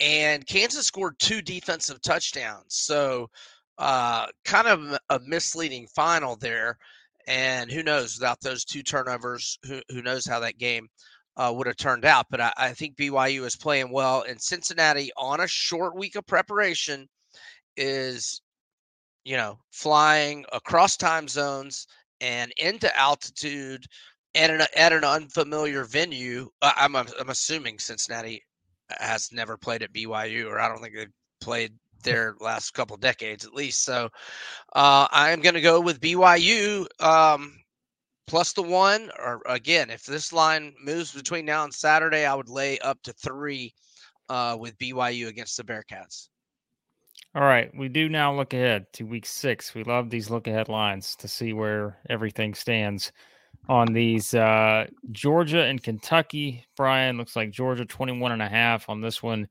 and 0.00 0.46
Kansas 0.46 0.86
scored 0.86 1.18
two 1.18 1.42
defensive 1.42 2.00
touchdowns, 2.02 2.66
so 2.68 3.28
uh, 3.78 4.26
kind 4.44 4.66
of 4.66 4.98
a 5.10 5.20
misleading 5.20 5.86
final 5.94 6.36
there. 6.36 6.78
And 7.26 7.70
who 7.70 7.82
knows, 7.82 8.16
without 8.18 8.40
those 8.40 8.64
two 8.64 8.82
turnovers, 8.82 9.58
who, 9.66 9.80
who 9.90 10.02
knows 10.02 10.26
how 10.26 10.40
that 10.40 10.58
game 10.58 10.88
uh, 11.36 11.52
would 11.54 11.66
have 11.66 11.76
turned 11.76 12.04
out. 12.04 12.26
But 12.30 12.40
I, 12.40 12.52
I, 12.56 12.72
think 12.72 12.96
BYU 12.96 13.44
is 13.44 13.54
playing 13.54 13.92
well. 13.92 14.24
And 14.26 14.40
Cincinnati, 14.40 15.10
on 15.16 15.40
a 15.40 15.46
short 15.46 15.94
week 15.94 16.16
of 16.16 16.26
preparation, 16.26 17.06
is, 17.76 18.40
you 19.24 19.36
know, 19.36 19.58
flying 19.70 20.44
across 20.52 20.96
time 20.96 21.28
zones 21.28 21.86
and 22.20 22.52
into 22.56 22.94
altitude 22.98 23.84
at 24.34 24.50
an, 24.50 24.62
at 24.74 24.92
an 24.92 25.04
unfamiliar 25.04 25.84
venue. 25.84 26.48
I'm, 26.62 26.96
I'm 26.96 27.06
assuming 27.28 27.78
Cincinnati 27.78 28.42
has 28.90 29.30
never 29.32 29.56
played 29.56 29.82
at 29.82 29.92
BYU, 29.92 30.46
or 30.46 30.58
I 30.58 30.68
don't 30.68 30.80
think 30.80 30.94
they've 30.96 31.08
played 31.40 31.74
their 32.02 32.36
last 32.40 32.72
couple 32.72 32.96
decades 32.96 33.44
at 33.44 33.54
least. 33.54 33.84
So 33.84 34.08
uh, 34.74 35.08
I 35.10 35.30
am 35.30 35.40
going 35.40 35.54
to 35.54 35.60
go 35.60 35.80
with 35.80 36.00
BYU 36.00 36.86
um, 37.02 37.54
plus 38.26 38.52
the 38.52 38.62
one. 38.62 39.10
Or 39.18 39.42
again, 39.46 39.90
if 39.90 40.04
this 40.04 40.32
line 40.32 40.74
moves 40.82 41.12
between 41.12 41.44
now 41.44 41.64
and 41.64 41.74
Saturday, 41.74 42.24
I 42.24 42.34
would 42.34 42.48
lay 42.48 42.78
up 42.80 43.02
to 43.02 43.12
three 43.12 43.74
uh, 44.28 44.56
with 44.58 44.78
BYU 44.78 45.28
against 45.28 45.56
the 45.56 45.64
Bearcats. 45.64 46.28
All 47.34 47.42
right, 47.42 47.70
we 47.76 47.88
do 47.88 48.08
now 48.08 48.34
look 48.34 48.54
ahead 48.54 48.86
to 48.94 49.04
week 49.04 49.26
six. 49.26 49.74
We 49.74 49.84
love 49.84 50.08
these 50.08 50.30
look 50.30 50.46
ahead 50.46 50.68
lines 50.68 51.14
to 51.16 51.28
see 51.28 51.52
where 51.52 51.98
everything 52.08 52.54
stands 52.54 53.12
on 53.68 53.92
these 53.92 54.32
uh, 54.32 54.86
Georgia 55.12 55.62
and 55.64 55.82
Kentucky. 55.82 56.64
Brian 56.76 57.18
looks 57.18 57.36
like 57.36 57.50
Georgia 57.50 57.84
21 57.84 58.32
and 58.32 58.42
a 58.42 58.48
half 58.48 58.88
on 58.88 59.00
this 59.00 59.22
one. 59.22 59.46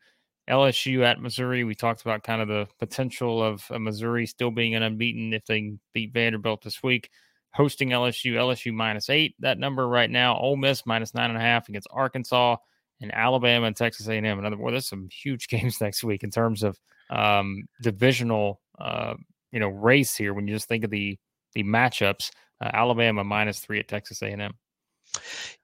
LSU 0.50 1.04
at 1.04 1.22
Missouri. 1.22 1.64
We 1.64 1.76
talked 1.76 2.02
about 2.02 2.24
kind 2.24 2.42
of 2.42 2.48
the 2.48 2.68
potential 2.80 3.44
of 3.44 3.70
Missouri 3.70 4.26
still 4.26 4.52
being 4.52 4.76
an 4.76 4.84
unbeaten 4.84 5.34
if 5.34 5.46
they 5.46 5.74
beat 5.94 6.14
Vanderbilt 6.14 6.64
this 6.64 6.82
week. 6.82 7.10
Hosting 7.54 7.90
LSU, 7.90 8.34
LSU 8.34 8.74
minus 8.74 9.10
eight. 9.10 9.36
That 9.40 9.58
number 9.58 9.88
right 9.88 10.10
now, 10.10 10.38
Ole 10.38 10.58
Miss 10.58 10.86
minus 10.86 11.14
nine 11.14 11.30
and 11.30 11.38
a 11.38 11.42
half 11.42 11.70
against 11.70 11.88
Arkansas 11.92 12.58
and 13.02 13.14
Alabama 13.14 13.68
and 13.68 13.76
Texas 13.76 14.08
A&M. 14.08 14.26
Another, 14.26 14.58
well, 14.58 14.72
there's 14.72 14.88
some 14.88 15.10
huge 15.12 15.48
games 15.50 15.82
next 15.82 16.04
week 16.04 16.24
in 16.24 16.32
terms 16.32 16.64
of 16.64 16.78
um, 17.10 17.64
divisional, 17.82 18.62
uh, 18.80 19.16
you 19.52 19.60
know, 19.60 19.70
race 19.70 20.16
here. 20.16 20.34
When 20.34 20.48
you 20.48 20.56
just 20.56 20.68
think 20.68 20.84
of 20.84 20.92
the 20.92 21.18
the 21.54 21.64
matchups, 21.64 22.30
uh, 22.62 22.70
Alabama 22.74 23.24
minus 23.24 23.60
three 23.60 23.80
at 23.80 23.88
Texas 23.88 24.22
A&M. 24.22 24.54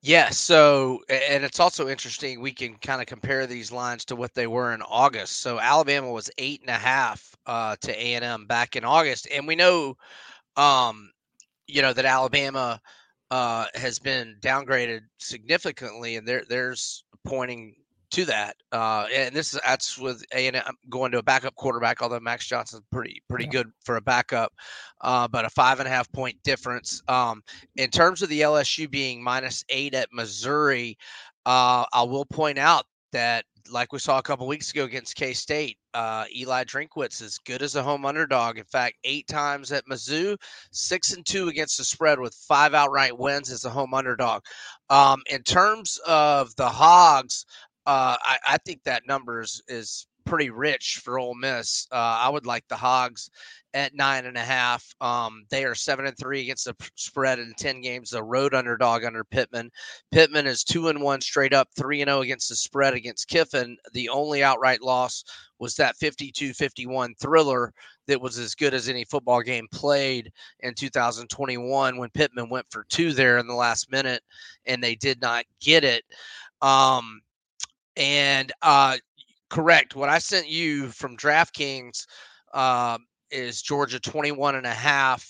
Yeah. 0.01 0.29
So, 0.29 1.01
and 1.09 1.43
it's 1.43 1.59
also 1.59 1.87
interesting. 1.87 2.41
We 2.41 2.51
can 2.51 2.75
kind 2.77 3.01
of 3.01 3.07
compare 3.07 3.47
these 3.47 3.71
lines 3.71 4.05
to 4.05 4.15
what 4.15 4.33
they 4.33 4.47
were 4.47 4.73
in 4.73 4.81
August. 4.83 5.41
So, 5.41 5.59
Alabama 5.59 6.11
was 6.11 6.29
eight 6.37 6.61
and 6.61 6.69
a 6.69 6.73
half 6.73 7.35
uh, 7.45 7.75
to 7.81 7.91
A 7.91 8.15
and 8.15 8.25
M 8.25 8.45
back 8.45 8.75
in 8.75 8.83
August, 8.83 9.27
and 9.31 9.47
we 9.47 9.55
know, 9.55 9.95
um, 10.57 11.11
you 11.67 11.81
know, 11.81 11.93
that 11.93 12.05
Alabama 12.05 12.79
uh, 13.31 13.65
has 13.75 13.99
been 13.99 14.35
downgraded 14.41 15.01
significantly, 15.19 16.17
and 16.17 16.27
there 16.27 16.43
there's 16.49 17.03
pointing 17.25 17.75
to 18.13 18.25
that. 18.25 18.55
Uh, 18.71 19.07
and 19.13 19.35
this 19.35 19.53
is 19.53 19.59
that's 19.65 19.97
with 19.97 20.23
A 20.33 20.47
and 20.47 20.55
M 20.55 20.77
going 20.89 21.11
to 21.11 21.17
a 21.17 21.23
backup 21.23 21.55
quarterback, 21.55 22.01
although 22.01 22.19
Max 22.19 22.47
Johnson's 22.47 22.83
pretty 22.91 23.21
pretty 23.27 23.45
yeah. 23.45 23.51
good 23.51 23.71
for 23.83 23.97
a 23.97 24.01
backup, 24.01 24.53
uh, 25.01 25.27
but 25.27 25.45
a 25.45 25.49
five 25.49 25.79
and 25.79 25.87
a 25.87 25.91
half 25.91 26.11
point 26.11 26.41
difference. 26.43 27.01
Um, 27.07 27.43
in 27.75 27.89
terms 27.89 28.21
of 28.21 28.29
the 28.29 28.41
LSU 28.41 28.89
being 28.89 29.23
minus 29.23 29.63
eight 29.69 29.93
at 29.93 30.09
Missouri, 30.13 30.97
uh, 31.45 31.85
I 31.91 32.03
will 32.03 32.25
point 32.25 32.57
out 32.57 32.85
that 33.11 33.45
like 33.69 33.93
we 33.93 33.99
saw 33.99 34.19
a 34.19 34.23
couple 34.23 34.45
weeks 34.47 34.71
ago 34.71 34.83
against 34.83 35.15
K 35.15 35.33
State, 35.33 35.77
uh, 35.93 36.25
Eli 36.35 36.63
Drinkwitz 36.65 37.21
is 37.21 37.37
good 37.39 37.61
as 37.61 37.75
a 37.75 37.83
home 37.83 38.05
underdog. 38.05 38.57
In 38.57 38.65
fact, 38.65 38.97
eight 39.03 39.27
times 39.27 39.71
at 39.71 39.85
Mizzou, 39.85 40.37
six 40.71 41.13
and 41.13 41.25
two 41.25 41.47
against 41.47 41.77
the 41.77 41.83
spread 41.83 42.19
with 42.19 42.33
five 42.33 42.73
outright 42.73 43.17
wins 43.17 43.51
as 43.51 43.65
a 43.65 43.69
home 43.69 43.93
underdog. 43.93 44.43
Um, 44.89 45.21
in 45.29 45.43
terms 45.43 45.99
of 46.05 46.55
the 46.55 46.69
Hogs, 46.69 47.45
uh, 47.85 48.17
I, 48.21 48.37
I 48.47 48.57
think 48.65 48.83
that 48.83 49.07
number 49.07 49.41
is, 49.41 49.61
is 49.67 50.07
pretty 50.25 50.49
rich 50.49 51.01
for 51.03 51.19
Ole 51.19 51.35
Miss. 51.35 51.87
Uh, 51.91 52.17
I 52.21 52.29
would 52.29 52.45
like 52.45 52.67
the 52.67 52.75
Hogs 52.75 53.29
at 53.73 53.95
nine 53.95 54.25
and 54.25 54.37
a 54.37 54.41
half. 54.41 54.85
Um, 55.01 55.45
they 55.49 55.65
are 55.65 55.75
seven 55.75 56.05
and 56.05 56.17
three 56.17 56.41
against 56.41 56.65
the 56.65 56.75
spread 56.95 57.39
in 57.39 57.53
ten 57.57 57.81
games. 57.81 58.11
The 58.11 58.23
road 58.23 58.53
underdog 58.53 59.03
under 59.03 59.23
Pittman. 59.23 59.71
Pittman 60.11 60.47
is 60.47 60.63
two 60.63 60.89
and 60.89 61.01
one 61.01 61.21
straight 61.21 61.53
up, 61.53 61.69
three 61.75 62.01
and 62.01 62.09
zero 62.09 62.19
oh 62.19 62.21
against 62.21 62.49
the 62.49 62.55
spread 62.55 62.93
against 62.93 63.27
Kiffin. 63.27 63.77
The 63.93 64.09
only 64.09 64.43
outright 64.43 64.81
loss 64.81 65.23
was 65.59 65.75
that 65.75 65.95
52-51 65.97 67.17
thriller 67.19 67.73
that 68.07 68.19
was 68.19 68.37
as 68.37 68.53
good 68.53 68.73
as 68.73 68.89
any 68.89 69.05
football 69.05 69.41
game 69.41 69.67
played 69.71 70.31
in 70.59 70.73
2021 70.73 71.97
when 71.97 72.09
Pittman 72.09 72.49
went 72.49 72.65
for 72.69 72.85
two 72.89 73.13
there 73.13 73.37
in 73.37 73.47
the 73.47 73.53
last 73.53 73.89
minute 73.91 74.21
and 74.65 74.83
they 74.83 74.95
did 74.95 75.21
not 75.21 75.45
get 75.61 75.85
it. 75.85 76.03
Um, 76.61 77.21
and 77.95 78.51
uh, 78.61 78.97
correct, 79.49 79.95
what 79.95 80.09
I 80.09 80.19
sent 80.19 80.47
you 80.47 80.89
from 80.89 81.17
DraftKings 81.17 82.05
uh, 82.53 82.97
is 83.31 83.61
Georgia 83.61 83.99
21 83.99 84.55
and 84.55 84.65
a 84.65 84.73
half 84.73 85.27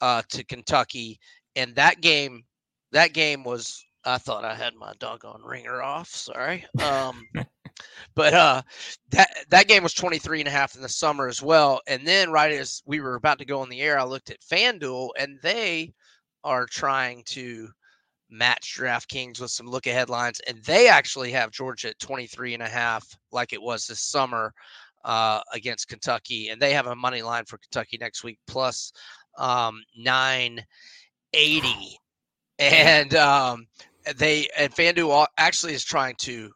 uh, 0.00 0.22
to 0.30 0.44
Kentucky. 0.44 1.18
And 1.56 1.74
that 1.76 2.00
game, 2.00 2.42
that 2.92 3.12
game 3.12 3.44
was, 3.44 3.84
I 4.04 4.18
thought 4.18 4.44
I 4.44 4.54
had 4.54 4.74
my 4.74 4.92
doggone 4.98 5.42
ringer 5.42 5.82
off. 5.82 6.08
Sorry. 6.08 6.66
Um, 6.82 7.26
but 8.14 8.34
uh, 8.34 8.62
that 9.10 9.30
that 9.48 9.68
game 9.68 9.82
was 9.82 9.94
23 9.94 10.40
and 10.40 10.48
a 10.48 10.52
half 10.52 10.76
in 10.76 10.82
the 10.82 10.88
summer 10.88 11.26
as 11.26 11.42
well. 11.42 11.80
And 11.86 12.06
then 12.06 12.30
right 12.30 12.52
as 12.52 12.82
we 12.86 13.00
were 13.00 13.14
about 13.14 13.38
to 13.38 13.44
go 13.44 13.60
on 13.60 13.68
the 13.68 13.80
air, 13.80 13.98
I 13.98 14.04
looked 14.04 14.30
at 14.30 14.40
FanDuel 14.40 15.10
and 15.18 15.38
they 15.42 15.94
are 16.42 16.66
trying 16.66 17.22
to 17.28 17.68
match 18.34 18.76
DraftKings 18.78 19.40
with 19.40 19.50
some 19.50 19.66
look 19.66 19.86
ahead 19.86 20.10
lines. 20.10 20.40
And 20.46 20.62
they 20.64 20.88
actually 20.88 21.30
have 21.32 21.50
Georgia 21.50 21.90
at 21.90 21.98
23 21.98 22.54
and 22.54 22.62
a 22.62 22.68
half, 22.68 23.06
like 23.32 23.52
it 23.52 23.62
was 23.62 23.86
this 23.86 24.00
summer 24.00 24.52
uh, 25.04 25.40
against 25.52 25.88
Kentucky. 25.88 26.48
And 26.48 26.60
they 26.60 26.72
have 26.72 26.86
a 26.86 26.96
money 26.96 27.22
line 27.22 27.44
for 27.44 27.58
Kentucky 27.58 27.98
next 27.98 28.24
week 28.24 28.38
plus 28.46 28.92
um, 29.38 29.82
980. 29.96 31.98
And 32.58 33.14
um, 33.14 33.66
they 34.16 34.48
and 34.56 34.72
FanDuel 34.72 35.26
actually 35.38 35.74
is 35.74 35.84
trying 35.84 36.14
to 36.16 36.50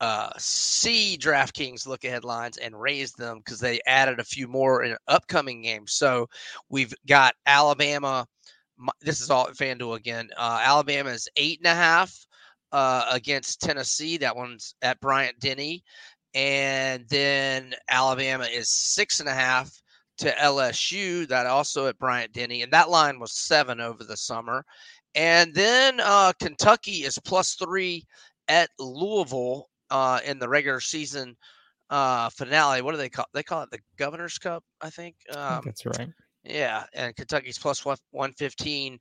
uh, 0.00 0.30
see 0.38 1.18
DraftKings 1.20 1.86
look 1.86 2.04
ahead 2.04 2.24
lines 2.24 2.56
and 2.56 2.80
raise 2.80 3.12
them 3.12 3.38
because 3.38 3.60
they 3.60 3.80
added 3.86 4.18
a 4.18 4.24
few 4.24 4.48
more 4.48 4.82
in 4.82 4.96
upcoming 5.06 5.62
games. 5.62 5.92
So 5.92 6.28
we've 6.68 6.94
got 7.06 7.34
Alabama. 7.46 8.26
This 9.00 9.20
is 9.20 9.30
all 9.30 9.46
FanDuel 9.48 9.96
again. 9.96 10.28
Uh, 10.36 10.60
Alabama 10.62 11.10
is 11.10 11.28
eight 11.36 11.58
and 11.58 11.66
a 11.66 11.74
half 11.74 12.14
uh, 12.72 13.06
against 13.10 13.60
Tennessee. 13.60 14.16
That 14.16 14.36
one's 14.36 14.74
at 14.82 15.00
Bryant 15.00 15.38
Denny. 15.40 15.82
And 16.34 17.04
then 17.08 17.74
Alabama 17.88 18.44
is 18.44 18.68
six 18.68 19.20
and 19.20 19.28
a 19.28 19.34
half 19.34 19.70
to 20.18 20.30
LSU. 20.32 21.26
That 21.28 21.46
also 21.46 21.86
at 21.86 21.98
Bryant 21.98 22.32
Denny. 22.32 22.62
And 22.62 22.72
that 22.72 22.90
line 22.90 23.18
was 23.18 23.32
seven 23.32 23.80
over 23.80 24.04
the 24.04 24.16
summer. 24.16 24.64
And 25.14 25.54
then 25.54 26.00
uh, 26.00 26.32
Kentucky 26.40 27.04
is 27.04 27.18
plus 27.24 27.54
three 27.54 28.04
at 28.46 28.70
Louisville 28.78 29.68
uh, 29.90 30.20
in 30.24 30.38
the 30.38 30.48
regular 30.48 30.80
season 30.80 31.36
uh, 31.90 32.28
finale. 32.30 32.82
What 32.82 32.92
do 32.92 32.98
they 32.98 33.08
call? 33.08 33.26
They 33.32 33.42
call 33.42 33.62
it 33.62 33.70
the 33.70 33.80
Governor's 33.96 34.38
Cup, 34.38 34.62
I 34.80 34.90
think. 34.90 35.16
Um, 35.34 35.62
that's 35.64 35.86
right. 35.86 36.10
Yeah, 36.48 36.84
and 36.94 37.14
Kentucky's 37.14 37.58
plus 37.58 37.84
one 38.10 38.32
fifteen 38.32 38.98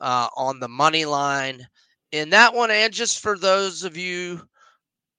uh, 0.00 0.28
on 0.36 0.60
the 0.60 0.68
money 0.68 1.04
line 1.04 1.66
in 2.12 2.30
that 2.30 2.54
one. 2.54 2.70
And 2.70 2.92
just 2.92 3.20
for 3.20 3.36
those 3.36 3.82
of 3.82 3.96
you 3.96 4.40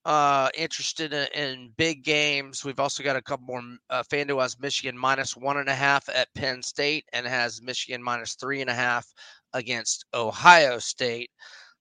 uh, 0.05 0.49
interested 0.55 1.11
in, 1.13 1.27
in, 1.33 1.71
big 1.77 2.03
games, 2.03 2.63
we've 2.63 2.79
also 2.79 3.03
got 3.03 3.17
a 3.17 3.21
couple 3.21 3.45
more. 3.45 3.63
Uh, 3.89 4.03
FanDuel 4.03 4.41
has 4.41 4.57
Michigan 4.59 4.97
minus 4.97 5.35
one 5.35 5.57
and 5.57 5.67
a 5.67 5.75
half 5.75 6.07
at 6.07 6.33
Penn 6.33 6.63
State, 6.63 7.05
and 7.11 7.27
has 7.27 7.61
Michigan 7.61 8.01
minus 8.01 8.35
three 8.35 8.61
and 8.61 8.69
a 8.69 8.73
half 8.73 9.05
against 9.53 10.05
Ohio 10.13 10.79
State. 10.79 11.31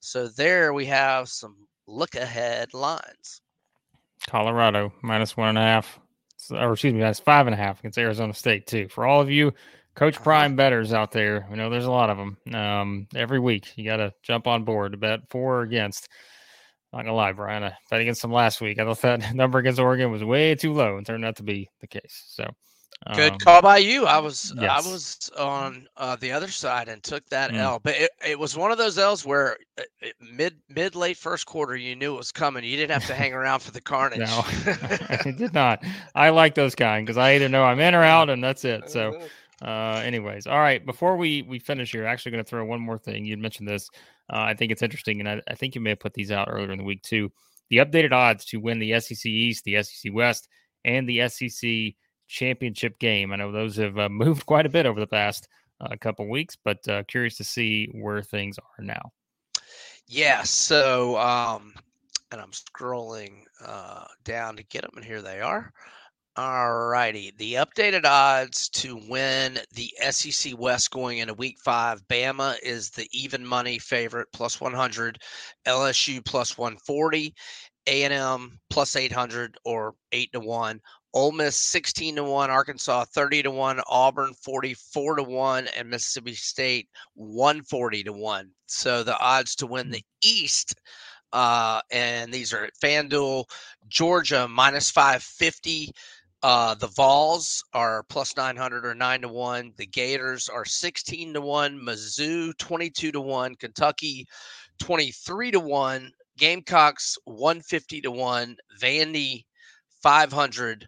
So 0.00 0.26
there 0.26 0.72
we 0.72 0.86
have 0.86 1.28
some 1.28 1.56
look 1.86 2.14
ahead 2.16 2.74
lines. 2.74 3.42
Colorado 4.26 4.92
minus 5.02 5.36
one 5.36 5.50
and 5.50 5.58
a 5.58 5.62
half, 5.62 6.00
or 6.50 6.72
excuse 6.72 6.94
me, 6.94 7.00
that's 7.00 7.20
five 7.20 7.46
and 7.46 7.54
a 7.54 7.58
half 7.58 7.78
against 7.80 7.98
Arizona 7.98 8.34
State 8.34 8.66
too. 8.66 8.88
For 8.88 9.04
all 9.06 9.20
of 9.20 9.30
you 9.30 9.52
Coach 9.94 10.16
uh-huh. 10.16 10.24
Prime 10.24 10.56
bettors 10.56 10.92
out 10.92 11.12
there, 11.12 11.46
we 11.50 11.56
know 11.56 11.70
there's 11.70 11.84
a 11.84 11.90
lot 11.90 12.10
of 12.10 12.16
them. 12.16 12.54
Um, 12.54 13.06
every 13.14 13.40
week 13.40 13.72
you 13.76 13.84
got 13.84 13.98
to 13.98 14.12
jump 14.22 14.46
on 14.46 14.64
board 14.64 14.92
to 14.92 14.98
bet 14.98 15.20
for 15.30 15.60
or 15.60 15.62
against. 15.62 16.08
Not 16.92 17.02
gonna 17.02 17.14
lie, 17.14 17.32
Brian, 17.32 17.64
I 17.64 17.72
bet 17.90 18.00
against 18.00 18.22
them 18.22 18.32
last 18.32 18.60
week. 18.60 18.78
I 18.78 18.84
thought 18.84 19.02
that 19.02 19.34
number 19.34 19.58
against 19.58 19.80
Oregon 19.80 20.12
was 20.12 20.22
way 20.22 20.54
too 20.54 20.72
low, 20.72 20.96
and 20.96 21.04
turned 21.04 21.24
out 21.24 21.36
to 21.36 21.42
be 21.42 21.68
the 21.80 21.88
case. 21.88 22.22
So 22.28 22.48
Good 23.14 23.32
um, 23.32 23.38
call 23.38 23.60
by 23.60 23.78
you. 23.78 24.06
I 24.06 24.18
was 24.18 24.54
yes. 24.56 24.86
I 24.86 24.90
was 24.90 25.30
on 25.38 25.86
uh, 25.98 26.16
the 26.16 26.32
other 26.32 26.48
side 26.48 26.88
and 26.88 27.02
took 27.02 27.28
that 27.28 27.50
mm. 27.50 27.58
L, 27.58 27.78
but 27.78 27.94
it, 27.96 28.10
it 28.26 28.38
was 28.38 28.56
one 28.56 28.72
of 28.72 28.78
those 28.78 28.96
L's 28.96 29.26
where 29.26 29.58
uh, 29.78 29.82
it, 30.00 30.14
mid 30.20 30.56
mid 30.70 30.94
late 30.94 31.18
first 31.18 31.44
quarter 31.44 31.76
you 31.76 31.96
knew 31.96 32.14
it 32.14 32.18
was 32.18 32.32
coming. 32.32 32.64
You 32.64 32.78
didn't 32.78 32.92
have 32.92 33.06
to 33.08 33.14
hang 33.14 33.34
around 33.34 33.60
for 33.60 33.72
the 33.72 33.80
carnage. 33.82 34.20
No, 34.20 34.42
I 34.46 35.34
did 35.36 35.52
not. 35.52 35.84
I 36.14 36.30
like 36.30 36.54
those 36.54 36.74
kind 36.74 37.04
because 37.04 37.18
I 37.18 37.34
either 37.34 37.50
know 37.50 37.62
I'm 37.62 37.78
in 37.78 37.94
or 37.94 38.02
out, 38.02 38.30
and 38.30 38.42
that's 38.42 38.64
it. 38.64 38.88
So, 38.88 39.10
uh-huh. 39.10 39.26
Uh, 39.62 40.02
anyways, 40.04 40.46
all 40.46 40.58
right. 40.58 40.84
Before 40.84 41.16
we 41.16 41.42
we 41.42 41.58
finish 41.58 41.92
here, 41.92 42.06
actually 42.06 42.32
going 42.32 42.44
to 42.44 42.48
throw 42.48 42.64
one 42.64 42.80
more 42.80 42.98
thing. 42.98 43.24
You 43.24 43.36
mentioned 43.36 43.68
this. 43.68 43.88
Uh, 44.32 44.40
I 44.40 44.54
think 44.54 44.72
it's 44.72 44.82
interesting, 44.82 45.20
and 45.20 45.28
I, 45.28 45.42
I 45.48 45.54
think 45.54 45.74
you 45.74 45.80
may 45.80 45.90
have 45.90 46.00
put 46.00 46.14
these 46.14 46.32
out 46.32 46.48
earlier 46.50 46.72
in 46.72 46.78
the 46.78 46.84
week 46.84 47.02
too. 47.02 47.30
The 47.70 47.78
updated 47.78 48.12
odds 48.12 48.44
to 48.46 48.58
win 48.58 48.78
the 48.78 48.98
SEC 49.00 49.26
East, 49.26 49.64
the 49.64 49.82
SEC 49.82 50.12
West, 50.12 50.48
and 50.84 51.08
the 51.08 51.28
SEC 51.28 51.94
championship 52.26 52.98
game. 52.98 53.32
I 53.32 53.36
know 53.36 53.52
those 53.52 53.76
have 53.76 53.98
uh, 53.98 54.08
moved 54.10 54.46
quite 54.46 54.66
a 54.66 54.70
bit 54.70 54.86
over 54.86 55.00
the 55.00 55.06
past 55.06 55.48
uh, 55.80 55.94
couple 56.00 56.28
weeks, 56.28 56.56
but 56.62 56.86
uh, 56.88 57.02
curious 57.04 57.36
to 57.36 57.44
see 57.44 57.88
where 57.92 58.22
things 58.22 58.58
are 58.58 58.84
now. 58.84 59.12
Yeah. 60.06 60.42
So, 60.42 61.16
um, 61.18 61.74
and 62.30 62.40
I'm 62.40 62.50
scrolling 62.50 63.42
uh, 63.64 64.04
down 64.24 64.56
to 64.56 64.62
get 64.64 64.82
them, 64.82 64.92
and 64.96 65.04
here 65.04 65.22
they 65.22 65.40
are. 65.40 65.72
All 66.36 66.74
righty. 66.88 67.32
The 67.38 67.54
updated 67.54 68.04
odds 68.04 68.68
to 68.70 68.96
win 69.08 69.60
the 69.72 69.92
SEC 70.10 70.58
West 70.58 70.90
going 70.90 71.18
into 71.18 71.32
week 71.34 71.58
five 71.64 72.02
Bama 72.08 72.56
is 72.60 72.90
the 72.90 73.08
even 73.12 73.46
money 73.46 73.78
favorite, 73.78 74.26
plus 74.32 74.60
100, 74.60 75.20
LSU 75.64 76.24
plus 76.24 76.58
140, 76.58 77.32
A&M 77.86 78.58
plus 78.68 78.96
800 78.96 79.56
or 79.64 79.94
8 80.10 80.32
to 80.32 80.40
1, 80.40 80.80
Ole 81.12 81.30
Miss 81.30 81.54
16 81.56 82.16
to 82.16 82.24
1, 82.24 82.50
Arkansas 82.50 83.04
30 83.04 83.44
to 83.44 83.50
1, 83.52 83.80
Auburn 83.86 84.34
44 84.34 85.16
to 85.16 85.22
1, 85.22 85.68
and 85.76 85.88
Mississippi 85.88 86.34
State 86.34 86.88
140 87.14 88.02
to 88.02 88.12
1. 88.12 88.50
So 88.66 89.04
the 89.04 89.16
odds 89.20 89.54
to 89.56 89.68
win 89.68 89.90
the. 89.90 90.02
East, 90.26 90.74
uh, 91.34 91.80
and 91.90 92.32
these 92.32 92.52
are 92.54 92.64
at 92.64 92.74
FanDuel, 92.82 93.44
Georgia 93.88 94.48
minus 94.48 94.90
550. 94.90 95.92
Uh, 96.44 96.74
the 96.74 96.88
Vols 96.88 97.64
are 97.72 98.02
plus 98.10 98.36
900 98.36 98.84
or 98.84 98.94
9 98.94 99.22
to 99.22 99.28
1. 99.28 99.72
The 99.78 99.86
Gators 99.86 100.50
are 100.50 100.66
16 100.66 101.32
to 101.32 101.40
1. 101.40 101.80
Mizzou 101.80 102.56
22 102.58 103.12
to 103.12 103.20
1. 103.20 103.54
Kentucky 103.54 104.26
23 104.78 105.52
to 105.52 105.60
1. 105.60 106.10
Gamecocks 106.36 107.16
150 107.24 108.02
to 108.02 108.10
1. 108.10 108.56
Vandy 108.78 109.44
500 110.02 110.86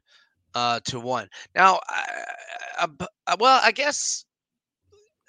uh, 0.54 0.80
to 0.84 1.00
one. 1.00 1.28
Now, 1.54 1.80
I, 1.88 2.86
I, 3.26 3.34
well, 3.38 3.58
I 3.62 3.72
guess 3.72 4.26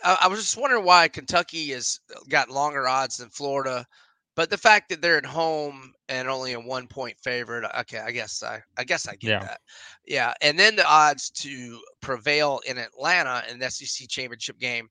I, 0.04 0.18
I, 0.24 0.28
was 0.28 0.40
just 0.40 0.58
wondering 0.58 0.84
why 0.84 1.08
Kentucky 1.08 1.70
has 1.70 2.02
got 2.28 2.50
longer 2.50 2.86
odds 2.88 3.18
than 3.18 3.30
Florida, 3.30 3.86
but 4.38 4.52
the 4.52 4.58
fact 4.58 4.90
that 4.90 5.02
they're 5.02 5.18
at 5.18 5.26
home 5.26 5.94
and 6.10 6.30
only 6.30 6.54
a 6.54 6.60
one 6.60 6.86
point 6.86 7.18
favorite, 7.20 7.66
uh, 7.66 7.80
okay, 7.82 7.98
I 7.98 8.12
guess 8.12 8.44
I, 8.44 8.62
I 8.78 8.84
guess 8.84 9.08
I 9.08 9.16
get 9.16 9.30
yeah. 9.32 9.40
that. 9.40 9.62
Yeah, 10.06 10.34
and 10.44 10.58
then 10.58 10.76
the 10.76 10.88
odds 10.88 11.32
to 11.32 11.82
prevail 12.02 12.62
in 12.68 12.78
Atlanta 12.78 13.44
in 13.50 13.58
the 13.58 13.70
SEC 13.72 14.08
championship 14.08 14.60
game. 14.60 14.90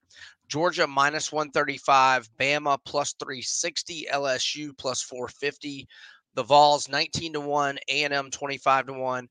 Georgia 0.49 0.87
minus 0.87 1.33
135, 1.33 2.29
Bama 2.39 2.77
plus 2.85 3.15
360, 3.21 4.09
LSU 4.13 4.77
plus 4.77 5.01
450, 5.03 5.87
the 6.35 6.43
Vols 6.43 6.89
19 6.89 7.35
to 7.35 7.41
1, 7.41 7.79
A&M 7.89 8.31
25 8.31 8.87
to 8.87 8.93
1, 8.95 9.29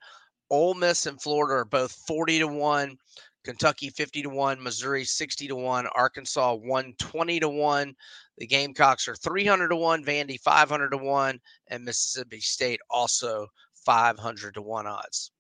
Ole 0.50 0.74
Miss 0.76 1.06
and 1.08 1.22
Florida 1.22 1.56
are 1.56 1.66
both 1.66 1.92
40 2.08 2.40
to 2.40 2.48
1, 2.48 2.98
Kentucky 3.46 3.90
50 3.90 4.24
to 4.24 4.30
1, 4.30 4.62
Missouri 4.62 5.06
60 5.06 5.48
to 5.48 5.56
1, 5.56 5.88
Arkansas 5.96 6.56
120 6.56 7.40
to 7.40 7.50
1. 7.50 7.96
The 8.40 8.48
Gamecocks 8.48 9.08
are 9.08 9.16
300 9.16 9.70
to 9.70 9.76
1, 9.76 10.04
Vandy 10.04 10.40
500 10.40 10.90
to 10.90 10.98
1, 10.98 11.40
and 11.68 11.86
Mississippi 11.86 12.42
State 12.42 12.82
also 12.90 13.48
500 13.86 14.56
to 14.56 14.62
1 14.62 14.88
odds. 14.88 15.32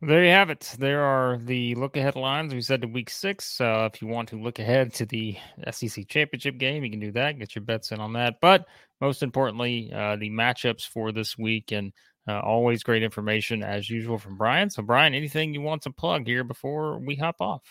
There 0.00 0.22
you 0.22 0.30
have 0.30 0.50
it. 0.50 0.74
There 0.78 1.02
are 1.02 1.38
the 1.38 1.74
look 1.76 1.96
ahead 1.96 2.14
lines. 2.14 2.52
We 2.52 2.60
said 2.60 2.82
to 2.82 2.88
week 2.88 3.08
six. 3.08 3.58
Uh, 3.58 3.88
if 3.92 4.02
you 4.02 4.08
want 4.08 4.28
to 4.30 4.40
look 4.40 4.58
ahead 4.58 4.92
to 4.94 5.06
the 5.06 5.38
SEC 5.70 6.06
championship 6.08 6.58
game, 6.58 6.84
you 6.84 6.90
can 6.90 7.00
do 7.00 7.12
that. 7.12 7.38
Get 7.38 7.54
your 7.54 7.64
bets 7.64 7.90
in 7.90 8.00
on 8.00 8.12
that. 8.12 8.34
But 8.42 8.66
most 9.00 9.22
importantly, 9.22 9.90
uh, 9.94 10.16
the 10.16 10.28
matchups 10.28 10.86
for 10.86 11.10
this 11.10 11.38
week 11.38 11.72
and 11.72 11.92
uh, 12.28 12.40
always 12.40 12.82
great 12.82 13.02
information 13.02 13.62
as 13.62 13.90
usual 13.90 14.18
from 14.18 14.36
Brian. 14.36 14.70
So, 14.70 14.82
Brian, 14.82 15.14
anything 15.14 15.52
you 15.52 15.60
want 15.60 15.82
to 15.82 15.90
plug 15.90 16.26
here 16.26 16.44
before 16.44 16.98
we 16.98 17.16
hop 17.16 17.36
off? 17.40 17.62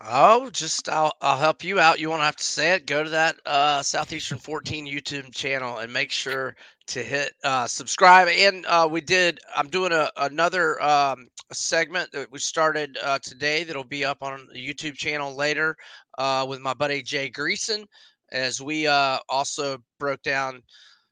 Oh, 0.00 0.50
just 0.50 0.88
I'll 0.88 1.12
I'll 1.20 1.38
help 1.38 1.62
you 1.62 1.78
out. 1.78 2.00
You 2.00 2.10
won't 2.10 2.22
have 2.22 2.36
to 2.36 2.44
say 2.44 2.72
it. 2.72 2.86
Go 2.86 3.04
to 3.04 3.10
that 3.10 3.36
uh, 3.46 3.82
Southeastern 3.82 4.38
14 4.38 4.86
YouTube 4.86 5.32
channel 5.32 5.78
and 5.78 5.92
make 5.92 6.10
sure 6.10 6.56
to 6.88 7.02
hit 7.02 7.34
uh, 7.44 7.66
subscribe. 7.66 8.28
And 8.28 8.66
uh, 8.66 8.88
we 8.90 9.00
did. 9.00 9.38
I'm 9.54 9.68
doing 9.68 9.92
a 9.92 10.10
another 10.16 10.82
um, 10.82 11.28
segment 11.52 12.10
that 12.12 12.32
we 12.32 12.38
started 12.38 12.98
uh, 13.02 13.18
today 13.22 13.64
that'll 13.64 13.84
be 13.84 14.04
up 14.04 14.22
on 14.22 14.48
the 14.52 14.66
YouTube 14.66 14.94
channel 14.94 15.36
later 15.36 15.76
uh, 16.18 16.46
with 16.48 16.60
my 16.60 16.74
buddy 16.74 17.02
Jay 17.02 17.30
Greeson, 17.30 17.84
as 18.32 18.60
we 18.60 18.86
uh, 18.86 19.18
also 19.28 19.78
broke 20.00 20.22
down 20.22 20.62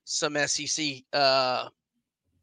some 0.05 0.36
SEC 0.47 1.05
uh, 1.12 1.68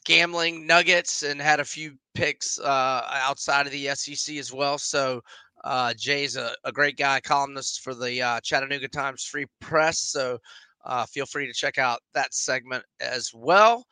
gambling 0.08 0.66
nuggets 0.66 1.24
and 1.24 1.40
had 1.42 1.60
a 1.60 1.66
few 1.66 1.94
picks 2.16 2.58
uh, 2.60 3.02
outside 3.12 3.66
of 3.66 3.74
the 3.74 3.90
SEC 3.94 4.38
as 4.38 4.54
well. 4.54 4.78
So 4.78 5.22
uh, 5.66 5.94
Jay's 5.98 6.38
a, 6.38 6.56
a, 6.64 6.72
great 6.72 6.96
guy, 6.96 7.20
columnist 7.20 7.82
for 7.82 7.94
the 7.94 8.22
uh, 8.22 8.40
Chattanooga 8.42 8.88
Times 8.88 9.26
Free 9.26 9.46
Press. 9.60 10.00
So 10.00 10.38
uh, 10.86 11.06
feel 11.08 11.26
free 11.26 11.46
to 11.46 11.54
check 11.54 11.78
out 11.78 12.00
that 12.14 12.34
segment 12.34 12.86
as 13.02 13.32
well. 13.36 13.86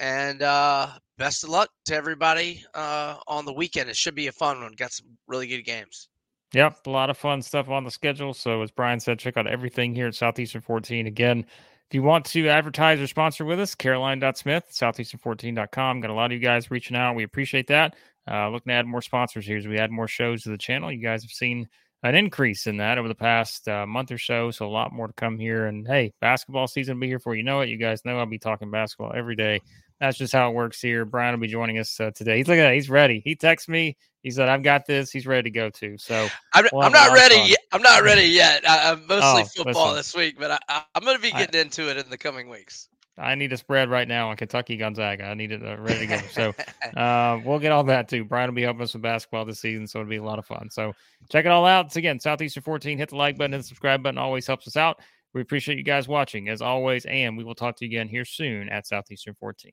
And 0.00 0.42
uh, 0.42 0.88
best 1.18 1.44
of 1.44 1.50
luck 1.50 1.70
to 1.84 1.94
everybody 1.94 2.64
uh, 2.74 3.18
on 3.28 3.44
the 3.44 3.52
weekend. 3.52 3.88
It 3.88 3.96
should 3.96 4.16
be 4.16 4.26
a 4.26 4.32
fun 4.32 4.60
one. 4.60 4.72
Got 4.76 4.92
some 4.92 5.06
really 5.28 5.46
good 5.46 5.62
games. 5.62 6.08
Yep, 6.52 6.86
a 6.86 6.90
lot 6.90 7.10
of 7.10 7.16
fun 7.16 7.42
stuff 7.42 7.68
on 7.68 7.84
the 7.84 7.92
schedule. 7.92 8.34
So, 8.34 8.60
as 8.62 8.72
Brian 8.72 8.98
said, 8.98 9.20
check 9.20 9.36
out 9.36 9.46
everything 9.46 9.94
here 9.94 10.08
at 10.08 10.16
Southeastern 10.16 10.62
14. 10.62 11.06
Again, 11.06 11.46
if 11.90 11.94
you 11.94 12.04
want 12.04 12.24
to 12.26 12.46
advertise 12.46 13.00
or 13.00 13.08
sponsor 13.08 13.44
with 13.44 13.58
us, 13.58 13.74
Caroline.Smith, 13.74 14.66
Southeastern14.com. 14.70 16.00
Got 16.00 16.10
a 16.10 16.14
lot 16.14 16.26
of 16.26 16.32
you 16.32 16.38
guys 16.38 16.70
reaching 16.70 16.96
out. 16.96 17.16
We 17.16 17.24
appreciate 17.24 17.66
that. 17.66 17.96
Uh, 18.30 18.48
looking 18.48 18.70
to 18.70 18.74
add 18.74 18.86
more 18.86 19.02
sponsors 19.02 19.44
here 19.44 19.56
as 19.56 19.66
we 19.66 19.76
add 19.76 19.90
more 19.90 20.06
shows 20.06 20.44
to 20.44 20.50
the 20.50 20.56
channel. 20.56 20.92
You 20.92 21.02
guys 21.02 21.24
have 21.24 21.32
seen 21.32 21.68
an 22.04 22.14
increase 22.14 22.68
in 22.68 22.76
that 22.76 22.96
over 22.96 23.08
the 23.08 23.14
past 23.16 23.66
uh, 23.66 23.86
month 23.88 24.12
or 24.12 24.18
so. 24.18 24.52
So 24.52 24.68
a 24.68 24.70
lot 24.70 24.92
more 24.92 25.08
to 25.08 25.12
come 25.14 25.36
here. 25.36 25.66
And 25.66 25.84
hey, 25.84 26.12
basketball 26.20 26.68
season 26.68 26.94
will 26.94 27.00
be 27.00 27.08
here 27.08 27.18
for 27.18 27.34
you 27.34 27.42
know 27.42 27.60
it. 27.60 27.68
You 27.68 27.76
guys 27.76 28.04
know 28.04 28.20
I'll 28.20 28.26
be 28.26 28.38
talking 28.38 28.70
basketball 28.70 29.12
every 29.12 29.34
day. 29.34 29.60
That's 29.98 30.16
just 30.16 30.32
how 30.32 30.48
it 30.48 30.54
works 30.54 30.80
here. 30.80 31.04
Brian 31.04 31.34
will 31.34 31.40
be 31.40 31.48
joining 31.48 31.80
us 31.80 31.98
uh, 31.98 32.12
today. 32.14 32.36
He's 32.36 32.46
looking 32.46 32.62
at 32.62 32.72
He's 32.72 32.88
ready. 32.88 33.20
He 33.24 33.34
texts 33.34 33.68
me. 33.68 33.96
He 34.22 34.30
said, 34.30 34.48
"I've 34.48 34.62
got 34.62 34.86
this." 34.86 35.10
He's 35.10 35.26
ready 35.26 35.50
to 35.50 35.50
go 35.50 35.70
too. 35.70 35.96
So 35.98 36.28
I'm, 36.52 36.66
we'll 36.72 36.82
I'm 36.82 36.92
not 36.92 37.12
ready. 37.12 37.50
Yet. 37.50 37.58
I'm 37.72 37.82
not 37.82 38.02
ready 38.02 38.28
yet. 38.28 38.68
I, 38.68 38.92
am 38.92 39.06
mostly 39.06 39.42
oh, 39.42 39.64
football 39.64 39.92
listen. 39.92 39.96
this 39.96 40.14
week, 40.14 40.36
but 40.38 40.60
I, 40.68 40.82
am 40.94 41.04
going 41.04 41.16
to 41.16 41.22
be 41.22 41.30
getting 41.30 41.58
I, 41.58 41.62
into 41.62 41.90
it 41.90 41.96
in 41.96 42.10
the 42.10 42.18
coming 42.18 42.48
weeks. 42.48 42.88
I 43.18 43.34
need 43.34 43.52
a 43.52 43.56
spread 43.56 43.90
right 43.90 44.08
now 44.08 44.30
on 44.30 44.36
Kentucky 44.36 44.76
Gonzaga. 44.76 45.24
I 45.24 45.34
need 45.34 45.52
it 45.52 45.62
uh, 45.62 45.76
ready 45.78 46.06
to 46.06 46.06
go. 46.06 46.20
So 46.30 46.54
uh, 46.98 47.40
we'll 47.44 47.58
get 47.58 47.72
all 47.72 47.84
that 47.84 48.08
too. 48.08 48.24
Brian 48.24 48.48
will 48.48 48.54
be 48.54 48.62
helping 48.62 48.82
us 48.82 48.94
with 48.94 49.02
basketball 49.02 49.44
this 49.44 49.60
season, 49.60 49.86
so 49.86 50.00
it'll 50.00 50.08
be 50.08 50.16
a 50.16 50.22
lot 50.22 50.38
of 50.38 50.46
fun. 50.46 50.70
So 50.70 50.94
check 51.30 51.44
it 51.44 51.50
all 51.50 51.66
out. 51.66 51.86
It's 51.86 51.96
again 51.96 52.18
Southeastern 52.18 52.62
14. 52.62 52.98
Hit 52.98 53.10
the 53.10 53.16
like 53.16 53.36
button 53.36 53.54
and 53.54 53.62
the 53.62 53.66
subscribe 53.66 54.02
button. 54.02 54.18
Always 54.18 54.46
helps 54.46 54.66
us 54.66 54.76
out. 54.76 55.00
We 55.34 55.40
appreciate 55.40 55.78
you 55.78 55.84
guys 55.84 56.08
watching 56.08 56.48
as 56.48 56.60
always, 56.62 57.04
and 57.04 57.36
we 57.36 57.44
will 57.44 57.54
talk 57.54 57.76
to 57.76 57.84
you 57.84 57.90
again 57.90 58.08
here 58.08 58.24
soon 58.24 58.68
at 58.68 58.86
Southeastern 58.86 59.34
14. 59.34 59.72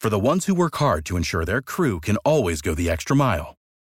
For 0.00 0.08
the 0.08 0.18
ones 0.18 0.46
who 0.46 0.54
work 0.54 0.76
hard 0.76 1.04
to 1.06 1.18
ensure 1.18 1.44
their 1.44 1.60
crew 1.60 2.00
can 2.00 2.16
always 2.18 2.62
go 2.62 2.74
the 2.74 2.88
extra 2.88 3.14
mile, 3.14 3.56